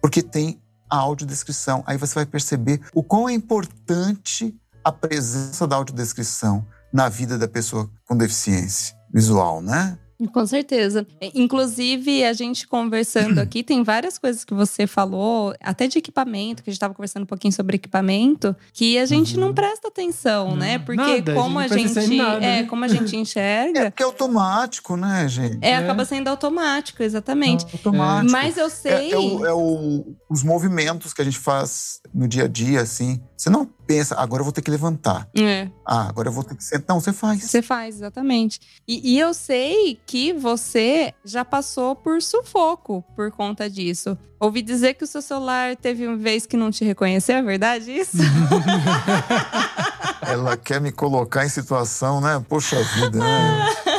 Porque 0.02 0.22
tem 0.22 0.60
a 0.90 0.98
audiodescrição. 0.98 1.84
Aí 1.86 1.98
você 1.98 2.16
vai 2.16 2.26
perceber 2.26 2.82
o 2.94 3.04
quão 3.04 3.28
é 3.28 3.34
importante 3.34 4.56
a 4.84 4.92
presença 4.92 5.68
da 5.68 5.76
audiodescrição 5.76 6.66
na 6.94 7.10
vida 7.10 7.38
da 7.38 7.48
pessoa 7.48 7.90
com 8.08 8.16
deficiência 8.16 8.96
visual, 9.16 9.62
né? 9.62 9.98
Com 10.32 10.46
certeza. 10.48 11.06
É, 11.20 11.30
Inclusive, 11.36 12.24
a 12.24 12.32
gente 12.32 12.66
conversando 12.68 13.38
aqui, 13.42 13.62
tem 13.62 13.84
várias 13.84 14.18
coisas 14.18 14.46
que 14.46 14.54
você 14.54 14.88
falou, 14.88 15.54
até 15.62 15.88
de 15.88 15.98
equipamento, 15.98 16.64
que 16.64 16.70
a 16.70 16.72
gente 16.72 16.78
estava 16.78 16.94
conversando 16.94 17.24
um 17.24 17.26
pouquinho 17.26 17.52
sobre 17.54 17.76
equipamento, 17.76 18.56
que 18.72 18.98
a 18.98 19.06
gente 19.06 19.38
não 19.38 19.54
presta 19.54 19.90
atenção, 19.90 20.52
Não, 20.52 20.56
né? 20.56 20.80
Porque 20.80 21.02
nada, 21.02 21.34
a 21.34 21.36
como 21.36 21.60
a 21.60 21.68
gente 21.68 21.82
presta 21.82 22.02
gente, 22.02 22.16
nada, 22.18 22.46
é, 22.46 22.62
né? 22.62 22.64
como 22.64 22.86
a 22.86 22.88
gente 22.88 23.14
É 23.16 23.20
enxerga, 23.20 23.92
porque 23.92 24.04
é 24.04 24.06
automático, 24.06 24.96
né, 24.96 25.28
gente? 25.28 25.58
é, 25.62 25.72
É. 25.72 25.76
acaba 25.76 26.06
sendo 26.06 26.30
automático, 26.30 27.04
exatamente. 27.04 27.66
Automático. 27.74 28.32
Mas 28.32 28.56
eu 28.56 28.68
É, 28.68 28.70
sei. 28.70 29.12
é 29.12 29.18
o- 29.18 29.46
é 29.46 29.54
o- 29.54 30.16
os 30.30 30.44
movimentos 30.44 31.12
que 31.14 31.22
a 31.22 31.26
gente 31.26 31.38
faz 31.40 32.00
no 32.14 32.26
dia 32.26 32.46
a 32.46 32.48
dia, 32.48 32.80
assim. 32.80 33.22
Você 33.36 33.50
não 33.50 33.66
pensa, 33.86 34.16
agora 34.20 34.42
eu 34.42 34.46
vou 34.46 34.54
ter 34.54 34.62
que 34.62 34.72
levantar. 34.72 35.28
É, 35.38 35.70
Ah, 35.86 36.08
agora 36.10 36.30
eu 36.30 36.34
vou 36.34 36.44
ter 36.44 36.56
que 36.56 36.64
sentar. 36.64 36.96
Não, 36.96 37.00
você 37.02 37.14
faz. 37.14 37.44
você 37.44 37.62
faz, 37.62 37.96
exatamente. 37.96 38.60
E, 38.88 39.14
e 39.14 39.20
eu 39.20 39.34
sei 39.34 40.00
que 40.06 40.34
você 40.34 41.14
já 41.24 41.46
passou 41.46 41.96
por 41.96 42.22
sufoco 42.22 43.04
por 43.16 43.32
conta 43.32 43.70
disso. 43.70 44.18
Ouvi 44.40 44.62
dizer 44.62 44.96
que 44.96 45.04
o 45.04 45.08
seu 45.08 45.22
celular 45.22 45.76
teve 45.76 46.08
uma 46.08 46.18
vez 46.18 46.46
que 46.46 46.58
não 46.58 46.72
te 46.72 46.84
reconheceu, 46.84 47.36
é 47.38 47.42
verdade 47.42 47.92
isso? 47.92 48.18
Ela 50.22 50.58
quer 50.58 50.82
me 50.82 50.92
colocar 50.92 51.46
em 51.46 51.50
situação, 51.50 52.20
né? 52.20 52.44
Poxa 52.48 52.82
vida, 52.96 53.20
né? 53.20 53.76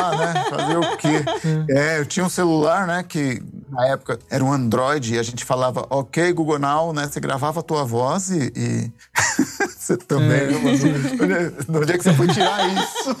Lá, 0.00 0.16
né? 0.16 0.44
Fazer 0.50 0.76
o 0.76 0.96
quê? 0.96 1.24
É, 1.70 1.98
eu 1.98 2.06
tinha 2.06 2.24
um 2.24 2.28
celular, 2.28 2.86
né? 2.86 3.04
Que 3.06 3.42
na 3.70 3.86
época 3.88 4.18
era 4.30 4.44
um 4.44 4.52
Android 4.52 5.14
e 5.14 5.18
a 5.18 5.22
gente 5.22 5.44
falava, 5.44 5.86
ok, 5.90 6.32
Google 6.32 6.58
Now, 6.58 6.92
né? 6.92 7.06
Você 7.06 7.20
gravava 7.20 7.60
a 7.60 7.62
tua 7.62 7.84
voz 7.84 8.30
e. 8.30 8.52
e- 8.56 8.92
você 9.78 9.96
também, 9.96 10.40
É. 10.40 11.26
né? 11.26 11.52
De 11.68 11.76
onde 11.78 11.92
é 11.92 11.96
que 11.98 12.04
você 12.04 12.12
foi 12.12 12.28
tirar 12.28 12.60
isso? 12.74 13.16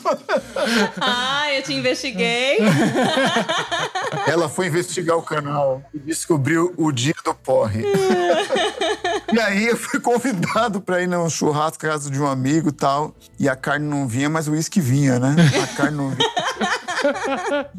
ah, 1.00 1.52
eu 1.54 1.62
te 1.62 1.72
investiguei. 1.72 2.58
Ela 4.26 4.48
foi 4.48 4.66
investigar 4.66 5.16
o 5.16 5.22
canal 5.22 5.82
e 5.94 5.98
descobriu 5.98 6.74
o 6.76 6.92
dia 6.92 7.14
do 7.24 7.34
porre. 7.34 7.82
e 9.32 9.40
aí 9.40 9.66
eu 9.68 9.76
fui 9.76 10.00
convidado 10.00 10.80
para 10.80 11.00
ir 11.02 11.06
num 11.06 11.28
churrasco 11.30 11.84
na 11.86 11.92
casa 11.92 12.10
de 12.10 12.20
um 12.20 12.26
amigo 12.26 12.68
e 12.68 12.72
tal. 12.72 13.14
E 13.38 13.48
a 13.48 13.56
carne 13.56 13.86
não 13.86 14.06
vinha, 14.06 14.28
mas 14.28 14.46
o 14.48 14.52
uísque 14.52 14.80
vinha, 14.80 15.18
né? 15.18 15.34
A 15.62 15.66
carne 15.76 15.96
não 15.96 16.10
vinha. 16.10 16.28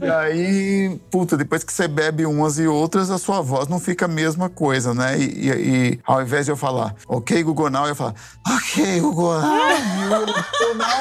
E 0.02 0.10
aí, 0.10 1.00
puta, 1.12 1.36
depois 1.38 1.64
que 1.64 1.72
você 1.74 1.88
bebe 1.88 2.26
umas 2.26 2.58
e 2.60 2.68
outras, 2.68 3.10
a 3.12 3.18
sua 3.18 3.42
voz 3.42 3.68
não 3.68 3.80
fica 3.80 4.06
a 4.06 4.08
mesma 4.08 4.50
coisa, 4.50 4.94
né? 4.94 5.18
E, 5.20 5.24
e- 5.50 5.50
e 5.94 6.00
ao 6.06 6.22
invés 6.22 6.46
de 6.46 6.52
eu 6.52 6.58
falar, 6.58 6.96
ok, 7.08 7.44
Now, 7.70 7.88
eu 7.88 7.96
falar, 7.96 8.16
ok, 8.48 9.02
Now 9.02 9.42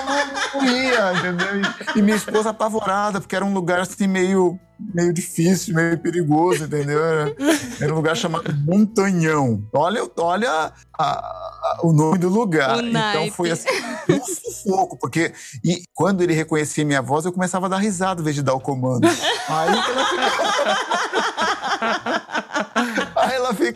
não, 0.05 0.63
não 0.63 0.67
ia, 0.67 1.13
entendeu? 1.13 1.61
E, 1.95 1.99
e 1.99 2.03
minha 2.03 2.17
esposa 2.17 2.51
apavorada, 2.51 3.21
porque 3.21 3.37
era 3.37 3.45
um 3.45 3.53
lugar 3.53 3.81
assim 3.81 4.07
meio, 4.07 4.59
meio 4.79 5.13
difícil, 5.13 5.75
meio 5.75 5.99
perigoso, 5.99 6.65
entendeu? 6.65 7.01
Era, 7.81 7.93
um 7.93 7.97
lugar 7.97 8.17
chamado 8.17 8.53
Montanhão. 8.65 9.63
Olha, 9.73 10.09
olha 10.19 10.51
a- 10.51 10.73
a- 10.99 11.79
o 11.83 11.93
nome 11.93 12.19
do 12.19 12.29
lugar. 12.29 12.77
O 12.77 12.81
então 12.81 12.93
naipe. 12.93 13.31
foi 13.37 13.51
assim, 13.51 13.69
um 14.09 14.25
sufoco, 14.25 14.97
porque 14.99 15.33
e 15.65 15.83
quando 15.95 16.23
ele 16.23 16.33
reconhecia 16.33 16.85
minha 16.85 17.03
voz, 17.03 17.25
eu 17.25 17.33
começava 17.33 17.67
a 17.67 17.69
dar 17.69 17.79
risada 17.79 18.21
em 18.21 18.25
vez 18.25 18.37
de 18.37 18.43
dar 18.43 18.55
o 18.55 18.61
comando. 18.61 19.07
Aí 19.49 19.83
que 19.83 19.91
ela 19.91 20.05
ficava... 20.07 20.79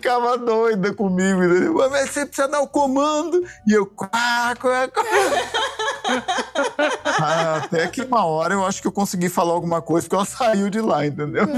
Ficava 0.03 0.37
doida 0.37 0.93
comigo, 0.93 1.45
entendeu? 1.45 1.75
Mas 1.89 2.11
você 2.11 2.27
precisa 2.27 2.49
dar 2.49 2.61
o 2.61 2.67
comando. 2.67 3.41
E 3.65 3.73
eu. 3.73 3.87
Quá, 3.87 4.53
quá, 4.61 4.89
quá. 4.89 5.05
Ah, 7.05 7.59
Até 7.65 7.87
que 7.87 8.03
uma 8.03 8.25
hora 8.27 8.55
eu 8.55 8.67
acho 8.67 8.83
que 8.83 8.89
eu 8.89 8.93
consegui 8.93 9.29
falar 9.29 9.53
alguma 9.53 9.81
coisa, 9.81 10.05
porque 10.09 10.17
ela 10.17 10.25
saiu 10.25 10.69
de 10.69 10.81
lá, 10.81 11.07
entendeu? 11.07 11.45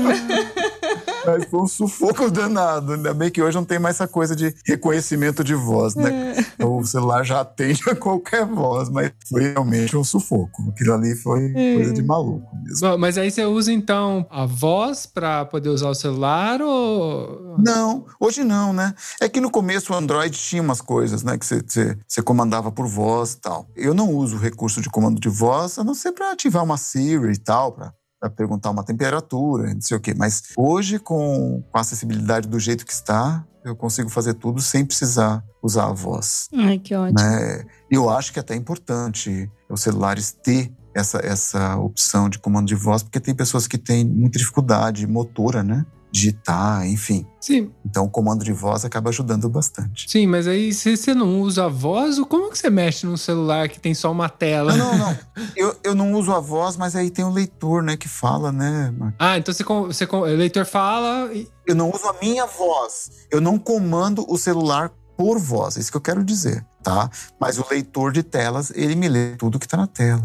Mas 1.26 1.44
foi 1.46 1.60
um 1.60 1.66
sufoco 1.66 2.30
danado. 2.30 2.92
Ainda 2.94 3.14
bem 3.14 3.30
que 3.30 3.42
hoje 3.42 3.56
não 3.56 3.64
tem 3.64 3.78
mais 3.78 3.96
essa 3.96 4.08
coisa 4.08 4.34
de 4.34 4.54
reconhecimento 4.66 5.42
de 5.42 5.54
voz, 5.54 5.94
né? 5.94 6.34
O 6.62 6.84
celular 6.84 7.24
já 7.24 7.40
atende 7.40 7.82
a 7.88 7.94
qualquer 7.94 8.46
voz, 8.46 8.88
mas 8.88 9.12
foi 9.28 9.52
realmente 9.52 9.96
um 9.96 10.04
sufoco. 10.04 10.62
Aquilo 10.70 10.94
ali 10.94 11.14
foi 11.14 11.52
coisa 11.52 11.92
de 11.92 12.02
maluco 12.02 12.54
mesmo. 12.56 12.88
Bom, 12.88 12.98
Mas 12.98 13.18
aí 13.18 13.30
você 13.30 13.44
usa 13.44 13.72
então 13.72 14.26
a 14.30 14.46
voz 14.46 15.06
pra 15.06 15.44
poder 15.44 15.68
usar 15.68 15.88
o 15.88 15.94
celular 15.94 16.60
ou. 16.60 17.56
Não, 17.58 18.04
hoje 18.18 18.42
não, 18.42 18.72
né? 18.72 18.94
É 19.20 19.28
que 19.28 19.40
no 19.40 19.50
começo 19.50 19.92
o 19.92 19.96
Android 19.96 20.36
tinha 20.36 20.62
umas 20.62 20.80
coisas, 20.80 21.22
né? 21.22 21.38
Que 21.38 21.46
você 21.46 22.22
comandava 22.22 22.70
por 22.70 22.86
voz 22.86 23.32
e 23.32 23.40
tal. 23.40 23.68
Eu 23.76 23.94
não 23.94 24.12
uso 24.12 24.36
o 24.36 24.40
recurso 24.40 24.80
de 24.80 24.90
comando 24.90 25.20
de 25.20 25.28
voz, 25.28 25.78
a 25.78 25.84
não 25.84 25.94
ser 25.94 26.12
para 26.12 26.32
ativar 26.32 26.62
uma 26.62 26.76
Siri 26.76 27.32
e 27.32 27.38
tal, 27.38 27.72
para 27.72 27.92
perguntar 28.30 28.70
uma 28.70 28.84
temperatura, 28.84 29.72
não 29.74 29.80
sei 29.80 29.96
o 29.96 30.00
quê. 30.00 30.14
Mas 30.16 30.42
hoje, 30.56 30.98
com, 30.98 31.62
com 31.70 31.78
a 31.78 31.80
acessibilidade 31.80 32.48
do 32.48 32.58
jeito 32.58 32.84
que 32.84 32.92
está, 32.92 33.44
eu 33.64 33.74
consigo 33.74 34.10
fazer 34.10 34.34
tudo 34.34 34.60
sem 34.60 34.84
precisar 34.84 35.42
usar 35.62 35.86
a 35.86 35.92
voz. 35.92 36.48
Ai, 36.54 36.78
que 36.78 36.94
ótimo. 36.94 37.18
Né? 37.18 37.64
Eu 37.90 38.10
acho 38.10 38.32
que 38.32 38.38
é 38.38 38.42
até 38.42 38.54
importante 38.54 39.50
os 39.68 39.80
celulares 39.80 40.32
ter 40.32 40.70
essa, 40.94 41.18
essa 41.18 41.76
opção 41.76 42.28
de 42.28 42.38
comando 42.38 42.66
de 42.66 42.74
voz, 42.74 43.02
porque 43.02 43.18
tem 43.18 43.34
pessoas 43.34 43.66
que 43.66 43.76
têm 43.78 44.04
muita 44.04 44.38
dificuldade 44.38 45.06
motora, 45.06 45.62
né? 45.62 45.84
Digitar, 46.14 46.86
enfim. 46.86 47.26
Sim, 47.40 47.72
Então 47.84 48.04
o 48.04 48.08
comando 48.08 48.44
de 48.44 48.52
voz 48.52 48.84
acaba 48.84 49.10
ajudando 49.10 49.48
bastante. 49.48 50.08
sim, 50.08 50.28
mas 50.28 50.46
aí 50.46 50.72
se 50.72 50.96
você 50.96 51.12
não 51.12 51.40
usa 51.40 51.64
a 51.64 51.68
voz, 51.68 52.20
como 52.20 52.50
que 52.52 52.56
você 52.56 52.70
mexe 52.70 53.04
num 53.04 53.16
celular 53.16 53.68
que 53.68 53.80
tem 53.80 53.92
só 53.94 54.12
uma 54.12 54.28
tela? 54.28 54.76
Não, 54.76 54.96
não, 54.96 54.98
não. 55.08 55.18
Eu, 55.56 55.76
eu 55.82 55.94
não 55.94 56.12
uso 56.12 56.32
a 56.32 56.38
voz, 56.38 56.76
mas 56.76 56.94
aí 56.94 57.10
tem 57.10 57.24
o 57.24 57.30
leitor, 57.30 57.82
né, 57.82 57.96
que 57.96 58.08
fala, 58.08 58.52
né? 58.52 58.94
Marcos? 58.96 59.16
Ah, 59.18 59.36
então 59.36 59.52
você, 59.52 59.64
você 59.64 60.04
o 60.04 60.20
leitor 60.24 60.64
fala 60.64 61.32
e. 61.34 61.48
Eu 61.66 61.74
não 61.74 61.90
uso 61.90 62.06
a 62.06 62.14
minha 62.22 62.46
voz. 62.46 63.10
Eu 63.28 63.40
não 63.40 63.58
comando 63.58 64.24
o 64.28 64.38
celular 64.38 64.92
por 65.16 65.38
voz. 65.38 65.76
É 65.76 65.80
isso 65.80 65.90
que 65.90 65.96
eu 65.96 66.00
quero 66.00 66.22
dizer, 66.22 66.64
tá? 66.82 67.10
Mas 67.40 67.58
o 67.58 67.66
leitor 67.68 68.12
de 68.12 68.22
telas, 68.22 68.70
ele 68.74 68.94
me 68.94 69.08
lê 69.08 69.34
tudo 69.36 69.58
que 69.58 69.66
tá 69.66 69.76
na 69.76 69.86
tela. 69.88 70.22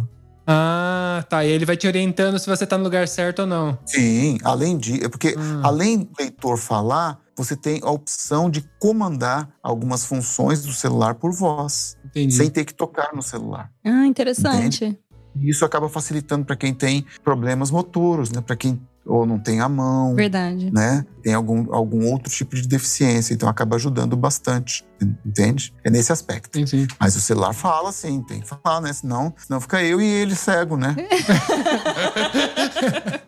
Ah, 0.51 1.23
tá. 1.29 1.45
E 1.45 1.49
ele 1.51 1.63
vai 1.63 1.77
te 1.77 1.85
orientando 1.85 2.39
se 2.39 2.47
você 2.49 2.65
tá 2.65 2.75
no 2.75 2.83
lugar 2.83 3.07
certo 3.07 3.39
ou 3.41 3.45
não. 3.47 3.77
Sim, 3.85 4.39
além 4.43 4.77
de. 4.79 5.03
É 5.05 5.07
porque, 5.07 5.35
Hum. 5.37 5.61
além 5.63 5.99
do 5.99 6.09
leitor 6.19 6.57
falar, 6.57 7.19
você 7.37 7.55
tem 7.55 7.79
a 7.83 7.91
opção 7.91 8.49
de 8.49 8.67
comandar 8.79 9.47
algumas 9.61 10.03
funções 10.05 10.63
do 10.63 10.71
celular 10.73 11.13
por 11.15 11.31
voz, 11.31 11.95
Entendi. 12.03 12.33
sem 12.33 12.49
ter 12.49 12.65
que 12.65 12.73
tocar 12.73 13.11
no 13.13 13.21
celular. 13.21 13.71
Ah, 13.85 14.05
interessante. 14.07 14.97
E 15.35 15.49
isso 15.51 15.63
acaba 15.63 15.87
facilitando 15.87 16.43
para 16.45 16.55
quem 16.55 16.73
tem 16.73 17.05
problemas 17.23 17.69
motoros, 17.69 18.31
né? 18.31 18.41
Para 18.41 18.55
quem 18.55 18.81
ou 19.09 19.25
não 19.25 19.39
tem 19.39 19.59
a 19.59 19.67
mão, 19.67 20.13
Verdade. 20.15 20.71
né? 20.71 21.05
Tem 21.23 21.33
algum, 21.33 21.73
algum 21.73 22.05
outro 22.05 22.31
tipo 22.31 22.55
de 22.55 22.67
deficiência, 22.67 23.33
então 23.33 23.49
acaba 23.49 23.75
ajudando 23.75 24.15
bastante, 24.15 24.85
entende? 25.25 25.73
É 25.83 25.89
nesse 25.89 26.11
aspecto. 26.11 26.59
Entendi. 26.59 26.87
Mas 26.99 27.15
o 27.15 27.21
celular 27.21 27.53
fala 27.53 27.91
sim, 27.91 28.21
tem 28.21 28.41
que 28.41 28.47
falar, 28.47 28.79
né? 28.81 28.93
Senão, 28.93 29.33
senão 29.37 29.59
fica 29.59 29.83
eu 29.83 29.99
e 29.99 30.05
ele 30.05 30.35
cego, 30.35 30.77
né? 30.77 30.95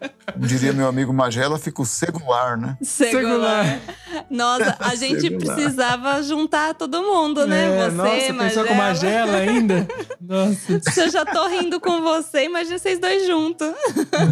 Diria 0.37 0.73
meu 0.73 0.87
amigo 0.87 1.13
Magela, 1.13 1.57
fica 1.59 1.81
o 1.81 1.85
celular, 1.85 2.57
né? 2.57 2.77
Segular. 2.81 3.79
Nossa, 4.29 4.77
a 4.79 4.93
gente 4.95 5.21
Segular. 5.21 5.55
precisava 5.55 6.23
juntar 6.23 6.73
todo 6.73 7.01
mundo, 7.01 7.45
né? 7.47 7.65
É, 7.85 7.89
você, 7.89 8.31
nossa, 8.31 8.33
pensou 8.33 8.65
com 8.65 8.73
Magela 8.73 9.37
ainda? 9.37 9.87
Nossa. 10.19 10.79
Se 10.91 11.01
eu 11.01 11.09
já 11.09 11.25
tô 11.25 11.47
rindo 11.47 11.79
com 11.79 12.01
você, 12.01 12.45
imagina 12.45 12.77
vocês 12.77 12.99
dois 12.99 13.25
juntos. 13.27 13.71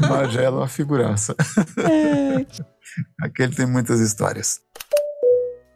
Magela 0.10 0.58
é 0.58 0.60
uma 0.62 0.68
figuraça. 0.68 1.36
Aquele 3.22 3.56
tem 3.56 3.66
muitas 3.66 4.00
histórias. 4.00 4.60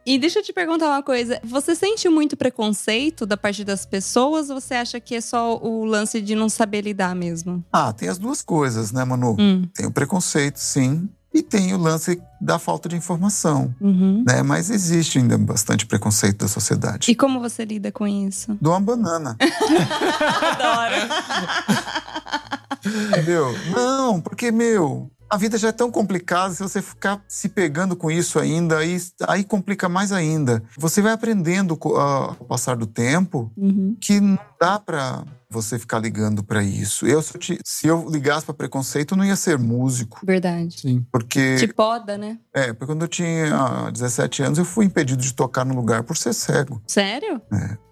E 0.06 0.18
deixa 0.18 0.38
eu 0.40 0.42
te 0.42 0.52
perguntar 0.52 0.88
uma 0.88 1.02
coisa. 1.02 1.40
Você 1.42 1.74
sente 1.74 2.08
muito 2.08 2.36
preconceito 2.36 3.24
da 3.24 3.36
parte 3.36 3.64
das 3.64 3.86
pessoas 3.86 4.50
ou 4.50 4.60
você 4.60 4.74
acha 4.74 5.00
que 5.00 5.14
é 5.14 5.20
só 5.20 5.56
o 5.56 5.84
lance 5.84 6.20
de 6.20 6.34
não 6.34 6.48
saber 6.48 6.82
lidar 6.82 7.14
mesmo? 7.14 7.64
Ah, 7.72 7.92
tem 7.92 8.08
as 8.08 8.18
duas 8.18 8.42
coisas, 8.42 8.92
né, 8.92 9.02
Manu? 9.04 9.36
Hum. 9.38 9.66
Tem 9.74 9.86
o 9.86 9.90
preconceito, 9.90 10.56
sim, 10.58 11.08
e 11.32 11.42
tem 11.42 11.72
o 11.74 11.78
lance 11.78 12.20
da 12.40 12.58
falta 12.58 12.88
de 12.88 12.94
informação, 12.96 13.74
Uhum. 13.80 14.22
né? 14.26 14.42
Mas 14.42 14.68
existe 14.70 15.18
ainda 15.18 15.38
bastante 15.38 15.86
preconceito 15.86 16.38
da 16.40 16.48
sociedade. 16.48 17.10
E 17.10 17.14
como 17.14 17.40
você 17.40 17.64
lida 17.64 17.90
com 17.90 18.06
isso? 18.06 18.56
Dou 18.60 18.72
uma 18.74 18.80
banana. 18.80 19.36
Adoro. 20.52 20.94
Entendeu? 23.08 23.54
Não, 23.74 24.20
porque, 24.20 24.52
meu, 24.52 25.10
a 25.30 25.36
vida 25.36 25.58
já 25.58 25.68
é 25.68 25.72
tão 25.72 25.90
complicada, 25.90 26.54
se 26.54 26.62
você 26.62 26.80
ficar 26.82 27.22
se 27.28 27.48
pegando 27.48 27.96
com 27.96 28.10
isso 28.10 28.38
ainda, 28.38 28.78
aí, 28.78 28.96
aí 29.26 29.44
complica 29.44 29.88
mais 29.88 30.12
ainda. 30.12 30.62
Você 30.78 31.00
vai 31.02 31.12
aprendendo 31.12 31.76
co- 31.76 31.96
a- 31.96 32.36
ao 32.38 32.46
passar 32.46 32.76
do 32.76 32.86
tempo 32.86 33.50
Uhum. 33.56 33.96
que 34.00 34.20
não 34.20 34.38
dá 34.60 34.78
pra 34.78 35.24
você 35.50 35.78
ficar 35.78 35.98
ligando 36.00 36.42
pra 36.42 36.62
isso. 36.62 37.06
Eu, 37.06 37.22
se, 37.22 37.34
eu 37.36 37.40
te- 37.40 37.58
se 37.64 37.86
eu 37.86 38.08
ligasse 38.10 38.44
pra 38.44 38.54
preconceito, 38.54 39.12
eu 39.14 39.18
não 39.18 39.24
ia 39.24 39.36
ser 39.36 39.56
músico. 39.58 40.20
Verdade. 40.24 40.80
Sim. 40.80 41.04
Porque, 41.12 41.56
Te 41.56 41.68
poda, 41.68 42.18
né? 42.18 42.38
é, 42.52 42.72
porque 42.72 42.86
quando 42.86 43.02
eu 43.02 43.08
tinha 43.08 43.54
ah, 43.56 43.90
17 43.90 44.42
anos, 44.42 44.58
eu 44.58 44.64
fui 44.64 44.84
impedido 44.84 45.22
de 45.22 45.32
tocar 45.32 45.64
no 45.64 45.74
lugar 45.74 46.02
por 46.02 46.16
ser 46.16 46.32
cego. 46.32 46.82
Sério? 46.86 47.40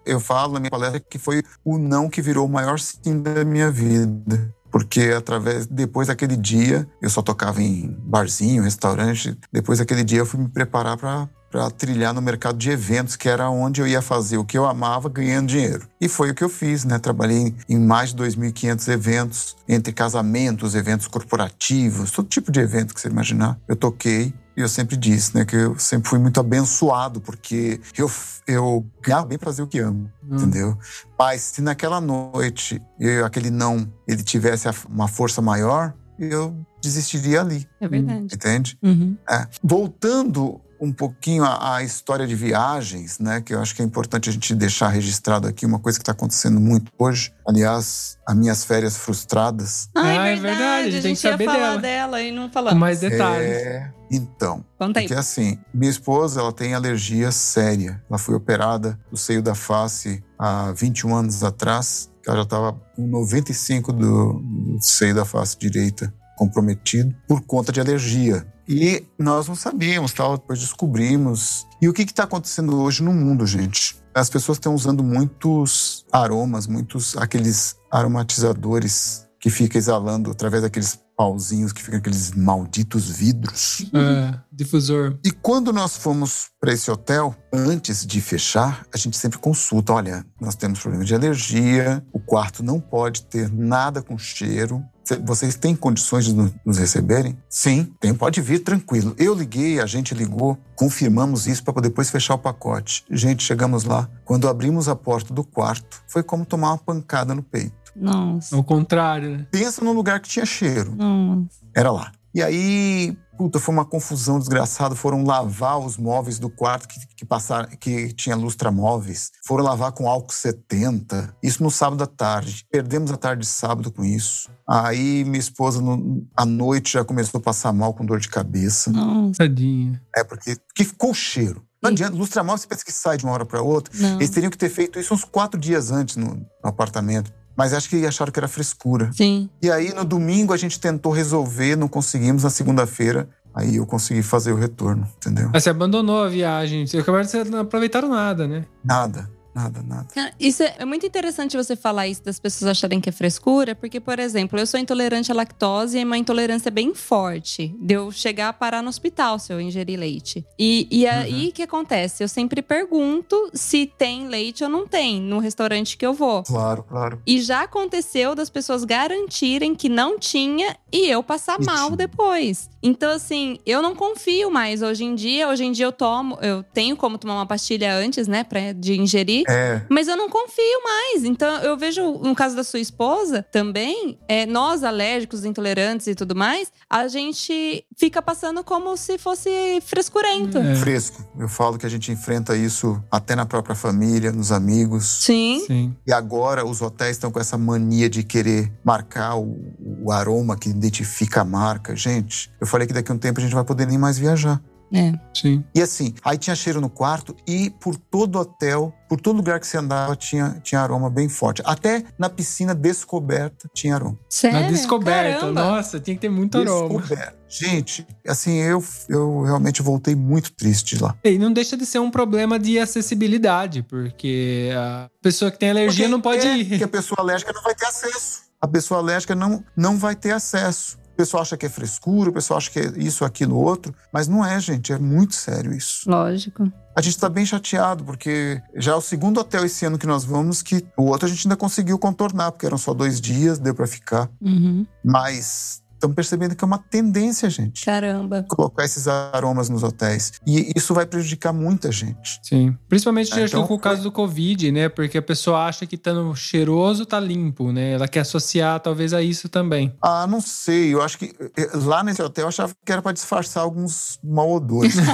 Eu 0.05 0.19
falo 0.19 0.53
na 0.53 0.59
minha 0.59 0.69
palestra 0.71 0.99
que 0.99 1.17
foi 1.17 1.41
o 1.63 1.77
não 1.77 2.09
que 2.09 2.21
virou 2.21 2.45
o 2.45 2.49
maior 2.51 2.79
sim 2.79 3.21
da 3.21 3.45
minha 3.45 3.71
vida. 3.71 4.53
Porque 4.73 5.13
através, 5.15 5.67
depois 5.67 6.07
daquele 6.07 6.35
dia, 6.35 6.87
eu 6.99 7.07
só 7.07 7.21
tocava 7.21 7.61
em 7.61 7.95
barzinho, 7.99 8.63
restaurante. 8.63 9.37
Depois 9.51 9.77
daquele 9.77 10.03
dia, 10.03 10.17
eu 10.17 10.25
fui 10.25 10.39
me 10.39 10.49
preparar 10.49 10.97
para 10.97 11.29
para 11.53 11.69
trilhar 11.69 12.15
no 12.15 12.21
mercado 12.21 12.57
de 12.57 12.71
eventos, 12.71 13.15
que 13.15 13.29
era 13.29 13.47
onde 13.47 13.79
eu 13.79 13.85
ia 13.85 14.01
fazer 14.01 14.37
o 14.37 14.43
que 14.43 14.57
eu 14.57 14.65
amava 14.65 15.07
ganhando 15.07 15.49
dinheiro. 15.49 15.87
E 16.01 16.09
foi 16.09 16.31
o 16.31 16.33
que 16.33 16.43
eu 16.43 16.49
fiz, 16.49 16.83
né? 16.83 16.97
Trabalhei 16.97 17.53
em 17.69 17.77
mais 17.79 18.11
de 18.11 18.23
2.500 18.23 18.87
eventos, 18.91 19.55
entre 19.69 19.93
casamentos, 19.93 20.73
eventos 20.73 21.05
corporativos, 21.07 22.09
todo 22.09 22.27
tipo 22.27 22.51
de 22.51 22.59
evento 22.59 22.91
que 22.95 22.99
você 22.99 23.07
imaginar. 23.07 23.59
Eu 23.67 23.75
toquei 23.75 24.33
e 24.57 24.61
eu 24.61 24.67
sempre 24.67 24.97
disse, 24.97 25.35
né, 25.37 25.45
que 25.45 25.55
eu 25.55 25.77
sempre 25.77 26.09
fui 26.09 26.17
muito 26.17 26.39
abençoado, 26.39 27.21
porque 27.21 27.79
eu, 27.95 28.09
eu 28.47 28.83
ganhava 29.03 29.27
bem 29.27 29.37
fazer 29.37 29.61
o 29.61 29.67
que 29.67 29.77
amo, 29.77 30.11
Hum. 30.27 30.35
entendeu? 30.35 30.75
Mas 31.19 31.41
se 31.41 31.61
naquela 31.61 32.01
noite 32.01 32.81
eu, 32.99 33.25
aquele 33.27 33.51
não, 33.51 33.87
ele 34.07 34.23
tivesse 34.23 34.67
uma 34.89 35.07
força 35.07 35.39
maior, 35.39 35.93
eu 36.17 36.55
desistiria 36.81 37.41
ali, 37.41 37.67
É 37.79 37.87
verdade. 37.87 38.33
entende? 38.33 38.77
Uhum. 38.81 39.15
É. 39.29 39.47
Voltando 39.63 40.59
um 40.83 40.91
pouquinho 40.91 41.43
à, 41.45 41.75
à 41.77 41.83
história 41.83 42.27
de 42.27 42.35
viagens, 42.35 43.17
né? 43.19 43.39
Que 43.41 43.53
eu 43.55 43.61
acho 43.61 43.73
que 43.73 43.81
é 43.81 43.85
importante 43.85 44.29
a 44.29 44.33
gente 44.33 44.53
deixar 44.53 44.89
registrado 44.89 45.47
aqui 45.47 45.65
uma 45.65 45.79
coisa 45.79 45.97
que 45.97 46.03
está 46.03 46.11
acontecendo 46.11 46.59
muito 46.59 46.91
hoje. 46.99 47.33
Aliás, 47.47 48.17
as 48.27 48.35
minhas 48.35 48.65
férias 48.65 48.97
frustradas. 48.97 49.89
Ah, 49.95 50.07
é 50.07 50.17
Ah, 50.17 50.27
é 50.27 50.35
verdade. 50.35 50.41
verdade, 50.41 50.87
A 50.87 50.91
tem 50.91 51.01
gente 51.15 51.21
que 51.21 51.27
ia 51.27 51.31
saber 51.31 51.45
falar 51.45 51.59
dela. 51.77 51.81
dela 51.81 52.21
e 52.21 52.31
não 52.31 52.47
Com 52.47 52.53
falamos. 52.53 52.79
mais 52.79 52.99
detalhes. 52.99 53.49
É, 53.49 53.91
então, 54.11 54.63
Conta 54.77 54.99
aí. 54.99 55.07
porque 55.07 55.19
assim, 55.19 55.57
minha 55.73 55.89
esposa 55.89 56.41
ela 56.41 56.51
tem 56.51 56.73
alergia 56.73 57.31
séria. 57.31 58.03
Ela 58.09 58.19
foi 58.19 58.35
operada 58.35 58.99
do 59.09 59.17
seio 59.17 59.41
da 59.41 59.55
face 59.55 60.21
há 60.37 60.71
21 60.73 61.15
anos 61.15 61.43
atrás. 61.43 62.11
Ela 62.27 62.37
já 62.37 62.43
estava 62.43 62.73
com 62.95 63.07
95 63.07 63.91
do, 63.93 64.33
do 64.33 64.77
seio 64.81 65.15
da 65.15 65.25
face 65.25 65.57
direita 65.57 66.13
comprometido 66.37 67.15
por 67.27 67.41
conta 67.41 67.71
de 67.71 67.79
alergia. 67.79 68.45
E 68.67 69.05
nós 69.17 69.47
não 69.47 69.55
sabíamos, 69.55 70.13
tal, 70.13 70.37
depois 70.37 70.59
descobrimos. 70.59 71.67
E 71.81 71.89
o 71.89 71.93
que 71.93 72.03
está 72.03 72.23
acontecendo 72.23 72.81
hoje 72.81 73.03
no 73.03 73.13
mundo, 73.13 73.45
gente? 73.45 74.01
As 74.13 74.29
pessoas 74.29 74.57
estão 74.57 74.73
usando 74.73 75.03
muitos 75.03 76.05
aromas, 76.11 76.67
muitos 76.67 77.17
aqueles 77.17 77.75
aromatizadores 77.91 79.27
que 79.39 79.49
fica 79.49 79.77
exalando 79.77 80.31
através 80.31 80.63
daqueles 80.63 80.99
pauzinhos 81.15 81.71
que 81.71 81.81
ficam 81.81 81.99
aqueles 81.99 82.31
malditos 82.31 83.09
vidros. 83.09 83.85
É, 83.93 84.39
difusor. 84.51 85.17
E 85.23 85.31
quando 85.31 85.71
nós 85.71 85.95
fomos 85.97 86.47
para 86.59 86.73
esse 86.73 86.89
hotel, 86.89 87.35
antes 87.51 88.05
de 88.05 88.19
fechar, 88.21 88.85
a 88.93 88.97
gente 88.97 89.15
sempre 89.17 89.37
consulta: 89.39 89.93
olha, 89.93 90.25
nós 90.39 90.55
temos 90.55 90.79
problema 90.79 91.05
de 91.05 91.13
alergia, 91.15 92.03
o 92.11 92.19
quarto 92.19 92.63
não 92.63 92.79
pode 92.79 93.23
ter 93.23 93.51
nada 93.51 94.01
com 94.01 94.17
cheiro. 94.17 94.83
Cê- 95.05 95.17
Vocês 95.17 95.55
têm 95.55 95.75
condições 95.75 96.23
de 96.25 96.33
no- 96.33 96.53
nos 96.65 96.77
receberem? 96.77 97.37
Sim, 97.49 97.93
tem, 97.99 98.13
pode 98.13 98.39
vir 98.39 98.59
tranquilo. 98.59 99.13
Eu 99.17 99.35
liguei, 99.35 99.81
a 99.81 99.85
gente 99.85 100.13
ligou, 100.15 100.57
confirmamos 100.75 101.45
isso 101.45 101.61
para 101.63 101.81
depois 101.81 102.09
fechar 102.09 102.35
o 102.35 102.39
pacote. 102.39 103.03
Gente, 103.11 103.43
chegamos 103.43 103.83
lá. 103.83 104.09
Quando 104.23 104.47
abrimos 104.47 104.87
a 104.87 104.95
porta 104.95 105.33
do 105.33 105.43
quarto, 105.43 106.01
foi 106.07 106.23
como 106.23 106.45
tomar 106.45 106.69
uma 106.69 106.77
pancada 106.77 107.35
no 107.35 107.43
peito. 107.43 107.82
Nossa. 107.95 108.55
Ao 108.55 108.63
contrário, 108.63 109.37
né? 109.37 109.47
Pensa 109.51 109.83
num 109.83 109.93
lugar 109.93 110.19
que 110.19 110.29
tinha 110.29 110.45
cheiro. 110.45 110.95
Nossa. 110.95 111.59
Era 111.75 111.91
lá. 111.91 112.11
E 112.33 112.41
aí 112.41 113.15
Puta, 113.37 113.59
foi 113.59 113.73
uma 113.73 113.85
confusão 113.85 114.37
desgraçada. 114.37 114.95
Foram 114.95 115.23
lavar 115.23 115.79
os 115.79 115.97
móveis 115.97 116.37
do 116.37 116.49
quarto 116.49 116.87
que, 116.87 116.99
que 117.15 117.25
passaram, 117.25 117.67
que 117.79 118.13
tinha 118.13 118.35
lustramóveis. 118.35 119.31
Foram 119.45 119.63
lavar 119.63 119.91
com 119.91 120.07
álcool 120.07 120.31
70. 120.31 121.35
Isso 121.41 121.63
no 121.63 121.71
sábado 121.71 122.03
à 122.03 122.07
tarde. 122.07 122.65
Perdemos 122.71 123.11
a 123.11 123.17
tarde 123.17 123.41
de 123.41 123.47
sábado 123.47 123.91
com 123.91 124.03
isso. 124.03 124.49
Aí 124.67 125.23
minha 125.25 125.39
esposa, 125.39 125.81
no, 125.81 126.25
à 126.37 126.45
noite, 126.45 126.93
já 126.93 127.03
começou 127.03 127.39
a 127.39 127.43
passar 127.43 127.73
mal 127.73 127.93
com 127.93 128.05
dor 128.05 128.19
de 128.19 128.29
cabeça. 128.29 128.91
Nossa, 128.91 129.39
Tadinha. 129.39 130.01
É, 130.15 130.23
porque, 130.23 130.55
porque 130.67 130.83
ficou 130.83 131.11
o 131.11 131.15
cheiro. 131.15 131.65
Não 131.81 131.89
adianta, 131.89 132.15
lustramóvel 132.15 132.59
você 132.59 132.67
pensa 132.67 132.85
que 132.85 132.93
sai 132.93 133.17
de 133.17 133.25
uma 133.25 133.33
hora 133.33 133.45
para 133.45 133.61
outra. 133.61 133.93
não. 133.99 134.15
Eles 134.15 134.29
teriam 134.29 134.49
que 134.49 134.57
ter 134.57 134.69
feito 134.69 134.97
isso 134.99 135.13
uns 135.13 135.25
quatro 135.25 135.59
dias 135.59 135.91
antes 135.91 136.15
no, 136.15 136.35
no 136.35 136.45
apartamento. 136.63 137.33
Mas 137.55 137.73
acho 137.73 137.89
que 137.89 138.05
acharam 138.05 138.31
que 138.31 138.39
era 138.39 138.47
frescura. 138.47 139.11
Sim. 139.13 139.49
E 139.61 139.69
aí, 139.69 139.93
no 139.93 140.03
domingo, 140.03 140.53
a 140.53 140.57
gente 140.57 140.79
tentou 140.79 141.11
resolver, 141.11 141.75
não 141.75 141.87
conseguimos. 141.87 142.43
Na 142.43 142.49
segunda-feira, 142.49 143.29
aí 143.53 143.75
eu 143.75 143.85
consegui 143.85 144.23
fazer 144.23 144.51
o 144.51 144.55
retorno, 144.55 145.07
entendeu? 145.17 145.49
Aí 145.53 145.61
você 145.61 145.69
abandonou 145.69 146.23
a 146.23 146.27
viagem. 146.27 146.87
Você 146.87 146.97
acabaram 146.97 147.25
de 147.25 147.49
não 147.49 147.59
aproveitaram 147.59 148.09
nada, 148.09 148.47
né? 148.47 148.65
Nada, 148.83 149.29
nada, 149.53 149.81
nada. 149.81 150.07
Isso 150.39 150.63
é 150.63 150.75
é 150.79 150.85
muito 150.85 151.05
interessante 151.05 151.55
você 151.55 151.75
falar 151.75 152.07
isso 152.07 152.23
das 152.23 152.39
pessoas 152.39 152.71
acharem 152.71 152.99
que 152.99 153.07
é 153.07 153.11
frescura, 153.11 153.73
porque, 153.75 153.99
por 153.99 154.19
exemplo, 154.19 154.59
eu 154.59 154.65
sou 154.67 154.79
intolerante 154.79 155.31
à 155.31 155.35
lactose 155.35 155.97
e 155.97 156.03
uma 156.03 156.17
intolerância 156.17 156.69
bem 156.71 156.93
forte. 156.93 157.73
De 157.79 157.93
eu 157.93 158.11
chegar 158.11 158.49
a 158.49 158.53
parar 158.53 158.81
no 158.81 158.89
hospital 158.89 159.39
se 159.39 159.53
eu 159.53 159.61
ingerir 159.61 159.99
leite. 159.99 160.45
E, 160.59 160.87
e 160.91 161.07
aí, 161.07 161.49
o 161.49 161.51
que 161.53 161.63
acontece? 161.63 162.23
Eu 162.23 162.27
sempre 162.27 162.61
pergunto 162.61 163.49
se 163.53 163.85
tem 163.97 164.27
leite 164.27 164.63
ou 164.63 164.69
não 164.69 164.87
tem 164.87 165.21
no 165.21 165.39
restaurante 165.39 165.95
que 165.97 166.05
eu 166.05 166.13
vou. 166.13 166.43
Claro, 166.43 166.83
claro. 166.83 167.21
E 167.25 167.39
já 167.41 167.61
aconteceu 167.63 168.35
das 168.35 168.49
pessoas 168.49 168.83
garantirem 168.83 169.73
que 169.75 169.87
não 169.89 170.17
tinha 170.19 170.75
e 170.91 171.09
eu 171.09 171.21
passar 171.23 171.59
E 171.61 171.65
mal 171.65 171.87
tinha. 171.87 171.97
depois. 171.97 172.69
Então, 172.83 173.11
assim, 173.11 173.57
eu 173.65 173.81
não 173.81 173.95
confio 173.95 174.51
mais 174.51 174.81
hoje 174.81 175.05
em 175.05 175.15
dia. 175.15 175.47
Hoje 175.47 175.63
em 175.63 175.71
dia 175.71 175.85
eu 175.85 175.91
tomo, 175.91 176.37
eu 176.41 176.61
tenho 176.61 176.97
como 176.97 177.17
tomar 177.17 177.35
uma 177.35 177.45
pastilha 177.45 177.95
antes, 177.95 178.27
né, 178.27 178.43
pra, 178.43 178.73
de 178.73 178.99
ingerir. 178.99 179.45
É, 179.47 179.81
Mas 179.89 180.09
eu 180.09 180.17
não 180.17 180.29
confio 180.29 180.83
mais. 180.83 181.23
Então, 181.23 181.59
eu 181.61 181.77
vejo, 181.77 182.19
no 182.19 182.35
caso 182.35 182.55
da 182.55 182.63
sua 182.63 182.79
esposa, 182.79 183.45
também, 183.51 184.19
é, 184.27 184.45
nós 184.45 184.83
alérgicos, 184.83 185.45
intolerantes 185.45 186.07
e 186.07 186.15
tudo 186.15 186.35
mais, 186.35 186.71
a 186.89 187.07
gente 187.07 187.85
fica 187.97 188.21
passando 188.21 188.63
como 188.63 188.97
se 188.97 189.17
fosse 189.17 189.49
frescurento. 189.85 190.57
É. 190.57 190.75
fresco. 190.75 191.23
Eu 191.39 191.47
falo 191.47 191.77
que 191.77 191.85
a 191.85 191.89
gente 191.89 192.11
enfrenta 192.11 192.55
isso 192.57 193.01
até 193.09 193.35
na 193.35 193.45
própria 193.45 193.75
família, 193.75 194.31
nos 194.31 194.51
amigos. 194.51 195.05
Sim. 195.05 195.63
Sim. 195.65 195.95
E 196.05 196.11
agora 196.11 196.65
os 196.65 196.81
hotéis 196.81 197.11
estão 197.11 197.31
com 197.31 197.39
essa 197.39 197.57
mania 197.57 198.09
de 198.09 198.23
querer 198.23 198.71
marcar 198.83 199.35
o, 199.37 199.55
o 200.03 200.11
aroma 200.11 200.57
que 200.57 200.69
identifica 200.69 201.41
a 201.41 201.45
marca. 201.45 201.95
Gente, 201.95 202.51
eu 202.59 202.67
falei 202.73 202.87
que 202.87 202.93
daqui 202.93 203.11
a 203.11 203.15
um 203.15 203.19
tempo 203.19 203.39
a 203.39 203.43
gente 203.43 203.53
vai 203.53 203.63
poder 203.63 203.85
nem 203.85 203.99
mais 203.99 204.17
viajar. 204.17 204.59
É. 204.91 205.13
Sim. 205.33 205.63
E 205.75 205.81
assim, 205.81 206.13
aí 206.23 206.37
tinha 206.37 206.55
cheiro 206.55 206.81
no 206.81 206.89
quarto 206.89 207.35
e 207.47 207.71
por 207.79 207.95
todo 207.95 208.39
hotel, 208.39 208.93
por 209.07 209.19
todo 209.19 209.35
lugar 209.35 209.59
que 209.59 209.65
você 209.65 209.77
andava, 209.77 210.15
tinha, 210.15 210.59
tinha 210.63 210.81
aroma 210.81 211.09
bem 211.09 211.29
forte. 211.29 211.61
Até 211.65 212.03
na 212.17 212.29
piscina 212.29 212.73
descoberta 212.73 213.69
tinha 213.73 213.95
aroma. 213.95 214.17
Sério? 214.27 214.59
Na 214.59 214.67
descoberta. 214.67 215.39
Caramba. 215.39 215.63
Nossa, 215.63 215.99
tinha 215.99 216.15
que 216.15 216.21
ter 216.21 216.29
muito 216.29 216.57
aroma. 216.57 216.99
Descoberta. 216.99 217.35
Gente, 217.47 218.07
assim, 218.27 218.57
eu, 218.57 218.83
eu 219.07 219.41
realmente 219.41 219.83
voltei 219.83 220.15
muito 220.15 220.51
triste 220.51 220.99
lá. 220.99 221.15
E 221.23 221.37
não 221.37 221.53
deixa 221.53 221.77
de 221.77 221.85
ser 221.85 221.99
um 221.99 222.09
problema 222.09 222.57
de 222.57 222.79
acessibilidade, 222.79 223.83
porque 223.83 224.71
a 224.75 225.09
pessoa 225.21 225.51
que 225.51 225.59
tem 225.59 225.69
alergia 225.69 226.05
Porque 226.05 226.11
não 226.11 226.21
pode 226.21 226.47
é, 226.47 226.57
ir. 226.57 226.69
Porque 226.69 226.83
a 226.83 226.87
pessoa 226.87 227.17
alérgica 227.19 227.53
não 227.53 227.61
vai 227.61 227.75
ter 227.75 227.85
acesso. 227.85 228.43
A 228.59 228.67
pessoa 228.67 228.99
alérgica 228.99 229.35
não, 229.35 229.63
não 229.75 229.97
vai 229.97 230.15
ter 230.15 230.31
acesso. 230.31 230.97
O 231.13 231.15
pessoal 231.15 231.43
acha 231.43 231.55
que 231.55 231.65
é 231.65 231.69
frescura, 231.69 232.31
o 232.31 232.33
pessoal 232.33 232.57
acha 232.57 232.71
que 232.71 232.79
é 232.79 232.91
isso, 232.97 233.23
aquilo, 233.23 233.55
outro. 233.55 233.93
Mas 234.11 234.27
não 234.27 234.43
é, 234.43 234.59
gente. 234.59 234.91
É 234.91 234.97
muito 234.97 235.35
sério 235.35 235.71
isso. 235.71 236.09
Lógico. 236.09 236.71
A 236.95 237.01
gente 237.01 237.17
tá 237.17 237.29
bem 237.29 237.45
chateado, 237.45 238.03
porque 238.03 238.61
já 238.75 238.93
é 238.93 238.95
o 238.95 239.01
segundo 239.01 239.39
hotel 239.39 239.63
esse 239.63 239.85
ano 239.85 239.97
que 239.97 240.07
nós 240.07 240.23
vamos, 240.23 240.61
que 240.61 240.85
o 240.97 241.05
outro 241.05 241.27
a 241.27 241.29
gente 241.29 241.47
ainda 241.47 241.55
conseguiu 241.55 241.97
contornar, 241.99 242.51
porque 242.51 242.65
eram 242.65 242.77
só 242.77 242.93
dois 242.93 243.21
dias, 243.21 243.59
deu 243.59 243.75
pra 243.75 243.85
ficar. 243.85 244.29
Uhum. 244.41 244.85
Mas 245.03 245.83
estamos 246.03 246.15
percebendo 246.15 246.55
que 246.55 246.63
é 246.63 246.67
uma 246.67 246.77
tendência, 246.77 247.49
gente. 247.49 247.85
Caramba. 247.85 248.45
Colocar 248.49 248.83
esses 248.83 249.07
aromas 249.07 249.69
nos 249.69 249.83
hotéis. 249.83 250.33
E 250.45 250.73
isso 250.75 250.93
vai 250.93 251.05
prejudicar 251.05 251.53
muita 251.53 251.89
gente. 251.91 252.39
Sim. 252.43 252.77
Principalmente 252.89 253.31
É, 253.31 253.43
acho 253.43 253.45
que 253.45 253.57
então 253.57 253.65
com 253.65 253.75
o 253.75 253.79
caso 253.79 254.03
do 254.03 254.11
Covid, 254.11 254.69
né? 254.71 254.89
Porque 254.89 255.17
a 255.17 255.21
pessoa 255.21 255.65
acha 255.65 255.85
que 255.85 255.95
estando 255.95 256.35
cheiroso 256.35 257.05
tá 257.05 257.19
limpo, 257.19 257.71
né? 257.71 257.93
Ela 257.93 258.07
quer 258.07 258.21
associar 258.21 258.79
talvez 258.81 259.13
a 259.13 259.21
isso 259.21 259.47
também. 259.47 259.95
Ah, 260.01 260.27
não 260.27 260.41
sei. 260.41 260.93
Eu 260.93 261.01
acho 261.01 261.17
que 261.17 261.33
eh, 261.57 261.69
lá 261.73 262.03
nesse 262.03 262.21
hotel 262.21 262.43
eu 262.43 262.49
achava 262.49 262.73
que 262.85 262.91
era 262.91 263.01
para 263.01 263.13
disfarçar 263.13 263.63
alguns 263.63 264.19
mau 264.23 264.51
odores. 264.51 264.95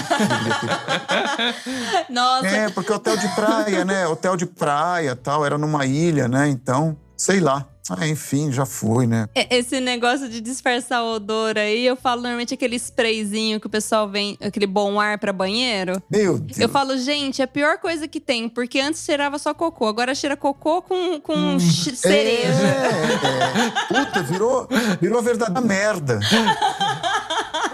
Nossa. 2.09 2.47
é, 2.47 2.69
porque 2.69 2.91
hotel 2.91 3.15
de 3.15 3.27
praia, 3.35 3.85
né? 3.85 4.07
Hotel 4.07 4.35
de 4.35 4.47
praia 4.47 5.15
tal, 5.15 5.45
era 5.45 5.57
numa 5.57 5.85
ilha, 5.85 6.27
né? 6.27 6.49
Então, 6.49 6.97
sei 7.15 7.39
lá. 7.39 7.67
Ah, 7.89 8.07
enfim, 8.07 8.51
já 8.51 8.65
foi, 8.65 9.07
né? 9.07 9.27
É, 9.33 9.57
Esse 9.57 9.79
negócio 9.79 10.29
de 10.29 10.39
disfarçar 10.41 11.03
o 11.03 11.15
odor 11.15 11.57
aí, 11.57 11.85
eu 11.85 11.95
falo 11.95 12.21
normalmente 12.21 12.53
aquele 12.53 12.75
sprayzinho 12.75 13.59
que 13.59 13.67
o 13.67 13.69
pessoal 13.69 14.07
vem, 14.07 14.37
aquele 14.41 14.67
bom 14.67 14.99
ar 14.99 15.17
pra 15.17 15.33
banheiro. 15.33 16.01
Meu 16.09 16.37
Deus. 16.37 16.59
Eu 16.59 16.69
falo, 16.69 16.97
gente, 16.97 17.41
é 17.41 17.45
a 17.45 17.47
pior 17.47 17.77
coisa 17.79 18.07
que 18.07 18.19
tem, 18.19 18.47
porque 18.47 18.79
antes 18.79 19.03
cheirava 19.03 19.39
só 19.39 19.53
cocô, 19.53 19.87
agora 19.87 20.13
cheira 20.13 20.37
cocô 20.37 20.81
com, 20.81 21.19
com 21.19 21.33
Hum. 21.33 21.55
É, 21.57 21.59
cereja. 21.95 22.49
é. 22.63 23.71
Puta, 23.87 24.23
virou, 24.23 24.67
virou 25.01 25.19
a 25.19 25.21
verdadeira 25.21 25.61
merda. 25.61 26.19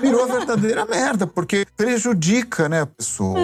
Virou 0.01 0.23
a 0.23 0.27
verdadeira 0.27 0.85
merda, 0.85 1.25
porque 1.25 1.65
prejudica, 1.75 2.67
né, 2.69 2.81
a 2.81 2.85
pessoa. 2.85 3.39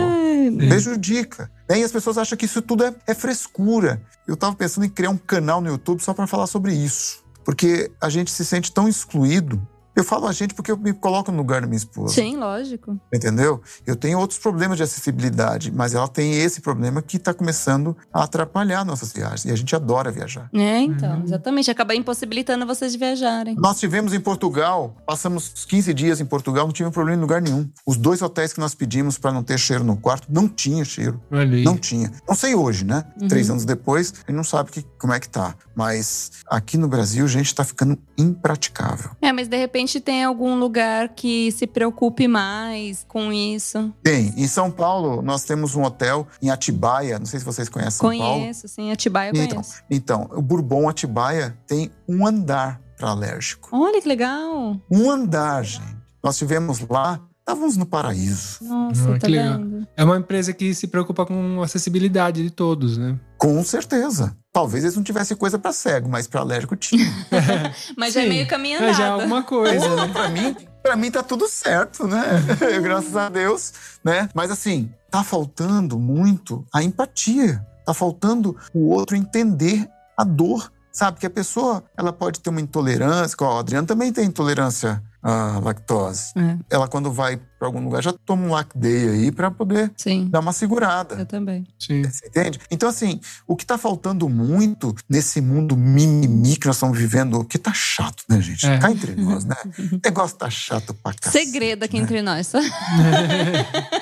Prejudica. 0.58 1.50
E 1.70 1.84
as 1.84 1.92
pessoas 1.92 2.18
acham 2.18 2.38
que 2.38 2.46
isso 2.46 2.62
tudo 2.62 2.84
é, 2.84 2.94
é 3.08 3.14
frescura. 3.14 4.02
Eu 4.28 4.36
tava 4.36 4.56
pensando 4.56 4.86
em 4.86 4.90
criar 4.90 5.10
um 5.10 5.18
canal 5.18 5.62
no 5.62 5.70
YouTube 5.70 6.02
só 6.02 6.14
para 6.14 6.28
falar 6.28 6.48
sobre 6.48 6.74
isso. 6.74 7.24
Porque 7.44 7.92
a 8.02 8.10
gente 8.10 8.30
se 8.32 8.46
sente 8.46 8.72
tão 8.72 8.88
excluído. 8.88 9.62
Eu 9.96 10.04
falo 10.04 10.28
a 10.28 10.32
gente 10.32 10.54
porque 10.54 10.72
eu 10.72 10.78
me 10.78 10.94
coloco 10.94 11.32
no 11.32 11.38
lugar 11.40 11.62
da 11.62 11.68
minha 11.68 11.78
esposa. 11.78 12.14
Sim, 12.14 12.38
lógico. 12.38 13.00
Entendeu? 13.14 13.62
Eu 13.86 13.96
tenho 13.96 14.18
outros 14.20 14.40
problemas 14.40 14.78
de 14.78 14.84
acessibilidade, 14.84 15.72
mas 15.72 15.94
ela 15.94 16.08
tem 16.08 16.34
esse 16.34 16.62
problema 16.62 17.02
que 17.02 17.18
está 17.18 17.34
começando 17.34 17.96
a 18.14 18.24
atrapalhar 18.24 18.86
nossas 18.86 19.12
viagens. 19.12 19.46
E 19.46 19.52
a 19.52 19.56
gente 19.56 19.76
adora 19.76 20.12
viajar. 20.12 20.50
É, 20.54 20.80
então, 20.80 21.18
Uhum. 21.18 21.24
exatamente. 21.24 21.70
Acaba 21.70 21.94
impossibilitando 21.96 22.66
vocês 22.66 22.92
de 22.94 22.98
viajarem. 22.98 23.56
Nós 23.58 23.80
tivemos 23.80 24.14
em 24.14 24.20
Portugal, 24.20 24.96
passamos 25.06 25.66
15 25.68 25.94
dias 25.94 26.22
em 26.22 26.26
Portugal, 26.26 26.66
não 26.66 26.74
tivemos 26.74 26.94
problema 26.94 27.18
em 27.18 27.22
lugar 27.22 27.42
nenhum. 27.42 27.70
Os 27.86 27.98
dois 27.98 28.22
hotéis 28.22 28.54
que 28.54 28.60
nós 28.60 28.74
pedimos 28.74 29.18
para 29.18 29.32
não 29.32 29.44
ter 29.44 29.58
cheiro 29.60 29.84
no 29.84 29.98
quarto, 29.98 30.28
não 30.32 30.48
tinha 30.48 30.86
cheiro. 30.86 31.22
Aí. 31.32 31.64
Não 31.64 31.78
tinha. 31.78 32.12
Não 32.28 32.36
sei 32.36 32.56
hoje, 32.56 32.86
né? 32.86 33.04
Uhum. 33.22 33.28
Três 33.28 33.50
anos 33.50 33.66
depois, 33.66 34.14
a 34.14 34.18
gente 34.32 34.34
não 34.38 34.44
sabe 34.44 34.72
que, 34.72 34.86
como 34.98 35.12
é 35.14 35.20
que 35.20 35.28
tá. 35.30 35.56
Mas 35.76 36.32
aqui 36.50 36.78
no 36.78 36.88
Brasil, 36.88 37.28
gente, 37.28 37.54
tá 37.54 37.64
ficando 37.64 37.98
impraticável. 38.18 39.12
É, 39.22 39.32
mas 39.32 39.48
de 39.48 39.58
repente 39.58 39.81
tem 40.00 40.24
algum 40.24 40.58
lugar 40.60 41.10
que 41.10 41.52
se 41.52 41.66
preocupe 41.66 42.28
mais 42.28 43.04
com 43.08 43.32
isso. 43.34 43.94
Tem. 44.04 44.34
Em 44.38 44.48
São 44.48 44.70
Paulo, 44.70 45.22
nós 45.22 45.44
temos 45.44 45.76
um 45.76 45.84
hotel 45.84 46.28
em 46.42 46.50
Atibaia. 46.50 47.18
Não 47.18 47.26
sei 47.26 47.40
se 47.40 47.46
vocês 47.46 47.68
conhecem 47.70 47.92
São 48.00 48.10
Paulo. 48.18 48.40
conheço, 48.42 48.68
sim. 48.68 48.92
Atibaia 48.92 49.32
Então, 49.34 49.48
conheço. 49.62 49.84
então, 49.90 50.30
o 50.34 50.42
Bourbon 50.42 50.88
Atibaia 50.88 51.58
tem 51.66 51.90
um 52.08 52.26
andar 52.26 52.80
para 52.98 53.10
alérgico. 53.10 53.70
Olha 53.72 54.02
que 54.02 54.08
legal. 54.08 54.78
Um 54.90 55.10
andar, 55.10 55.64
gente. 55.64 55.98
Nós 56.24 56.38
tivemos 56.38 56.80
lá, 56.88 57.20
estávamos 57.52 57.78
no 57.78 57.86
paraíso. 57.86 58.60
Nossa, 58.62 59.10
Ah, 59.10 59.20
tá 59.20 59.20
que 59.20 59.32
legal. 59.32 59.58
vendo? 59.60 59.88
É 59.96 60.04
uma 60.04 60.18
empresa 60.18 60.54
que 60.54 60.74
se 60.74 60.88
preocupa 60.88 61.26
com 61.26 61.62
a 61.62 61.66
acessibilidade 61.66 62.42
de 62.42 62.50
todos, 62.50 62.98
né? 62.98 63.20
Com 63.38 63.64
certeza. 63.64 64.36
Talvez 64.54 64.84
eles 64.84 64.96
não 64.96 65.04
tivessem 65.04 65.36
coisa 65.36 65.58
para 65.60 65.72
cego, 65.74 66.10
mas 66.10 66.28
para 66.28 66.42
alérgico 66.42 66.76
tinha. 66.76 67.06
Mas 67.98 68.14
já 68.14 68.22
é 68.22 68.24
Sim. 68.24 68.30
meio 68.30 68.48
caminho 68.48 68.82
É 68.82 68.94
já 68.94 69.06
é 69.06 69.10
alguma 69.10 69.44
coisa, 69.44 69.96
né? 69.96 70.08
para 70.12 70.28
mim, 70.30 70.56
para 70.84 70.96
mim 70.96 71.10
tá 71.12 71.24
tudo 71.24 71.48
certo, 71.48 72.06
né? 72.08 72.22
Graças 72.84 73.16
a 73.16 73.30
Deus, 73.30 73.74
né? 74.04 74.30
Mas 74.34 74.52
assim, 74.52 74.92
tá 75.10 75.24
faltando 75.24 75.98
muito 76.00 76.66
a 76.74 76.84
empatia. 76.84 77.66
Tá 77.86 77.94
faltando 77.94 78.56
o 78.74 78.90
outro 78.90 79.16
entender 79.16 79.88
a 80.18 80.24
dor, 80.24 80.72
sabe? 80.92 81.20
Que 81.20 81.26
a 81.26 81.30
pessoa, 81.32 81.84
ela 81.98 82.12
pode 82.14 82.40
ter 82.42 82.50
uma 82.50 82.62
intolerância, 82.62 83.34
igual 83.36 83.58
a 83.58 83.60
Adriana 83.62 83.88
também 83.88 84.12
tem 84.14 84.26
intolerância 84.26 85.02
à 85.22 85.60
lactose. 85.60 86.34
É, 86.36 86.58
Ela 86.70 86.88
quando 86.88 87.12
vai 87.12 87.40
para 87.60 87.68
algum 87.68 87.84
lugar 87.84 88.02
já 88.02 88.12
toma 88.12 88.44
um 88.44 88.52
lactei 88.52 89.08
aí 89.08 89.32
para 89.32 89.52
poder 89.52 89.92
sim, 89.96 90.28
dar 90.30 90.40
uma 90.40 90.52
segurada. 90.52 91.14
eu 91.16 91.26
também. 91.28 91.64
Sim. 91.78 92.02
Você 92.04 92.26
entende? 92.28 92.60
Então, 92.72 92.90
assim, 92.90 93.20
o 93.48 93.56
que 93.56 93.64
tá 93.64 93.78
faltando 93.78 94.28
muito 94.28 94.96
nesse 95.08 95.40
mundo 95.40 95.78
mimimi 95.78 96.58
que 96.58 96.66
nós 96.66 96.78
estamos 96.78 96.98
vivendo, 96.98 97.44
que 97.46 97.60
tá 97.60 97.72
chato, 97.72 98.24
né, 98.28 98.42
gente? 98.42 98.66
É. 98.66 98.80
Cá 98.80 98.90
entre 98.92 99.16
nós, 99.16 99.46
né? 99.46 99.56
O 99.94 100.00
negócio 100.04 100.38
tá 100.38 100.50
chato 100.50 100.92
pra 100.94 101.14
cacete. 101.14 101.46
Segredo 101.46 101.84
aqui 101.84 101.98
né? 101.98 102.04
entre 102.04 102.22
nós. 102.22 102.52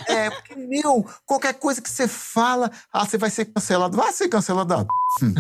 É, 0.07 0.30
porque 0.30 0.55
meu, 0.55 1.05
qualquer 1.26 1.53
coisa 1.53 1.82
que 1.82 1.89
você 1.89 2.07
fala, 2.07 2.72
ah, 2.91 3.05
você 3.05 3.17
vai 3.17 3.30
ser 3.30 3.45
cancelado. 3.45 3.95
Vai 3.95 4.11
ser 4.11 4.28
cancelado. 4.28 4.74
Ah, 4.74 4.86
hum. 5.22 5.34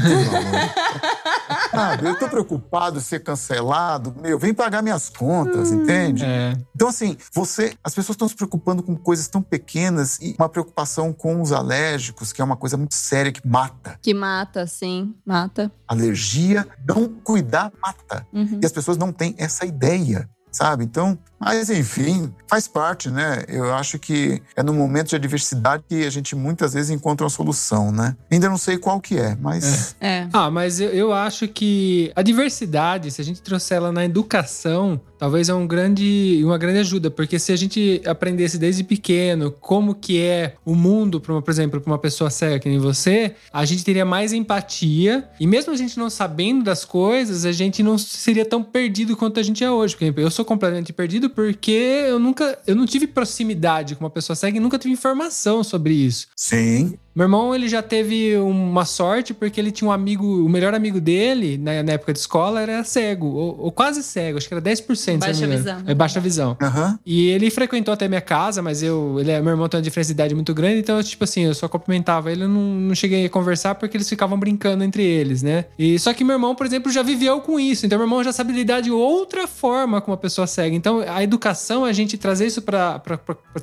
Sabe, 1.71 2.07
eu 2.07 2.17
tô 2.17 2.27
preocupado 2.27 2.97
em 2.97 3.01
ser 3.01 3.23
cancelado. 3.23 4.15
Meu, 4.21 4.39
vem 4.39 4.53
pagar 4.53 4.81
minhas 4.81 5.09
contas, 5.09 5.71
entende? 5.71 6.23
É. 6.25 6.57
Então, 6.75 6.87
assim, 6.87 7.17
você. 7.33 7.73
As 7.83 7.93
pessoas 7.93 8.15
estão 8.15 8.27
se 8.27 8.35
preocupando 8.35 8.81
com 8.81 8.95
coisas 8.95 9.27
tão 9.27 9.41
pequenas 9.41 10.17
e 10.19 10.35
uma 10.37 10.49
preocupação 10.49 11.13
com 11.13 11.41
os 11.41 11.51
alérgicos, 11.51 12.33
que 12.33 12.41
é 12.41 12.43
uma 12.45 12.57
coisa 12.57 12.77
muito 12.77 12.95
séria 12.95 13.31
que 13.31 13.45
mata. 13.47 13.97
Que 14.01 14.13
mata, 14.13 14.65
sim, 14.65 15.13
mata. 15.25 15.71
Alergia, 15.87 16.67
não 16.87 17.07
cuidar, 17.07 17.71
mata. 17.81 18.25
Uhum. 18.33 18.59
E 18.61 18.65
as 18.65 18.71
pessoas 18.71 18.97
não 18.97 19.11
têm 19.11 19.35
essa 19.37 19.65
ideia. 19.65 20.29
Sabe? 20.51 20.83
Então, 20.83 21.17
mas 21.39 21.69
enfim, 21.69 22.33
faz 22.47 22.67
parte, 22.67 23.09
né? 23.09 23.43
Eu 23.47 23.73
acho 23.73 23.97
que 23.97 24.41
é 24.55 24.63
no 24.63 24.73
momento 24.73 25.09
de 25.09 25.15
adversidade 25.15 25.83
que 25.87 26.05
a 26.05 26.09
gente 26.09 26.35
muitas 26.35 26.73
vezes 26.73 26.89
encontra 26.89 27.23
uma 27.23 27.29
solução, 27.29 27.91
né? 27.91 28.15
Ainda 28.31 28.49
não 28.49 28.57
sei 28.57 28.77
qual 28.77 28.99
que 28.99 29.17
é, 29.17 29.37
mas 29.39 29.95
É. 30.01 30.27
Ah, 30.33 30.49
mas 30.51 30.79
eu, 30.79 30.89
eu 30.89 31.13
acho 31.13 31.47
que 31.47 32.11
a 32.15 32.21
diversidade, 32.21 33.11
se 33.11 33.21
a 33.21 33.23
gente 33.23 33.41
trouxer 33.41 33.77
ela 33.77 33.91
na 33.91 34.03
educação, 34.05 34.99
talvez 35.17 35.49
é 35.49 35.53
um 35.53 35.67
grande, 35.67 36.41
uma 36.43 36.57
grande 36.57 36.79
ajuda, 36.79 37.11
porque 37.11 37.37
se 37.37 37.51
a 37.51 37.55
gente 37.55 38.01
aprendesse 38.05 38.57
desde 38.57 38.83
pequeno 38.83 39.51
como 39.51 39.93
que 39.93 40.19
é 40.21 40.55
o 40.65 40.73
mundo, 40.73 41.19
pra 41.19 41.33
uma, 41.33 41.41
por 41.41 41.51
exemplo, 41.51 41.81
para 41.81 41.91
uma 41.91 41.99
pessoa 41.99 42.29
cega 42.29 42.59
que 42.59 42.69
nem 42.69 42.79
você, 42.79 43.35
a 43.51 43.65
gente 43.65 43.83
teria 43.83 44.05
mais 44.05 44.33
empatia 44.33 45.27
e 45.39 45.45
mesmo 45.45 45.73
a 45.73 45.75
gente 45.75 45.97
não 45.99 46.09
sabendo 46.09 46.63
das 46.63 46.85
coisas, 46.85 47.45
a 47.45 47.51
gente 47.51 47.83
não 47.83 47.97
seria 47.97 48.45
tão 48.45 48.63
perdido 48.63 49.15
quanto 49.15 49.39
a 49.39 49.43
gente 49.43 49.63
é 49.63 49.69
hoje. 49.69 49.95
Por 49.95 50.03
exemplo, 50.03 50.21
eu 50.21 50.31
sou 50.31 50.45
completamente 50.45 50.93
perdido 50.93 51.28
porque 51.29 51.71
eu 52.07 52.19
nunca, 52.19 52.59
eu 52.65 52.75
não 52.75 52.85
tive 52.85 53.07
proximidade 53.07 53.95
com 53.95 54.03
uma 54.03 54.09
pessoa 54.09 54.35
cega 54.35 54.57
e 54.57 54.59
nunca 54.59 54.77
tive 54.77 54.93
informação 54.93 55.63
sobre 55.63 55.93
isso. 55.93 56.27
sim, 56.35 56.97
Meu 57.15 57.25
irmão, 57.25 57.53
ele 57.53 57.67
já 57.67 57.81
teve 57.81 58.37
uma 58.37 58.85
sorte 58.85 59.33
porque 59.33 59.59
ele 59.59 59.71
tinha 59.71 59.89
um 59.89 59.91
amigo, 59.91 60.25
o 60.45 60.49
melhor 60.49 60.73
amigo 60.73 61.01
dele, 61.01 61.57
na, 61.57 61.83
na 61.83 61.93
época 61.93 62.13
de 62.13 62.19
escola, 62.19 62.61
era 62.61 62.83
cego, 62.83 63.27
ou, 63.27 63.59
ou 63.59 63.71
quase 63.71 64.03
cego, 64.03 64.37
acho 64.37 64.47
que 64.47 64.53
era 64.53 64.61
10%. 64.61 64.95
se 64.95 65.11
eu 65.11 65.13
não 65.13 65.19
Baixa 65.19 65.47
visão. 65.47 65.83
É 65.85 65.93
baixa 65.93 66.19
visão. 66.19 66.57
aham, 66.61 66.99
E 67.05 67.27
ele 67.27 67.49
frequentou 67.49 67.93
até 67.93 68.07
minha 68.07 68.21
casa, 68.21 68.61
mas 68.61 68.83
eu, 68.83 69.17
ele 69.19 69.31
é, 69.31 69.41
meu 69.41 69.51
irmão 69.51 69.67
tem 69.67 69.77
uma 69.79 69.83
diferença 69.83 70.09
de 70.09 70.13
idade 70.13 70.35
muito 70.35 70.53
grande, 70.53 70.79
então, 70.79 71.01
tipo 71.01 71.23
assim, 71.23 71.45
eu 71.45 71.53
só 71.53 71.67
cumprimentava 71.67 72.31
ele, 72.31 72.43
eu 72.43 72.49
não, 72.49 72.61
não 72.61 72.95
cheguei 72.95 73.25
a 73.25 73.29
conversar 73.29 73.75
porque 73.75 73.97
eles 73.97 74.07
ficavam 74.07 74.37
brincando 74.37 74.83
entre 74.83 75.03
eles, 75.03 75.41
né? 75.41 75.65
E 75.77 75.97
só 75.99 76.13
que 76.13 76.23
meu 76.23 76.35
irmão, 76.35 76.55
por 76.55 76.65
exemplo, 76.65 76.91
já 76.91 77.01
viveu 77.01 77.41
com 77.41 77.59
isso, 77.59 77.85
então 77.85 77.97
meu 77.97 78.05
irmão 78.05 78.23
já 78.23 78.31
sabe 78.31 78.53
lidar 78.53 78.81
de 78.81 78.91
outra 78.91 79.47
forma 79.47 79.99
com 79.99 80.11
uma 80.11 80.17
pessoa 80.17 80.47
cega. 80.47 80.75
Então, 80.75 81.03
a 81.07 81.23
educação, 81.23 81.85
a 81.85 81.91
gente 81.91 82.17
trazer 82.17 82.45
isso 82.45 82.61
pra 82.61 83.01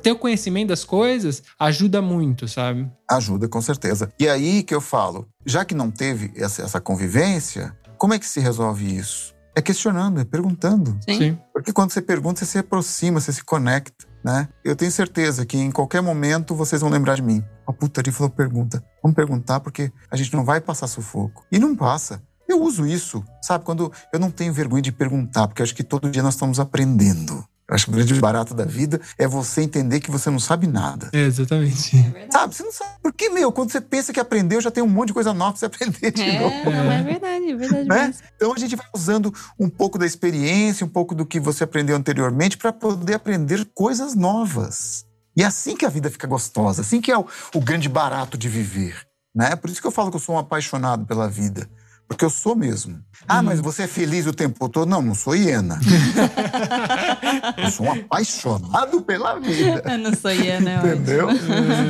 ter 0.01 0.11
o 0.11 0.15
conhecimento 0.15 0.69
das 0.69 0.83
coisas, 0.83 1.43
ajuda 1.59 2.01
muito, 2.01 2.47
sabe? 2.47 2.87
ajuda 3.09 3.36
com 3.45 3.61
certeza. 3.61 4.09
E 4.17 4.29
aí 4.29 4.63
que 4.63 4.73
eu 4.73 4.79
falo, 4.79 5.27
já 5.45 5.65
que 5.65 5.75
não 5.75 5.91
teve 5.91 6.31
essa, 6.35 6.61
essa 6.61 6.79
convivência, 6.79 7.75
como 7.97 8.13
é 8.13 8.19
que 8.19 8.25
se 8.25 8.39
resolve 8.39 8.95
isso? 8.95 9.35
É 9.55 9.61
questionando, 9.61 10.19
é 10.21 10.23
perguntando. 10.23 10.97
Sim. 11.03 11.37
Porque 11.51 11.73
quando 11.73 11.91
você 11.91 12.01
pergunta, 12.01 12.39
você 12.39 12.45
se 12.45 12.59
aproxima, 12.59 13.19
você 13.19 13.33
se 13.33 13.43
conecta, 13.43 14.05
né? 14.23 14.47
Eu 14.63 14.75
tenho 14.75 14.91
certeza 14.91 15.45
que 15.45 15.57
em 15.57 15.71
qualquer 15.71 16.01
momento 16.01 16.55
vocês 16.55 16.79
vão 16.81 16.91
lembrar 16.91 17.15
de 17.15 17.23
mim. 17.23 17.43
A 17.65 17.73
putaria 17.73 18.13
falou 18.13 18.29
pergunta. 18.29 18.83
Vamos 19.01 19.15
perguntar 19.15 19.59
porque 19.59 19.91
a 20.11 20.15
gente 20.15 20.33
não 20.33 20.45
vai 20.45 20.61
passar 20.61 20.85
sufoco. 20.87 21.43
E 21.51 21.57
não 21.57 21.75
passa. 21.75 22.21
Eu 22.47 22.61
uso 22.61 22.85
isso, 22.85 23.23
sabe? 23.41 23.65
Quando 23.65 23.91
eu 24.13 24.19
não 24.19 24.31
tenho 24.31 24.53
vergonha 24.53 24.81
de 24.81 24.91
perguntar, 24.91 25.47
porque 25.47 25.61
acho 25.61 25.75
que 25.75 25.83
todo 25.83 26.09
dia 26.09 26.23
nós 26.23 26.35
estamos 26.35 26.59
aprendendo. 26.59 27.43
Eu 27.69 27.75
acho 27.75 27.85
que 27.85 27.91
o 27.91 27.95
grande 27.95 28.13
barato 28.13 28.53
da 28.53 28.63
vida 28.63 29.01
é 29.17 29.27
você 29.27 29.61
entender 29.61 29.99
que 29.99 30.09
você 30.09 30.29
não 30.29 30.39
sabe 30.39 30.67
nada. 30.67 31.09
É, 31.11 31.23
exatamente. 31.23 31.91
Sabe? 32.31 32.55
Você 32.55 32.63
não 32.63 32.71
sabe. 32.71 32.91
Porque, 33.03 33.29
meu, 33.29 33.51
quando 33.51 33.71
você 33.71 33.81
pensa 33.81 34.13
que 34.13 34.19
aprendeu, 34.21 34.61
já 34.61 34.71
tem 34.71 34.81
um 34.81 34.87
monte 34.87 35.07
de 35.07 35.13
coisa 35.13 35.33
nova 35.33 35.51
pra 35.51 35.59
você 35.59 35.65
aprender 35.65 36.11
de 36.11 36.39
novo. 36.39 36.55
É, 36.55 36.63
não, 36.63 36.91
é 36.91 37.03
verdade, 37.03 37.51
é 37.51 37.55
verdade 37.55 37.89
Né? 37.89 38.07
mesmo. 38.07 38.21
Então 38.37 38.53
a 38.53 38.57
gente 38.57 38.75
vai 38.75 38.85
usando 38.95 39.33
um 39.59 39.67
pouco 39.69 39.97
da 39.97 40.05
experiência, 40.05 40.85
um 40.85 40.89
pouco 40.89 41.13
do 41.13 41.25
que 41.25 41.41
você 41.41 41.65
aprendeu 41.65 41.97
anteriormente 41.97 42.57
para 42.57 42.71
poder 42.71 43.15
aprender 43.15 43.65
coisas 43.73 44.15
novas. 44.15 45.05
E 45.35 45.43
é 45.43 45.45
assim 45.45 45.75
que 45.75 45.85
a 45.85 45.89
vida 45.89 46.09
fica 46.09 46.25
gostosa, 46.25 46.81
assim 46.81 47.01
que 47.01 47.11
é 47.11 47.17
o, 47.17 47.25
o 47.53 47.59
grande 47.59 47.89
barato 47.89 48.37
de 48.37 48.47
viver. 48.47 48.95
Né? 49.35 49.55
Por 49.57 49.69
isso 49.69 49.81
que 49.81 49.85
eu 49.87 49.91
falo 49.91 50.09
que 50.09 50.15
eu 50.15 50.21
sou 50.21 50.35
um 50.35 50.39
apaixonado 50.39 51.05
pela 51.05 51.29
vida. 51.29 51.69
Porque 52.07 52.23
eu 52.23 52.29
sou 52.29 52.55
mesmo. 52.55 53.01
Ah, 53.27 53.41
mas 53.43 53.59
você 53.59 53.83
é 53.83 53.87
feliz 53.87 54.25
o 54.25 54.33
tempo 54.33 54.69
todo? 54.69 54.87
Não, 54.87 55.01
não 55.01 55.13
sou 55.13 55.35
hiena. 55.35 55.77
eu 57.57 57.69
sou 57.69 57.85
um 57.85 57.91
apaixonado 57.91 59.01
pela 59.01 59.39
vida. 59.39 59.83
Eu 59.85 59.97
não 59.97 60.13
sou 60.13 60.31
Iana, 60.31 60.71
é. 60.71 60.77
Entendeu? 60.77 61.27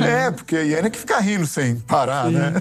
É, 0.04 0.30
porque 0.30 0.56
a 0.56 0.60
hiena 0.60 0.88
é 0.88 0.90
que 0.90 0.98
fica 0.98 1.20
rindo 1.20 1.46
sem 1.46 1.76
parar, 1.76 2.30
né? 2.30 2.54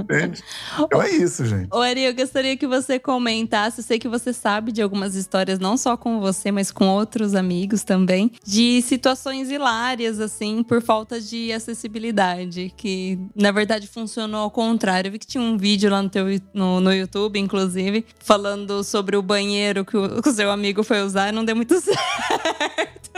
Entende? 0.00 0.42
Então 0.78 1.02
é 1.02 1.10
isso, 1.10 1.44
gente. 1.44 1.68
Ô, 1.70 1.80
Ari, 1.80 2.02
eu 2.02 2.14
gostaria 2.14 2.56
que 2.56 2.66
você 2.66 2.98
comentasse. 2.98 3.80
Eu 3.80 3.84
sei 3.84 3.98
que 3.98 4.08
você 4.08 4.32
sabe 4.32 4.72
de 4.72 4.80
algumas 4.80 5.14
histórias, 5.14 5.58
não 5.58 5.76
só 5.76 5.96
com 5.96 6.20
você, 6.20 6.50
mas 6.50 6.70
com 6.70 6.88
outros 6.88 7.34
amigos 7.34 7.82
também, 7.82 8.32
de 8.44 8.80
situações 8.82 9.50
hilárias, 9.50 10.20
assim, 10.20 10.62
por 10.62 10.80
falta 10.80 11.20
de 11.20 11.52
acessibilidade. 11.52 12.72
Que, 12.76 13.18
na 13.34 13.52
verdade, 13.52 13.86
funcionou 13.86 14.40
ao 14.40 14.50
contrário. 14.50 15.08
Eu 15.08 15.12
vi 15.12 15.18
que 15.18 15.26
tinha 15.26 15.42
um 15.42 15.58
vídeo 15.58 15.90
lá 15.90 16.02
no, 16.02 16.08
teu, 16.08 16.26
no, 16.52 16.80
no 16.80 16.92
YouTube, 16.92 17.38
inclusive, 17.38 18.06
falando 18.18 18.82
sobre 18.82 19.16
o 19.16 19.22
banheiro 19.22 19.84
que 19.84 19.96
o, 19.96 20.22
que 20.22 20.28
o 20.28 20.32
seu 20.32 20.50
amigo 20.50 20.82
foi 20.82 21.02
usar 21.02 21.28
e 21.28 21.32
não 21.32 21.44
deu 21.44 21.56
muito 21.56 21.78
certo. 21.80 23.10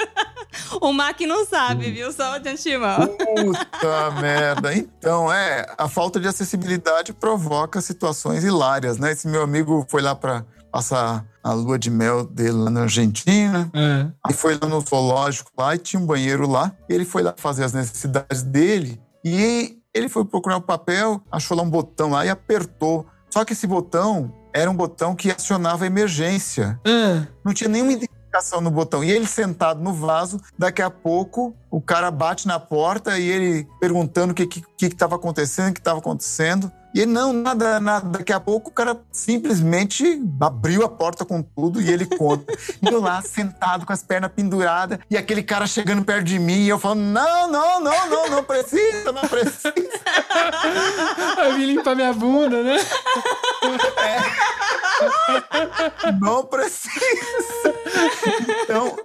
O 0.80 0.92
Mac 0.92 1.20
não 1.20 1.44
sabe, 1.46 1.90
viu? 1.90 2.12
Só 2.12 2.38
de 2.38 2.48
antemão. 2.48 3.06
Puta 3.06 4.10
merda. 4.20 4.74
Então, 4.74 5.32
é, 5.32 5.66
a 5.76 5.88
falta 5.88 6.20
de 6.20 6.28
acessibilidade 6.28 7.12
provoca 7.12 7.80
situações 7.80 8.44
hilárias, 8.44 8.98
né? 8.98 9.12
Esse 9.12 9.28
meu 9.28 9.42
amigo 9.42 9.86
foi 9.88 10.02
lá 10.02 10.14
pra 10.14 10.44
passar 10.70 11.24
a 11.42 11.52
lua 11.52 11.78
de 11.78 11.90
mel 11.90 12.24
dele 12.24 12.52
lá 12.52 12.70
na 12.70 12.82
Argentina. 12.82 13.70
É. 13.74 14.06
Aí 14.26 14.34
foi 14.34 14.58
lá 14.60 14.68
no 14.68 14.80
zoológico 14.80 15.50
lá 15.56 15.74
e 15.74 15.78
tinha 15.78 16.00
um 16.00 16.06
banheiro 16.06 16.48
lá. 16.48 16.72
E 16.88 16.94
ele 16.94 17.04
foi 17.04 17.22
lá 17.22 17.34
fazer 17.36 17.64
as 17.64 17.72
necessidades 17.72 18.42
dele. 18.42 19.00
E 19.24 19.78
ele 19.94 20.08
foi 20.08 20.24
procurar 20.24 20.56
o 20.56 20.62
papel, 20.62 21.22
achou 21.30 21.56
lá 21.56 21.62
um 21.62 21.70
botão 21.70 22.10
lá 22.10 22.24
e 22.24 22.28
apertou. 22.28 23.06
Só 23.30 23.44
que 23.44 23.52
esse 23.52 23.66
botão 23.66 24.32
era 24.52 24.70
um 24.70 24.74
botão 24.74 25.14
que 25.14 25.30
acionava 25.30 25.86
emergência. 25.86 26.80
Ah, 26.86 27.26
Não 27.44 27.52
tinha 27.52 27.68
nenhuma 27.68 27.92
identificação 27.92 28.60
no 28.60 28.70
botão. 28.70 29.02
E 29.02 29.10
ele 29.10 29.26
sentado 29.26 29.80
no 29.80 29.92
vaso, 29.92 30.40
daqui 30.58 30.82
a 30.82 30.90
pouco 30.90 31.54
o 31.70 31.80
cara 31.80 32.10
bate 32.10 32.46
na 32.46 32.58
porta 32.58 33.18
e 33.18 33.28
ele 33.28 33.68
perguntando 33.80 34.32
o 34.32 34.34
que 34.34 34.46
que 34.46 34.62
que 34.76 34.86
estava 34.86 35.16
acontecendo, 35.16 35.70
o 35.70 35.74
que 35.74 35.80
estava 35.80 35.98
acontecendo. 35.98 36.70
E 36.94 37.04
não, 37.04 37.32
nada, 37.32 37.78
nada. 37.78 38.18
Daqui 38.18 38.32
a 38.32 38.40
pouco 38.40 38.70
o 38.70 38.72
cara 38.72 38.98
simplesmente 39.12 40.22
abriu 40.40 40.84
a 40.84 40.88
porta 40.88 41.24
com 41.24 41.42
tudo 41.42 41.80
e 41.80 41.90
ele 41.90 42.06
conta. 42.06 42.52
e 42.82 42.88
eu 42.92 43.00
lá 43.00 43.20
sentado 43.22 43.84
com 43.84 43.92
as 43.92 44.02
pernas 44.02 44.32
penduradas 44.32 44.98
e 45.10 45.16
aquele 45.16 45.42
cara 45.42 45.66
chegando 45.66 46.04
perto 46.04 46.24
de 46.24 46.38
mim 46.38 46.64
e 46.64 46.68
eu 46.68 46.78
falando: 46.78 47.00
não, 47.00 47.50
não, 47.50 47.80
não, 47.80 48.10
não, 48.10 48.30
não 48.30 48.44
precisa, 48.44 49.12
não 49.12 49.22
precisa. 49.22 49.74
eu 51.44 51.54
vim 51.56 51.66
limpar 51.66 51.94
minha 51.94 52.12
bunda, 52.12 52.62
né? 52.62 52.76
Não 56.20 56.44
precisa. 56.44 57.74
Então, 58.62 58.96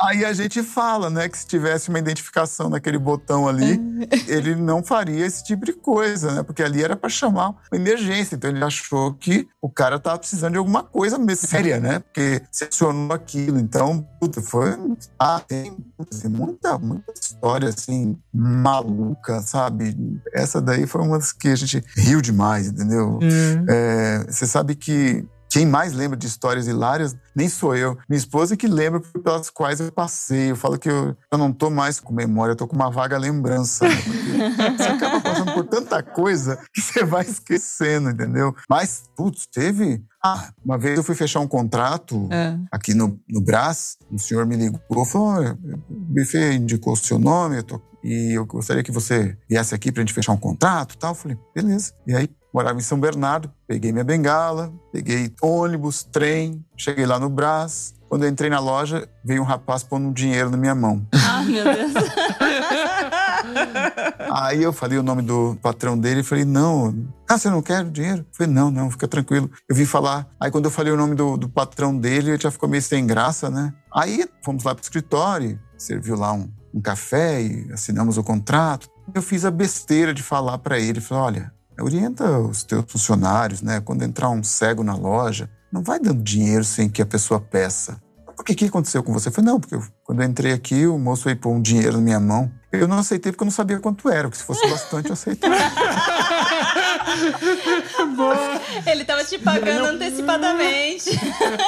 aí 0.00 0.24
a 0.24 0.32
gente 0.32 0.62
fala, 0.62 1.10
né, 1.10 1.28
que 1.28 1.38
se 1.38 1.46
tivesse 1.46 1.88
uma 1.88 1.98
identificação 1.98 2.68
naquele 2.68 2.98
botão 2.98 3.48
ali, 3.48 3.80
ele 4.28 4.54
não 4.54 4.82
faria 4.82 5.26
esse 5.26 5.44
tipo 5.44 5.64
de 5.64 5.72
coisa, 5.72 6.32
né? 6.32 6.42
Porque 6.42 6.62
ali 6.62 6.82
era 6.82 6.96
para 6.96 7.08
chamar 7.08 7.29
uma 7.30 7.56
emergência. 7.72 8.36
Então 8.36 8.50
ele 8.50 8.64
achou 8.64 9.14
que 9.14 9.48
o 9.60 9.68
cara 9.68 9.98
tava 9.98 10.18
precisando 10.18 10.52
de 10.52 10.58
alguma 10.58 10.82
coisa 10.82 11.18
mesmo 11.18 11.46
séria, 11.46 11.80
né? 11.80 11.98
Porque 12.00 12.42
se 12.50 12.64
acionou 12.64 13.14
aquilo. 13.14 13.58
Então, 13.58 14.06
puta, 14.20 14.40
foi. 14.40 14.76
Ah, 15.18 15.40
tem, 15.40 15.76
tem 16.20 16.30
muita, 16.30 16.78
muita 16.78 17.12
história 17.12 17.68
assim, 17.68 18.18
maluca, 18.32 19.40
sabe? 19.40 19.96
Essa 20.32 20.60
daí 20.60 20.86
foi 20.86 21.02
uma 21.02 21.18
das 21.18 21.32
que 21.32 21.48
a 21.48 21.56
gente 21.56 21.82
riu 21.96 22.20
demais, 22.20 22.68
entendeu? 22.68 23.18
É, 23.68 24.24
você 24.28 24.46
sabe 24.46 24.74
que 24.74 25.26
quem 25.50 25.66
mais 25.66 25.92
lembra 25.92 26.16
de 26.16 26.26
histórias 26.26 26.66
hilárias 26.68 27.16
nem 27.34 27.48
sou 27.48 27.74
eu. 27.76 27.98
Minha 28.08 28.18
esposa 28.18 28.56
que 28.56 28.66
lembra 28.68 29.00
pelas 29.00 29.50
quais 29.50 29.80
eu 29.80 29.90
passei. 29.92 30.50
Eu 30.52 30.56
falo 30.56 30.78
que 30.78 30.88
eu, 30.88 31.16
eu 31.30 31.38
não 31.38 31.52
tô 31.52 31.68
mais 31.70 31.98
com 32.00 32.12
memória, 32.14 32.52
eu 32.52 32.56
tô 32.56 32.66
com 32.68 32.76
uma 32.76 32.90
vaga 32.90 33.18
lembrança. 33.18 33.84
né? 33.88 33.94
Você 34.78 34.82
acaba 34.84 35.20
passando 35.20 35.52
por 35.52 35.64
tanta 35.66 36.02
coisa 36.02 36.56
que 36.72 36.80
você 36.80 37.04
vai 37.04 37.24
esquecendo, 37.24 38.10
entendeu? 38.10 38.54
Mas, 38.68 39.02
putz, 39.16 39.46
teve. 39.46 40.02
Ah, 40.22 40.50
uma 40.64 40.76
vez 40.78 40.96
eu 40.98 41.02
fui 41.04 41.14
fechar 41.14 41.40
um 41.40 41.48
contrato 41.48 42.28
É. 42.30 42.56
aqui 42.70 42.92
no, 42.94 43.18
no 43.28 43.40
Brás, 43.40 43.96
um 44.10 44.18
senhor 44.18 44.44
me 44.46 44.54
ligou 44.56 44.80
e 45.02 45.06
falou: 45.06 45.28
"Olha, 45.28 45.58
o 45.88 45.94
buffet 45.94 46.54
indicou 46.54 46.92
o 46.92 46.96
seu 46.96 47.18
nome, 47.18 47.56
eu 47.56 47.62
tô- 47.62 47.80
e 48.04 48.36
eu 48.36 48.44
gostaria 48.46 48.82
que 48.82 48.92
você 48.92 49.36
viesse 49.48 49.74
aqui 49.74 49.90
pra 49.92 50.02
gente 50.02 50.12
fechar 50.14 50.32
um 50.32 50.36
contrato 50.36 50.94
e 50.94 50.98
tal. 50.98 51.10
Eu 51.10 51.14
falei, 51.14 51.38
beleza. 51.54 51.92
E 52.06 52.14
aí, 52.14 52.28
morava 52.52 52.78
em 52.78 52.82
São 52.82 52.98
Bernardo, 52.98 53.50
peguei 53.66 53.92
minha 53.92 54.04
bengala, 54.04 54.72
peguei 54.92 55.32
ônibus, 55.40 56.02
trem, 56.02 56.64
cheguei 56.76 57.06
lá 57.06 57.18
no 57.18 57.28
Brás. 57.28 57.94
Quando 58.08 58.24
eu 58.24 58.28
entrei 58.28 58.50
na 58.50 58.58
loja, 58.58 59.08
veio 59.24 59.40
um 59.40 59.44
rapaz 59.44 59.84
pondo 59.84 60.08
um 60.08 60.12
dinheiro 60.12 60.50
na 60.50 60.56
minha 60.56 60.74
mão. 60.74 61.06
Ah, 61.12 61.44
meu 61.44 61.62
Deus. 61.62 61.92
Aí 64.32 64.62
eu 64.62 64.72
falei 64.72 64.98
o 64.98 65.02
nome 65.02 65.22
do 65.22 65.56
patrão 65.62 65.96
dele 65.96 66.20
e 66.20 66.24
falei, 66.24 66.44
não, 66.44 67.06
ah, 67.28 67.38
você 67.38 67.48
não 67.48 67.62
quer 67.62 67.84
o 67.84 67.90
dinheiro? 67.90 68.20
Eu 68.20 68.26
falei, 68.32 68.52
não, 68.52 68.70
não, 68.70 68.90
fica 68.90 69.06
tranquilo. 69.06 69.50
Eu 69.68 69.76
vim 69.76 69.84
falar. 69.84 70.26
Aí 70.40 70.50
quando 70.50 70.64
eu 70.64 70.70
falei 70.70 70.92
o 70.92 70.96
nome 70.96 71.14
do, 71.14 71.36
do 71.36 71.48
patrão 71.48 71.96
dele, 71.96 72.32
ele 72.32 72.42
já 72.42 72.50
ficou 72.50 72.68
meio 72.68 72.82
sem 72.82 73.06
graça, 73.06 73.48
né? 73.48 73.72
Aí 73.94 74.28
fomos 74.44 74.64
lá 74.64 74.74
pro 74.74 74.82
escritório, 74.82 75.60
serviu 75.78 76.16
lá 76.16 76.32
um, 76.32 76.50
um 76.74 76.80
café 76.80 77.40
e 77.42 77.70
assinamos 77.72 78.18
o 78.18 78.24
contrato. 78.24 78.88
Eu 79.14 79.22
fiz 79.22 79.44
a 79.44 79.50
besteira 79.50 80.12
de 80.12 80.22
falar 80.22 80.58
para 80.58 80.78
ele, 80.78 81.00
falei, 81.00 81.24
olha, 81.24 81.52
orienta 81.80 82.38
os 82.38 82.64
teus 82.64 82.84
funcionários, 82.88 83.62
né? 83.62 83.80
Quando 83.80 84.02
entrar 84.02 84.30
um 84.30 84.42
cego 84.42 84.82
na 84.82 84.94
loja, 84.94 85.48
não 85.72 85.82
vai 85.82 85.98
dando 85.98 86.22
dinheiro 86.22 86.64
sem 86.64 86.88
que 86.88 87.02
a 87.02 87.06
pessoa 87.06 87.40
peça. 87.40 88.00
Por 88.36 88.44
que 88.44 88.54
que 88.54 88.64
aconteceu 88.64 89.02
com 89.02 89.12
você? 89.12 89.28
Eu 89.28 89.32
falei, 89.32 89.50
não, 89.50 89.60
porque 89.60 89.74
eu- 89.74 89.84
quando 90.02 90.22
eu 90.22 90.28
entrei 90.28 90.52
aqui, 90.52 90.86
o 90.86 90.98
moço 90.98 91.24
veio 91.24 91.36
pôr 91.36 91.50
um 91.52 91.60
dinheiro 91.60 91.98
na 91.98 92.02
minha 92.02 92.20
mão. 92.20 92.50
Eu 92.72 92.88
não 92.88 92.98
aceitei 92.98 93.32
porque 93.32 93.42
eu 93.42 93.46
não 93.46 93.52
sabia 93.52 93.78
quanto 93.78 94.08
era, 94.08 94.28
porque 94.28 94.38
se 94.38 94.44
fosse 94.44 94.66
bastante, 94.68 95.08
eu 95.08 95.12
aceitava. 95.12 95.54
Ele 98.86 99.04
tava 99.04 99.24
te 99.24 99.38
pagando 99.38 99.86
antecipadamente. 99.86 101.10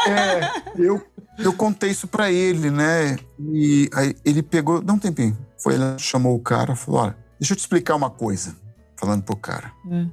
É, 0.09 0.63
eu, 0.79 1.03
eu 1.39 1.53
contei 1.53 1.91
isso 1.91 2.07
pra 2.07 2.31
ele, 2.31 2.71
né? 2.71 3.17
E 3.53 3.89
aí 3.95 4.15
ele 4.25 4.43
pegou, 4.43 4.81
dá 4.81 4.93
um 4.93 4.99
tempinho. 4.99 5.37
Foi 5.59 5.77
lá, 5.77 5.97
chamou 5.99 6.35
o 6.37 6.41
cara, 6.41 6.75
falou: 6.77 7.01
olha, 7.03 7.17
deixa 7.39 7.53
eu 7.53 7.57
te 7.57 7.61
explicar 7.61 7.95
uma 7.97 8.11
coisa. 8.11 8.55
Falando 9.03 9.25
pro 9.25 9.35
cara. 9.37 9.73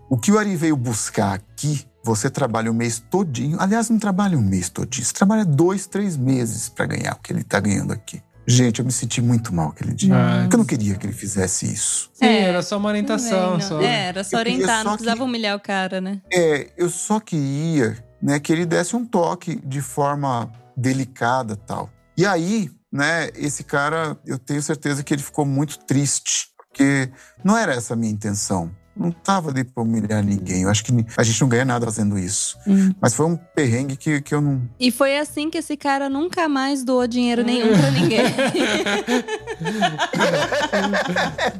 O 0.09 0.17
que 0.17 0.31
o 0.31 0.39
Ari 0.39 0.55
veio 0.55 0.75
buscar 0.75 1.33
aqui, 1.35 1.85
você 2.03 2.27
trabalha 2.27 2.71
o 2.71 2.73
mês 2.73 2.97
todinho. 3.11 3.55
Aliás, 3.61 3.87
não 3.87 3.99
trabalha 3.99 4.35
um 4.35 4.41
mês 4.41 4.67
todinho. 4.67 5.05
Você 5.05 5.13
trabalha 5.13 5.45
dois, 5.45 5.85
três 5.85 6.17
meses 6.17 6.69
pra 6.69 6.87
ganhar 6.87 7.13
o 7.13 7.19
que 7.19 7.31
ele 7.31 7.43
tá 7.43 7.59
ganhando 7.59 7.93
aqui. 7.93 8.19
Gente, 8.47 8.79
eu 8.79 8.85
me 8.85 8.91
senti 8.91 9.21
muito 9.21 9.53
mal 9.53 9.67
aquele 9.69 9.93
dia. 9.93 10.15
Ah, 10.15 10.39
Porque 10.41 10.55
eu 10.55 10.57
não 10.57 10.65
queria 10.65 10.95
que 10.95 11.05
ele 11.05 11.13
fizesse 11.13 11.71
isso. 11.71 12.09
Sim, 12.15 12.25
É, 12.25 12.41
era 12.45 12.63
só 12.63 12.79
uma 12.79 12.89
orientação. 12.89 13.51
Também, 13.59 13.67
Só... 13.67 13.79
É, 13.79 14.05
era 14.07 14.23
só 14.23 14.37
orientar, 14.37 14.77
só 14.79 14.83
não 14.85 14.91
que- 14.97 15.03
precisava 15.03 15.23
humilhar 15.23 15.55
o 15.55 15.59
cara, 15.59 16.01
né? 16.01 16.19
É, 16.33 16.71
eu 16.75 16.89
só 16.89 17.19
queria 17.19 17.95
né, 18.19 18.39
que 18.39 18.51
ele 18.51 18.65
desse 18.65 18.95
um 18.95 19.05
toque 19.05 19.61
de 19.63 19.81
forma 19.81 20.51
delicada 20.75 21.55
tal. 21.55 21.91
E 22.17 22.25
aí, 22.25 22.71
né, 22.91 23.29
esse 23.35 23.63
cara, 23.63 24.17
eu 24.25 24.39
tenho 24.39 24.63
certeza 24.63 25.03
que 25.03 25.13
ele 25.13 25.21
ficou 25.21 25.45
muito 25.45 25.77
triste, 25.85 26.47
porque 26.57 27.11
não 27.43 27.55
era 27.55 27.73
essa 27.75 27.93
a 27.93 27.97
minha 27.97 28.11
intenção. 28.11 28.71
Não 28.99 29.09
estava 29.09 29.49
ali 29.49 29.63
para 29.63 29.81
humilhar 29.81 30.21
ninguém. 30.21 30.63
Eu 30.63 30.69
acho 30.69 30.83
que 30.83 30.91
a 31.15 31.23
gente 31.23 31.39
não 31.39 31.47
ganha 31.47 31.63
nada 31.63 31.85
fazendo 31.85 32.19
isso. 32.19 32.57
Hum. 32.67 32.91
Mas 32.99 33.13
foi 33.13 33.25
um 33.25 33.37
perrengue 33.37 33.95
que, 33.95 34.19
que 34.19 34.35
eu 34.35 34.41
não. 34.41 34.61
E 34.77 34.91
foi 34.91 35.17
assim 35.17 35.49
que 35.49 35.57
esse 35.57 35.77
cara 35.77 36.09
nunca 36.09 36.49
mais 36.49 36.83
doou 36.83 37.07
dinheiro 37.07 37.41
nenhum 37.41 37.69
pra 37.69 37.91
ninguém. 37.91 38.19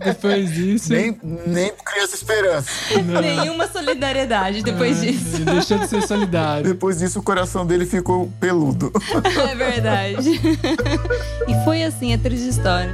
Depois 0.03 0.53
disso. 0.53 0.91
Nem, 0.91 1.17
nem 1.47 1.71
Criança 1.85 2.15
Esperança. 2.15 2.69
Nenhuma 3.21 3.67
solidariedade 3.67 4.61
depois 4.61 4.99
disso. 4.99 5.35
Ele 5.35 5.45
deixou 5.45 5.77
de 5.77 5.87
ser 5.87 6.01
solidário. 6.01 6.65
Depois 6.65 6.99
disso, 6.99 7.19
o 7.19 7.23
coração 7.23 7.65
dele 7.65 7.85
ficou 7.85 8.29
peludo. 8.39 8.91
É 9.49 9.55
verdade. 9.55 10.29
e 11.47 11.63
foi 11.63 11.83
assim 11.83 12.13
a 12.13 12.17
triste 12.17 12.49
história. 12.49 12.91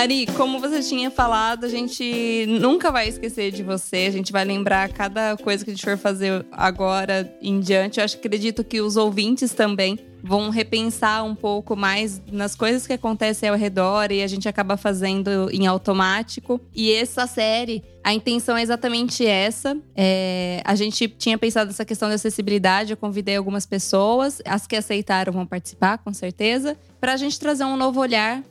Ari, 0.00 0.24
como 0.34 0.58
você 0.58 0.80
tinha 0.80 1.10
falado, 1.10 1.66
a 1.66 1.68
gente 1.68 2.46
nunca 2.48 2.90
vai 2.90 3.06
esquecer 3.06 3.52
de 3.52 3.62
você. 3.62 4.06
A 4.08 4.10
gente 4.10 4.32
vai 4.32 4.46
lembrar 4.46 4.88
cada 4.88 5.36
coisa 5.36 5.62
que 5.62 5.70
a 5.70 5.74
gente 5.74 5.84
for 5.84 5.98
fazer 5.98 6.46
agora 6.50 7.30
em 7.42 7.60
diante. 7.60 8.00
Eu 8.00 8.04
acho, 8.04 8.16
acredito 8.16 8.64
que 8.64 8.80
os 8.80 8.96
ouvintes 8.96 9.52
também 9.52 9.98
vão 10.22 10.48
repensar 10.48 11.22
um 11.22 11.34
pouco 11.34 11.76
mais 11.76 12.20
nas 12.32 12.54
coisas 12.54 12.86
que 12.86 12.94
acontecem 12.94 13.50
ao 13.50 13.56
redor 13.56 14.10
e 14.10 14.22
a 14.22 14.26
gente 14.26 14.48
acaba 14.48 14.78
fazendo 14.78 15.50
em 15.52 15.66
automático. 15.66 16.58
E 16.74 16.92
essa 16.94 17.26
série, 17.26 17.82
a 18.02 18.14
intenção 18.14 18.56
é 18.56 18.62
exatamente 18.62 19.26
essa. 19.26 19.76
É, 19.94 20.62
a 20.64 20.74
gente 20.74 21.08
tinha 21.08 21.36
pensado 21.36 21.68
nessa 21.68 21.84
questão 21.84 22.08
da 22.08 22.14
acessibilidade, 22.14 22.92
eu 22.92 22.96
convidei 22.96 23.36
algumas 23.36 23.66
pessoas, 23.66 24.40
as 24.46 24.66
que 24.66 24.76
aceitaram 24.76 25.30
vão 25.30 25.44
participar, 25.44 25.98
com 25.98 26.12
certeza, 26.14 26.74
para 26.98 27.12
a 27.12 27.16
gente 27.18 27.38
trazer 27.38 27.64
um 27.64 27.76
novo 27.76 28.00
olhar 28.00 28.42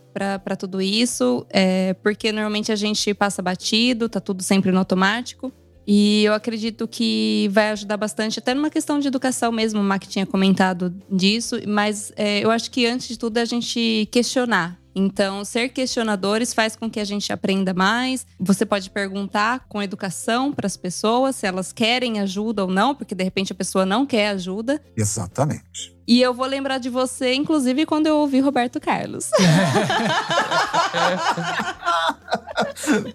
para 0.44 0.56
tudo 0.56 0.82
isso, 0.82 1.46
é, 1.50 1.94
porque 1.96 2.32
normalmente 2.32 2.72
a 2.72 2.76
gente 2.76 3.14
passa 3.14 3.42
batido, 3.42 4.10
tá 4.10 4.20
tudo 4.20 4.44
sempre 4.44 4.72
no 4.72 4.80
automático. 4.80 5.52
E 5.92 6.24
eu 6.24 6.34
acredito 6.34 6.88
que 6.88 7.50
vai 7.52 7.72
ajudar 7.72 7.98
bastante, 7.98 8.38
até 8.38 8.54
numa 8.54 8.70
questão 8.70 9.00
de 9.00 9.08
educação 9.08 9.52
mesmo, 9.52 9.80
o 9.80 9.84
Mac 9.84 10.04
tinha 10.04 10.26
comentado 10.26 10.94
disso, 11.12 11.56
mas 11.68 12.14
é, 12.16 12.46
eu 12.46 12.52
acho 12.52 12.70
que 12.70 12.86
antes 12.86 13.08
de 13.08 13.18
tudo 13.18 13.38
é 13.38 13.42
a 13.42 13.46
gente 13.46 14.08
questionar. 14.12 14.79
Então, 14.96 15.46
ser 15.46 15.70
questionadores 15.70 16.54
faz 16.54 16.76
com 16.76 16.90
que 16.90 17.00
a 17.00 17.06
gente 17.06 17.32
aprenda 17.32 17.74
mais. 17.74 18.26
Você 18.40 18.66
pode 18.66 18.90
perguntar 18.90 19.66
com 19.70 19.82
educação 19.82 20.52
para 20.52 20.68
as 20.68 20.76
pessoas 20.76 21.36
se 21.36 21.48
elas 21.48 21.72
querem 21.72 22.20
ajuda 22.20 22.64
ou 22.64 22.72
não, 22.72 22.96
porque 22.96 23.16
de 23.16 23.24
repente 23.24 23.52
a 23.52 23.56
pessoa 23.56 23.86
não 23.86 24.06
quer 24.06 24.30
ajuda. 24.30 24.82
Exatamente. 24.96 25.98
E 26.08 26.22
eu 26.22 26.34
vou 26.34 26.48
lembrar 26.48 26.80
de 26.80 26.90
você, 26.90 27.36
inclusive, 27.36 27.86
quando 27.86 28.08
eu 28.08 28.16
ouvi 28.18 28.40
Roberto 28.40 28.80
Carlos. 28.80 29.30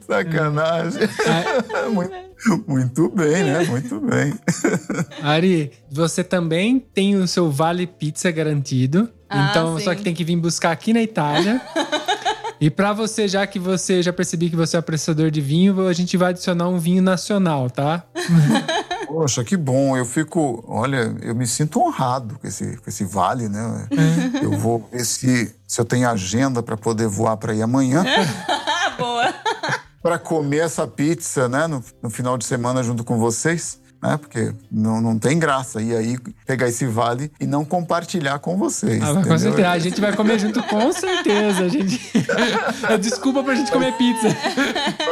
Sacanagem. 0.06 1.08
muito, 1.92 2.64
muito 2.68 3.08
bem, 3.08 3.42
né? 3.42 3.64
Muito 3.64 4.00
bem. 4.00 4.32
Ari, 5.22 5.72
você 5.90 6.22
também 6.22 6.78
tem 6.78 7.16
o 7.16 7.26
seu 7.26 7.50
Vale 7.50 7.86
Pizza 7.86 8.30
garantido. 8.30 9.10
Ah, 9.34 9.48
então, 9.50 9.78
sim. 9.78 9.84
só 9.84 9.94
que 9.94 10.02
tem 10.02 10.14
que 10.14 10.24
vir 10.24 10.36
buscar 10.36 10.70
aqui 10.70 10.92
na 10.92 11.02
Itália. 11.02 11.60
e 12.60 12.70
pra 12.70 12.92
você, 12.92 13.26
já 13.26 13.46
que 13.46 13.58
você 13.58 14.02
já 14.02 14.12
percebi 14.12 14.50
que 14.50 14.56
você 14.56 14.76
é 14.76 14.78
apreciador 14.78 15.30
de 15.30 15.40
vinho, 15.40 15.86
a 15.86 15.92
gente 15.92 16.16
vai 16.16 16.30
adicionar 16.30 16.68
um 16.68 16.78
vinho 16.78 17.02
nacional, 17.02 17.68
tá? 17.68 18.04
Poxa, 19.06 19.44
que 19.44 19.56
bom. 19.56 19.96
Eu 19.96 20.04
fico. 20.04 20.64
Olha, 20.66 21.14
eu 21.22 21.34
me 21.34 21.46
sinto 21.46 21.80
honrado 21.80 22.38
com 22.38 22.46
esse, 22.46 22.76
com 22.78 22.90
esse 22.90 23.04
vale, 23.04 23.48
né? 23.48 23.86
Eu 24.42 24.58
vou 24.58 24.88
ver 24.90 25.04
se, 25.04 25.54
se 25.66 25.80
eu 25.80 25.84
tenho 25.84 26.08
agenda 26.08 26.62
para 26.62 26.76
poder 26.76 27.06
voar 27.06 27.36
para 27.36 27.54
ir 27.54 27.62
amanhã. 27.62 28.04
Boa! 28.98 29.32
para 30.02 30.18
comer 30.18 30.58
essa 30.58 30.86
pizza, 30.86 31.48
né? 31.48 31.66
No, 31.66 31.82
no 32.02 32.10
final 32.10 32.36
de 32.36 32.44
semana 32.44 32.82
junto 32.82 33.02
com 33.04 33.18
vocês. 33.18 33.80
Né? 34.04 34.18
Porque 34.18 34.52
não, 34.70 35.00
não 35.00 35.18
tem 35.18 35.38
graça 35.38 35.80
ir 35.80 35.96
aí 35.96 36.18
pegar 36.46 36.68
esse 36.68 36.86
vale 36.86 37.32
e 37.40 37.46
não 37.46 37.64
compartilhar 37.64 38.38
com 38.38 38.56
vocês. 38.58 39.02
Ah, 39.02 39.14
com 39.14 39.38
certeza. 39.38 39.70
A 39.70 39.78
gente 39.78 39.98
vai 40.00 40.14
comer 40.14 40.38
junto, 40.38 40.62
com 40.64 40.92
certeza. 40.92 41.64
A 41.64 41.68
gente... 41.68 42.00
É 42.88 42.98
desculpa 42.98 43.42
pra 43.42 43.54
gente 43.54 43.70
comer 43.72 43.96
pizza. 43.96 44.28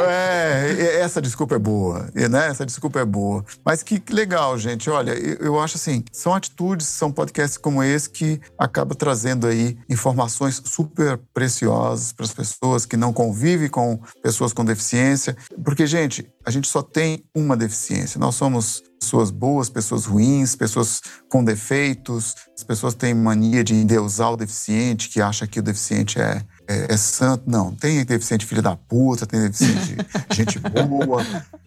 É, 0.07 0.75
e- 0.77 1.01
essa 1.01 1.21
desculpa 1.21 1.55
é 1.55 1.59
boa, 1.59 2.07
e, 2.15 2.27
né? 2.27 2.47
Essa 2.47 2.65
desculpa 2.65 2.99
é 2.99 3.05
boa. 3.05 3.43
Mas 3.65 3.81
que, 3.81 4.01
legal, 4.11 4.57
gente. 4.59 4.89
Olha, 4.89 5.11
eu, 5.11 5.37
eu 5.37 5.59
acho 5.59 5.77
assim, 5.77 6.03
são 6.11 6.33
atitudes, 6.35 6.85
são 6.87 7.11
podcasts 7.11 7.57
como 7.57 7.81
esse 7.81 8.09
que 8.09 8.39
acabam 8.57 8.95
trazendo 8.95 9.47
aí 9.47 9.77
informações 9.89 10.61
super 10.65 11.19
preciosas 11.33 12.11
para 12.11 12.25
as 12.25 12.33
pessoas 12.33 12.85
que 12.85 12.95
não 12.97 13.11
convivem 13.11 13.69
com 13.69 13.99
pessoas 14.21 14.53
com 14.53 14.63
deficiência. 14.63 15.35
Porque, 15.63 15.87
gente, 15.87 16.27
a 16.45 16.51
gente 16.51 16.67
só 16.67 16.81
tem 16.81 17.23
uma 17.35 17.55
deficiência. 17.55 18.19
Nós 18.19 18.35
somos 18.35 18.83
pessoas 18.99 19.31
boas, 19.31 19.69
pessoas 19.69 20.05
ruins, 20.05 20.55
pessoas 20.55 21.01
com 21.29 21.43
defeitos. 21.43 22.35
As 22.57 22.63
pessoas 22.63 22.93
têm 22.93 23.13
mania 23.13 23.63
de 23.63 23.73
endeusar 23.73 24.31
o 24.31 24.37
deficiente, 24.37 25.09
que 25.09 25.21
acha 25.21 25.47
que 25.47 25.59
o 25.59 25.63
deficiente 25.63 26.19
é, 26.19 26.41
é, 26.67 26.93
é 26.93 26.97
santo. 26.97 27.43
Não, 27.47 27.73
tem 27.73 28.03
deficiente 28.05 28.45
filho 28.45 28.61
da 28.61 28.75
puta, 28.75 29.25
tem 29.25 29.41
deficiente 29.41 29.97
gente 30.31 30.59
boa, 30.59 31.23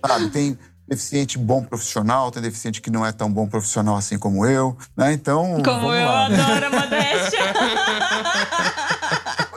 sabe? 0.07 0.31
Tem 0.31 0.59
deficiente 0.89 1.37
bom 1.39 1.65
profissional, 1.65 2.31
tem 2.31 2.43
deficiente 2.43 2.81
que 2.81 2.91
não 2.91 3.05
é 3.05 3.13
tão 3.13 3.31
bom 3.33 3.47
profissional 3.49 3.97
assim 3.97 4.19
como 4.19 4.47
eu, 4.47 4.77
né? 4.97 5.13
Então, 5.13 5.61
Como 5.65 5.93
eu 5.93 6.07
lá. 6.07 6.27
adoro 6.27 6.67
a 6.67 6.71
modéstia! 6.81 7.41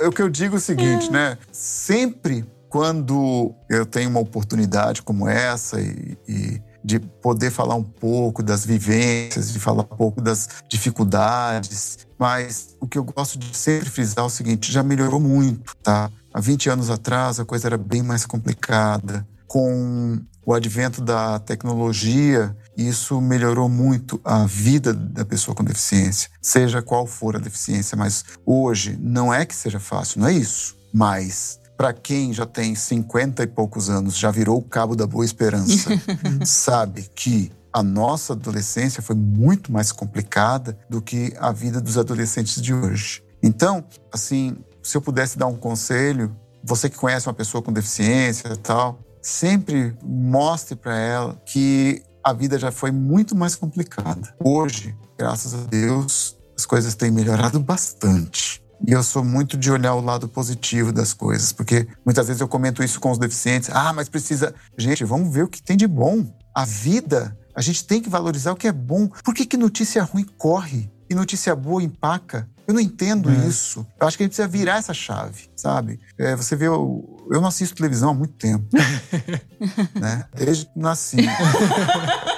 O 0.08 0.12
que 0.12 0.22
eu 0.22 0.30
digo 0.30 0.56
é 0.56 0.58
o 0.58 0.62
seguinte, 0.62 1.12
né? 1.12 1.38
Sempre 1.52 2.46
quando 2.70 3.54
eu 3.70 3.86
tenho 3.86 4.10
uma 4.10 4.20
oportunidade 4.20 5.02
como 5.02 5.28
essa 5.28 5.82
e, 5.82 6.18
e 6.28 6.62
de 6.84 7.00
poder 7.00 7.52
falar 7.52 7.76
um 7.76 7.84
pouco 7.84 8.42
das 8.42 8.66
vivências, 8.66 9.52
de 9.52 9.60
falar 9.60 9.82
um 9.82 9.96
pouco 9.98 10.22
das 10.22 10.48
dificuldades, 10.70 12.08
mas 12.18 12.76
o 12.80 12.88
que 12.88 12.98
eu 12.98 13.04
gosto 13.04 13.38
de 13.38 13.56
sempre 13.56 13.90
frisar 13.90 14.24
é 14.24 14.28
o 14.28 14.30
seguinte, 14.30 14.72
já 14.72 14.82
melhorou 14.82 15.20
muito, 15.20 15.76
tá? 15.84 16.10
Há 16.34 16.40
20 16.40 16.70
anos 16.70 16.90
atrás 16.90 17.40
a 17.40 17.46
coisa 17.46 17.68
era 17.68 17.78
bem 17.78 18.04
mais 18.04 18.26
complicada. 18.26 19.28
Com 19.48 20.22
o 20.46 20.54
advento 20.54 21.02
da 21.02 21.40
tecnologia, 21.40 22.56
isso 22.78 23.20
melhorou 23.20 23.68
muito 23.68 24.22
a 24.24 24.46
vida 24.46 24.94
da 24.94 25.26
pessoa 25.26 25.56
com 25.56 25.64
deficiência, 25.64 26.30
seja 26.40 26.84
qual 26.84 27.08
for 27.08 27.36
a 27.36 27.40
deficiência. 27.40 27.98
Mas 27.98 28.24
hoje 28.46 28.96
não 29.02 29.34
é 29.34 29.44
que 29.44 29.56
seja 29.56 29.80
fácil, 29.80 30.22
não 30.22 30.28
é 30.28 30.34
isso. 30.34 30.78
Mas 30.94 31.60
para 31.80 31.94
quem 31.94 32.34
já 32.34 32.46
tem 32.46 32.76
50 32.76 33.42
e 33.42 33.48
poucos 33.48 33.90
anos, 33.90 34.18
já 34.18 34.30
virou 34.30 34.58
o 34.58 34.62
cabo 34.62 34.98
da 34.98 35.08
boa 35.08 35.24
esperança, 35.24 35.90
sabe 36.46 37.10
que 37.16 37.54
a 37.72 37.82
nossa 37.82 38.34
adolescência 38.34 39.02
foi 39.02 39.16
muito 39.16 39.72
mais 39.72 39.90
complicada 39.90 40.78
do 40.90 41.02
que 41.02 41.34
a 41.40 41.54
vida 41.54 41.80
dos 41.80 41.98
adolescentes 41.98 42.62
de 42.62 42.74
hoje. 42.74 43.24
Então, 43.42 43.82
assim, 44.12 44.58
se 44.84 44.98
eu 44.98 45.02
pudesse 45.02 45.38
dar 45.38 45.48
um 45.48 45.56
conselho, 45.56 46.36
você 46.62 46.90
que 46.90 46.98
conhece 46.98 47.30
uma 47.30 47.34
pessoa 47.34 47.64
com 47.64 47.72
deficiência 47.72 48.50
e 48.50 48.58
tal, 48.58 49.00
sempre 49.22 49.96
mostre 50.04 50.76
para 50.76 50.98
ela 50.98 51.42
que 51.46 52.04
a 52.22 52.34
vida 52.34 52.60
já 52.60 52.74
foi 52.74 52.92
muito 52.92 53.38
mais 53.38 53.56
complicada. 53.56 54.36
Hoje, 54.44 54.94
graças 55.18 55.54
a 55.54 55.60
Deus, 55.60 56.36
as 56.58 56.66
coisas 56.66 56.94
têm 56.94 57.10
melhorado 57.10 57.58
bastante. 57.58 58.62
E 58.88 58.92
eu 58.92 59.04
sou 59.04 59.24
muito 59.24 59.58
de 59.58 59.72
olhar 59.72 59.94
o 59.96 60.02
lado 60.02 60.28
positivo 60.28 60.92
das 60.92 61.14
coisas, 61.14 61.52
porque 61.52 61.88
muitas 62.06 62.28
vezes 62.28 62.42
eu 62.42 62.48
comento 62.48 62.84
isso 62.84 63.00
com 63.00 63.12
os 63.12 63.18
deficientes. 63.18 63.70
Ah, 63.74 63.92
mas 63.94 64.08
precisa. 64.10 64.54
Gente, 64.78 65.04
vamos 65.04 65.34
ver 65.34 65.44
o 65.44 65.48
que 65.48 65.62
tem 65.62 65.76
de 65.78 65.88
bom. 65.88 66.26
A 66.56 66.66
vida, 66.66 67.38
a 67.56 67.62
gente 67.62 67.84
tem 67.86 68.02
que 68.02 68.10
valorizar 68.10 68.52
o 68.52 68.56
que 68.56 68.68
é 68.68 68.72
bom. 68.72 69.08
Por 69.24 69.34
que, 69.34 69.46
que 69.46 69.58
notícia 69.58 70.04
ruim 70.04 70.26
corre 70.38 70.90
e 71.10 71.16
notícia 71.16 71.56
boa 71.56 71.84
empaca? 71.84 72.48
Eu 72.68 72.74
não 72.74 72.80
entendo 72.82 73.30
É. 73.32 73.48
isso. 73.48 73.86
Eu 74.00 74.08
acho 74.08 74.16
que 74.16 74.24
a 74.24 74.26
gente 74.26 74.36
precisa 74.36 74.48
virar 74.48 74.78
essa 74.78 74.94
chave, 74.94 75.50
sabe? 75.56 76.00
É, 76.18 76.36
você 76.36 76.56
vê, 76.56 76.68
eu, 76.68 77.26
eu 77.32 77.42
não 77.42 77.48
assisto 77.48 77.76
televisão 77.76 78.12
há 78.12 78.14
muito 78.14 78.34
tempo. 78.36 78.66
né? 80.00 80.26
Desde 80.36 80.66
que 80.66 80.80
nasci. 80.80 81.18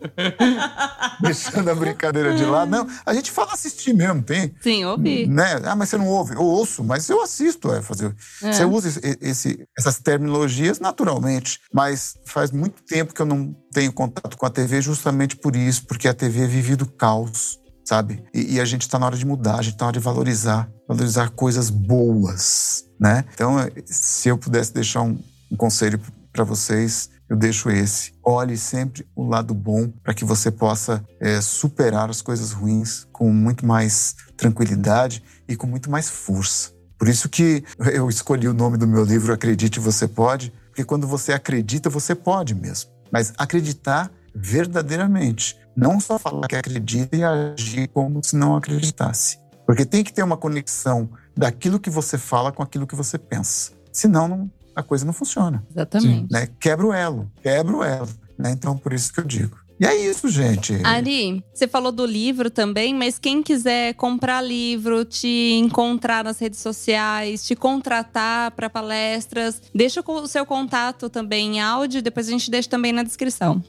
Deixando 1.20 1.70
a 1.70 1.74
brincadeira 1.74 2.34
de 2.34 2.44
lado. 2.44 2.70
Não, 2.70 2.86
a 3.04 3.14
gente 3.14 3.30
fala 3.30 3.52
assistir 3.52 3.92
mesmo, 3.92 4.22
tem. 4.22 4.54
Sim, 4.60 4.84
ouvi. 4.84 5.26
Né? 5.26 5.60
Ah, 5.64 5.76
mas 5.76 5.88
você 5.88 5.96
não 5.98 6.06
ouve? 6.08 6.34
Eu 6.34 6.42
ouço, 6.42 6.82
mas 6.84 7.08
eu 7.08 7.22
assisto. 7.22 7.72
É, 7.72 7.82
fazer. 7.82 8.14
É. 8.42 8.52
Você 8.52 8.64
usa 8.64 8.88
esse- 8.88 9.18
esse- 9.20 9.68
essas 9.78 9.98
terminologias 9.98 10.78
naturalmente, 10.80 11.58
mas 11.72 12.14
faz 12.26 12.50
muito 12.50 12.82
tempo 12.82 13.14
que 13.14 13.20
eu 13.22 13.26
não 13.26 13.54
tenho 13.72 13.92
contato 13.92 14.36
com 14.36 14.46
a 14.46 14.50
TV 14.50 14.80
justamente 14.80 15.36
por 15.36 15.54
isso, 15.54 15.86
porque 15.86 16.08
a 16.08 16.14
TV 16.14 16.46
vive 16.46 16.76
do 16.76 16.86
caos, 16.90 17.58
sabe? 17.84 18.22
E, 18.34 18.54
e 18.54 18.60
a 18.60 18.64
gente 18.64 18.82
está 18.82 18.98
na 18.98 19.06
hora 19.06 19.16
de 19.16 19.26
mudar, 19.26 19.56
a 19.58 19.62
gente 19.62 19.74
está 19.74 19.84
na 19.84 19.88
hora 19.88 19.98
de 19.98 20.04
valorizar, 20.04 20.68
valorizar 20.88 21.30
coisas 21.30 21.70
boas, 21.70 22.84
né? 22.98 23.24
Então, 23.34 23.56
se 23.86 24.28
eu 24.28 24.38
pudesse 24.38 24.72
deixar 24.72 25.02
um, 25.02 25.18
um 25.50 25.56
conselho 25.56 26.00
para 26.32 26.44
vocês, 26.44 27.10
eu 27.30 27.36
deixo 27.36 27.70
esse. 27.70 28.12
Olhe 28.22 28.56
sempre 28.58 29.06
o 29.14 29.24
lado 29.24 29.54
bom 29.54 29.88
para 30.02 30.12
que 30.12 30.24
você 30.24 30.50
possa 30.50 31.02
eh, 31.20 31.40
superar 31.40 32.10
as 32.10 32.20
coisas 32.20 32.50
ruins 32.50 33.06
com 33.12 33.32
muito 33.32 33.64
mais 33.64 34.16
tranquilidade 34.36 35.22
e 35.48 35.54
com 35.54 35.66
muito 35.66 35.88
mais 35.90 36.10
força. 36.10 36.72
Por 36.98 37.08
isso 37.08 37.28
que 37.28 37.64
eu 37.92 38.08
escolhi 38.10 38.48
o 38.48 38.52
nome 38.52 38.76
do 38.76 38.86
meu 38.86 39.04
livro 39.04 39.32
Acredite 39.32 39.78
Você 39.80 40.06
Pode, 40.08 40.52
porque 40.66 40.84
quando 40.84 41.06
você 41.06 41.32
acredita, 41.32 41.88
você 41.88 42.14
pode 42.14 42.54
mesmo. 42.54 42.90
Mas 43.12 43.32
acreditar 43.38 44.10
verdadeiramente. 44.34 45.56
Não 45.76 45.98
só 46.00 46.18
falar 46.18 46.46
que 46.48 46.56
acredita 46.56 47.16
e 47.16 47.22
agir 47.24 47.88
como 47.88 48.22
se 48.22 48.36
não 48.36 48.56
acreditasse. 48.56 49.38
Porque 49.66 49.84
tem 49.84 50.02
que 50.02 50.12
ter 50.12 50.22
uma 50.22 50.36
conexão 50.36 51.08
daquilo 51.36 51.78
que 51.80 51.88
você 51.90 52.18
fala 52.18 52.50
com 52.52 52.62
aquilo 52.62 52.86
que 52.86 52.94
você 52.96 53.16
pensa. 53.16 53.70
Senão, 53.92 54.28
não- 54.28 54.50
a 54.74 54.82
coisa 54.82 55.04
não 55.04 55.12
funciona. 55.12 55.64
Exatamente. 55.70 56.30
Né? 56.30 56.48
Quebra 56.58 56.86
o 56.86 56.92
elo, 56.92 57.30
quebra 57.42 57.76
o 57.76 57.84
elo. 57.84 58.08
Né? 58.38 58.52
Então, 58.52 58.76
por 58.76 58.92
isso 58.92 59.12
que 59.12 59.20
eu 59.20 59.24
digo. 59.24 59.58
E 59.80 59.86
é 59.86 59.96
isso, 59.96 60.28
gente. 60.28 60.78
Ari, 60.84 61.42
você 61.54 61.66
falou 61.66 61.90
do 61.90 62.04
livro 62.04 62.50
também, 62.50 62.92
mas 62.92 63.18
quem 63.18 63.42
quiser 63.42 63.94
comprar 63.94 64.42
livro, 64.42 65.06
te 65.06 65.54
encontrar 65.54 66.22
nas 66.22 66.38
redes 66.38 66.58
sociais, 66.58 67.46
te 67.46 67.56
contratar 67.56 68.50
para 68.50 68.68
palestras, 68.68 69.62
deixa 69.74 70.04
o 70.06 70.26
seu 70.26 70.44
contato 70.44 71.08
também 71.08 71.56
em 71.56 71.60
áudio, 71.62 72.02
depois 72.02 72.28
a 72.28 72.30
gente 72.30 72.50
deixa 72.50 72.68
também 72.68 72.92
na 72.92 73.02
descrição. 73.02 73.64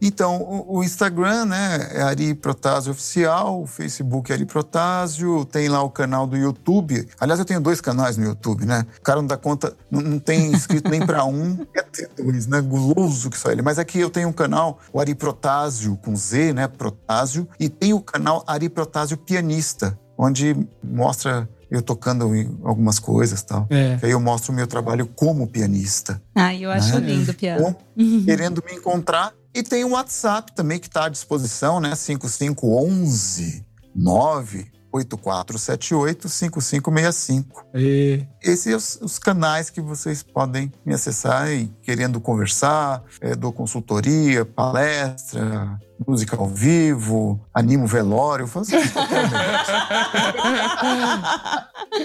Então, 0.00 0.36
o, 0.42 0.78
o 0.78 0.84
Instagram, 0.84 1.46
né, 1.46 1.88
é 1.92 2.02
Ari 2.02 2.34
Protásio 2.34 2.92
Oficial, 2.92 3.62
o 3.62 3.66
Facebook 3.66 4.30
é 4.30 4.34
Ari 4.34 4.44
Protásio, 4.44 5.44
tem 5.46 5.68
lá 5.68 5.82
o 5.82 5.90
canal 5.90 6.26
do 6.26 6.36
YouTube. 6.36 7.08
Aliás, 7.18 7.40
eu 7.40 7.46
tenho 7.46 7.60
dois 7.60 7.80
canais 7.80 8.16
no 8.16 8.24
YouTube, 8.24 8.66
né? 8.66 8.86
O 8.98 9.02
cara 9.02 9.20
não 9.20 9.26
dá 9.26 9.36
conta, 9.36 9.74
não, 9.90 10.00
não 10.00 10.18
tem 10.18 10.52
inscrito 10.52 10.90
nem 10.90 11.04
para 11.04 11.24
um, 11.24 11.56
quer 11.72 11.84
ter 11.84 12.10
dois, 12.16 12.46
né? 12.46 12.60
Guloso 12.60 13.30
que 13.30 13.38
só 13.38 13.50
ele. 13.50 13.62
Mas 13.62 13.78
aqui 13.78 13.98
eu 13.98 14.10
tenho 14.10 14.28
um 14.28 14.32
canal, 14.32 14.78
o 14.92 15.00
Ari 15.00 15.14
Protásio, 15.14 15.96
com 15.96 16.14
Z, 16.14 16.52
né? 16.52 16.68
Protásio, 16.68 17.48
e 17.58 17.68
tem 17.68 17.94
o 17.94 18.00
canal 18.00 18.44
Ari 18.46 18.68
Protásio 18.68 19.16
Pianista, 19.16 19.98
onde 20.18 20.54
mostra 20.84 21.48
eu 21.70 21.82
tocando 21.82 22.30
algumas 22.62 22.98
coisas 22.98 23.40
e 23.40 23.46
tal. 23.46 23.66
É. 23.70 23.98
Aí 24.02 24.10
eu 24.10 24.20
mostro 24.20 24.52
o 24.52 24.54
meu 24.54 24.66
trabalho 24.66 25.06
como 25.06 25.46
pianista. 25.46 26.22
Ai, 26.34 26.64
eu 26.64 26.70
acho 26.70 26.98
Né? 27.00 27.08
lindo 27.12 27.32
o 27.32 27.34
piano. 27.34 27.62
Bom, 27.62 27.74
querendo 28.24 28.62
me 28.64 28.76
encontrar. 28.76 29.32
E 29.56 29.62
tem 29.62 29.82
o 29.84 29.92
WhatsApp 29.92 30.52
também 30.54 30.78
que 30.78 30.86
está 30.86 31.06
à 31.06 31.08
disposição, 31.08 31.80
né? 31.80 31.94
5511 31.96 33.64
98478 33.94 36.28
5565. 36.28 37.64
E- 37.74 38.26
Esses 38.42 38.64
são 38.64 38.76
os, 38.76 38.98
os 39.14 39.18
canais 39.18 39.70
que 39.70 39.80
vocês 39.80 40.22
podem 40.22 40.70
me 40.84 40.92
acessar 40.92 41.50
e 41.50 41.68
querendo 41.82 42.20
conversar, 42.20 43.02
é, 43.18 43.34
dou 43.34 43.50
consultoria, 43.50 44.44
palestra, 44.44 45.78
música 46.06 46.36
ao 46.36 46.48
vivo, 46.50 47.40
animo 47.54 47.86
velório, 47.86 48.46
fazemos 48.46 48.90
qualquer 48.90 49.30
negócio. 49.30 49.74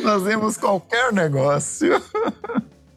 fazemos 0.03 0.55
qualquer 0.57 1.11
negócio. 1.11 2.01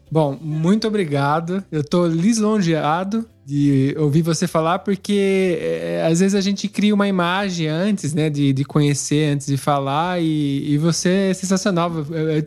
Bom, 0.09 0.37
muito 0.39 0.87
obrigado. 0.87 1.61
Eu 1.69 1.83
tô 1.83 2.07
lisonjeado 2.07 3.27
de 3.45 3.95
ouvir 3.99 4.23
você 4.23 4.47
falar, 4.47 4.79
porque 4.79 5.59
é, 5.61 6.07
às 6.09 6.19
vezes 6.19 6.33
a 6.33 6.41
gente 6.41 6.67
cria 6.67 6.95
uma 6.95 7.07
imagem 7.07 7.67
antes, 7.67 8.11
né, 8.11 8.27
de, 8.27 8.51
de 8.51 8.65
conhecer, 8.65 9.33
antes 9.33 9.45
de 9.45 9.55
falar, 9.55 10.19
e, 10.19 10.73
e 10.73 10.77
você 10.79 11.29
é 11.29 11.33
sensacional. 11.33 11.91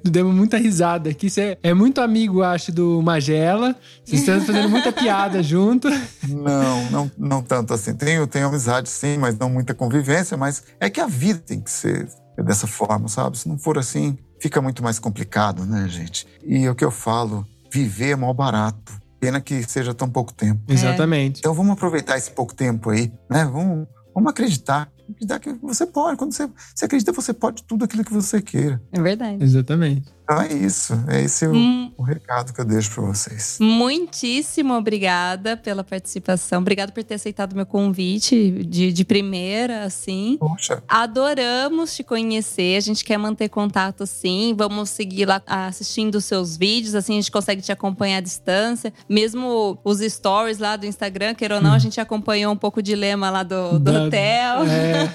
Demos 0.03 0.35
muita 0.35 0.57
risada 0.59 1.11
aqui. 1.11 1.31
Você 1.31 1.57
é 1.63 1.73
muito 1.73 2.01
amigo, 2.01 2.43
acho, 2.43 2.73
do 2.73 3.01
Magela. 3.01 3.77
Vocês 4.05 4.23
estão 4.27 4.41
fazendo 4.41 4.69
muita 4.69 4.91
piada 4.91 5.41
junto. 5.41 5.89
Não, 6.27 6.91
não, 6.91 7.11
não 7.17 7.43
tanto 7.43 7.73
assim. 7.75 7.95
Tenho, 7.95 8.27
tenho 8.27 8.49
amizade 8.49 8.89
sim, 8.89 9.19
mas 9.19 9.39
não 9.39 9.49
muita 9.49 9.75
convivência. 9.75 10.37
Mas 10.37 10.65
é 10.81 10.91
que 10.91 11.01
a 11.01 11.07
vida 11.07 11.39
tem 11.39 11.61
que 11.61 11.71
ser 11.71 12.09
dessa 12.45 12.67
forma, 12.67 13.07
sabe? 13.07 13.39
Se 13.39 13.49
não 13.49 13.57
for 13.57 13.79
assim, 13.79 14.19
fica 14.41 14.61
muito 14.61 14.83
mais 14.83 14.99
complicado, 14.99 15.65
né, 15.65 15.87
gente? 15.89 16.27
E 16.45 16.65
é 16.65 16.71
o 16.71 16.75
que 16.75 16.85
eu 16.85 16.91
falo, 16.91 17.47
viver 17.71 18.11
é 18.11 18.17
mal 18.17 18.35
barato. 18.35 19.08
Pena 19.21 19.41
que 19.41 19.63
seja 19.65 19.93
tão 19.93 20.09
pouco 20.09 20.33
tempo. 20.33 20.61
Exatamente. 20.69 21.39
Então 21.41 21.53
vamos 21.53 21.73
aproveitar 21.73 22.17
esse 22.17 22.31
pouco 22.31 22.55
tempo 22.55 22.91
aí, 22.91 23.13
né? 23.29 23.45
Vamos, 23.45 23.87
vamos 24.15 24.31
acreditar. 24.31 24.91
Acreditar 25.11 25.39
que 25.41 25.53
você 25.55 25.87
pode. 25.87 26.17
Quando 26.17 26.33
você, 26.33 26.49
você 26.75 26.85
acredita, 26.85 27.13
você 27.13 27.33
pode 27.33 27.65
tudo 27.65 27.85
aquilo 27.85 28.05
que 28.05 28.13
você 28.13 28.41
queira. 28.41 28.81
É 28.93 29.01
verdade. 29.01 29.43
Exatamente. 29.43 30.18
Então 30.31 30.43
é 30.43 30.53
isso. 30.53 30.93
É 31.09 31.23
esse 31.23 31.47
o, 31.47 31.55
Hum, 31.55 31.91
o 31.97 32.03
recado 32.03 32.53
que 32.53 32.61
eu 32.61 32.65
deixo 32.67 32.91
para 32.93 33.03
vocês. 33.05 33.57
Muitíssimo 33.59 34.75
obrigada 34.75 35.57
pela 35.57 35.83
participação. 35.83 36.61
Obrigada 36.61 36.93
por 36.93 37.03
ter 37.03 37.15
aceitado 37.15 37.57
meu 37.57 37.65
convite 37.65 38.51
de, 38.69 38.93
de 38.93 39.05
primeira, 39.07 39.85
assim. 39.85 40.37
Poxa, 40.39 40.83
Adoramos 40.87 41.97
te 41.97 42.05
conhecer. 42.05 42.77
A 42.77 42.81
gente 42.81 43.03
quer 43.07 43.17
manter 43.17 43.49
contato 43.49 44.05
sim. 44.07 44.55
Vamos 44.55 44.91
seguir 44.91 45.25
lá 45.25 45.41
assistindo 45.47 46.17
os 46.17 46.27
seus 46.27 46.59
vídeos, 46.59 46.95
assim 46.95 47.15
a 47.15 47.17
gente 47.23 47.33
consegue 47.33 47.63
te 47.63 47.73
acompanhar 47.73 48.19
à 48.19 48.21
distância. 48.21 48.93
Mesmo 49.09 49.79
os 49.83 50.01
stories 50.01 50.59
lá 50.59 50.77
do 50.77 50.85
Instagram, 50.85 51.35
queira 51.35 51.55
ou 51.55 51.61
não, 51.63 51.73
a 51.73 51.79
gente 51.79 51.99
acompanhou 52.03 52.53
um 52.53 52.57
pouco 52.57 52.81
o 52.81 52.83
dilema 52.83 53.31
lá 53.31 53.43
do, 53.43 53.79
do 53.79 53.93
Da- 53.93 54.05
hotel. 54.05 54.63
É, 54.65 55.09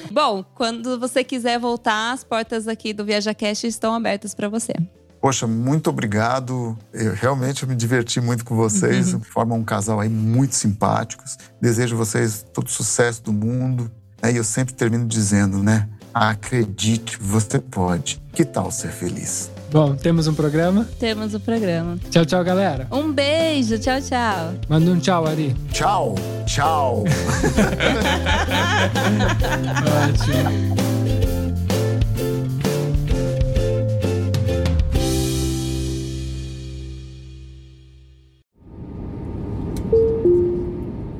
Bom, 0.10 0.42
quando 0.54 0.98
você 0.98 1.22
quiser 1.22 1.58
voltar, 1.58 2.12
as 2.12 2.24
portas 2.24 2.66
aqui 2.68 2.92
do 2.94 3.04
ViajaCast 3.04 3.66
estão 3.66 3.92
abertas 3.94 4.13
para 4.34 4.48
você. 4.48 4.72
Poxa, 5.20 5.46
muito 5.46 5.88
obrigado. 5.88 6.76
Eu 6.92 7.14
realmente 7.14 7.64
me 7.66 7.74
diverti 7.74 8.20
muito 8.20 8.44
com 8.44 8.54
vocês. 8.54 9.16
Formam 9.32 9.58
um 9.58 9.64
casal 9.64 9.98
aí 9.98 10.08
muito 10.08 10.54
simpáticos. 10.54 11.38
Desejo 11.60 11.96
vocês 11.96 12.44
todo 12.52 12.66
o 12.66 12.70
sucesso 12.70 13.22
do 13.22 13.32
mundo. 13.32 13.90
né? 14.22 14.32
E 14.32 14.36
eu 14.36 14.44
sempre 14.44 14.74
termino 14.74 15.06
dizendo, 15.06 15.62
né? 15.62 15.88
Acredite, 16.12 17.16
você 17.18 17.58
pode. 17.58 18.22
Que 18.34 18.44
tal 18.44 18.70
ser 18.70 18.90
feliz? 18.90 19.50
bom, 19.74 19.96
temos 19.96 20.28
um 20.28 20.34
programa. 20.34 20.86
Temos 21.00 21.34
o 21.34 21.40
programa. 21.40 21.98
Tchau, 22.08 22.24
tchau, 22.24 22.44
galera. 22.44 22.86
Um 22.92 23.10
beijo, 23.12 23.76
tchau, 23.78 24.00
tchau. 24.00 24.54
Manda 24.68 24.90
um 24.90 25.00
tchau, 25.00 25.26
Ari. 25.26 25.56
Tchau, 25.72 26.14
tchau. 26.46 27.02
Ótimo. 30.06 31.23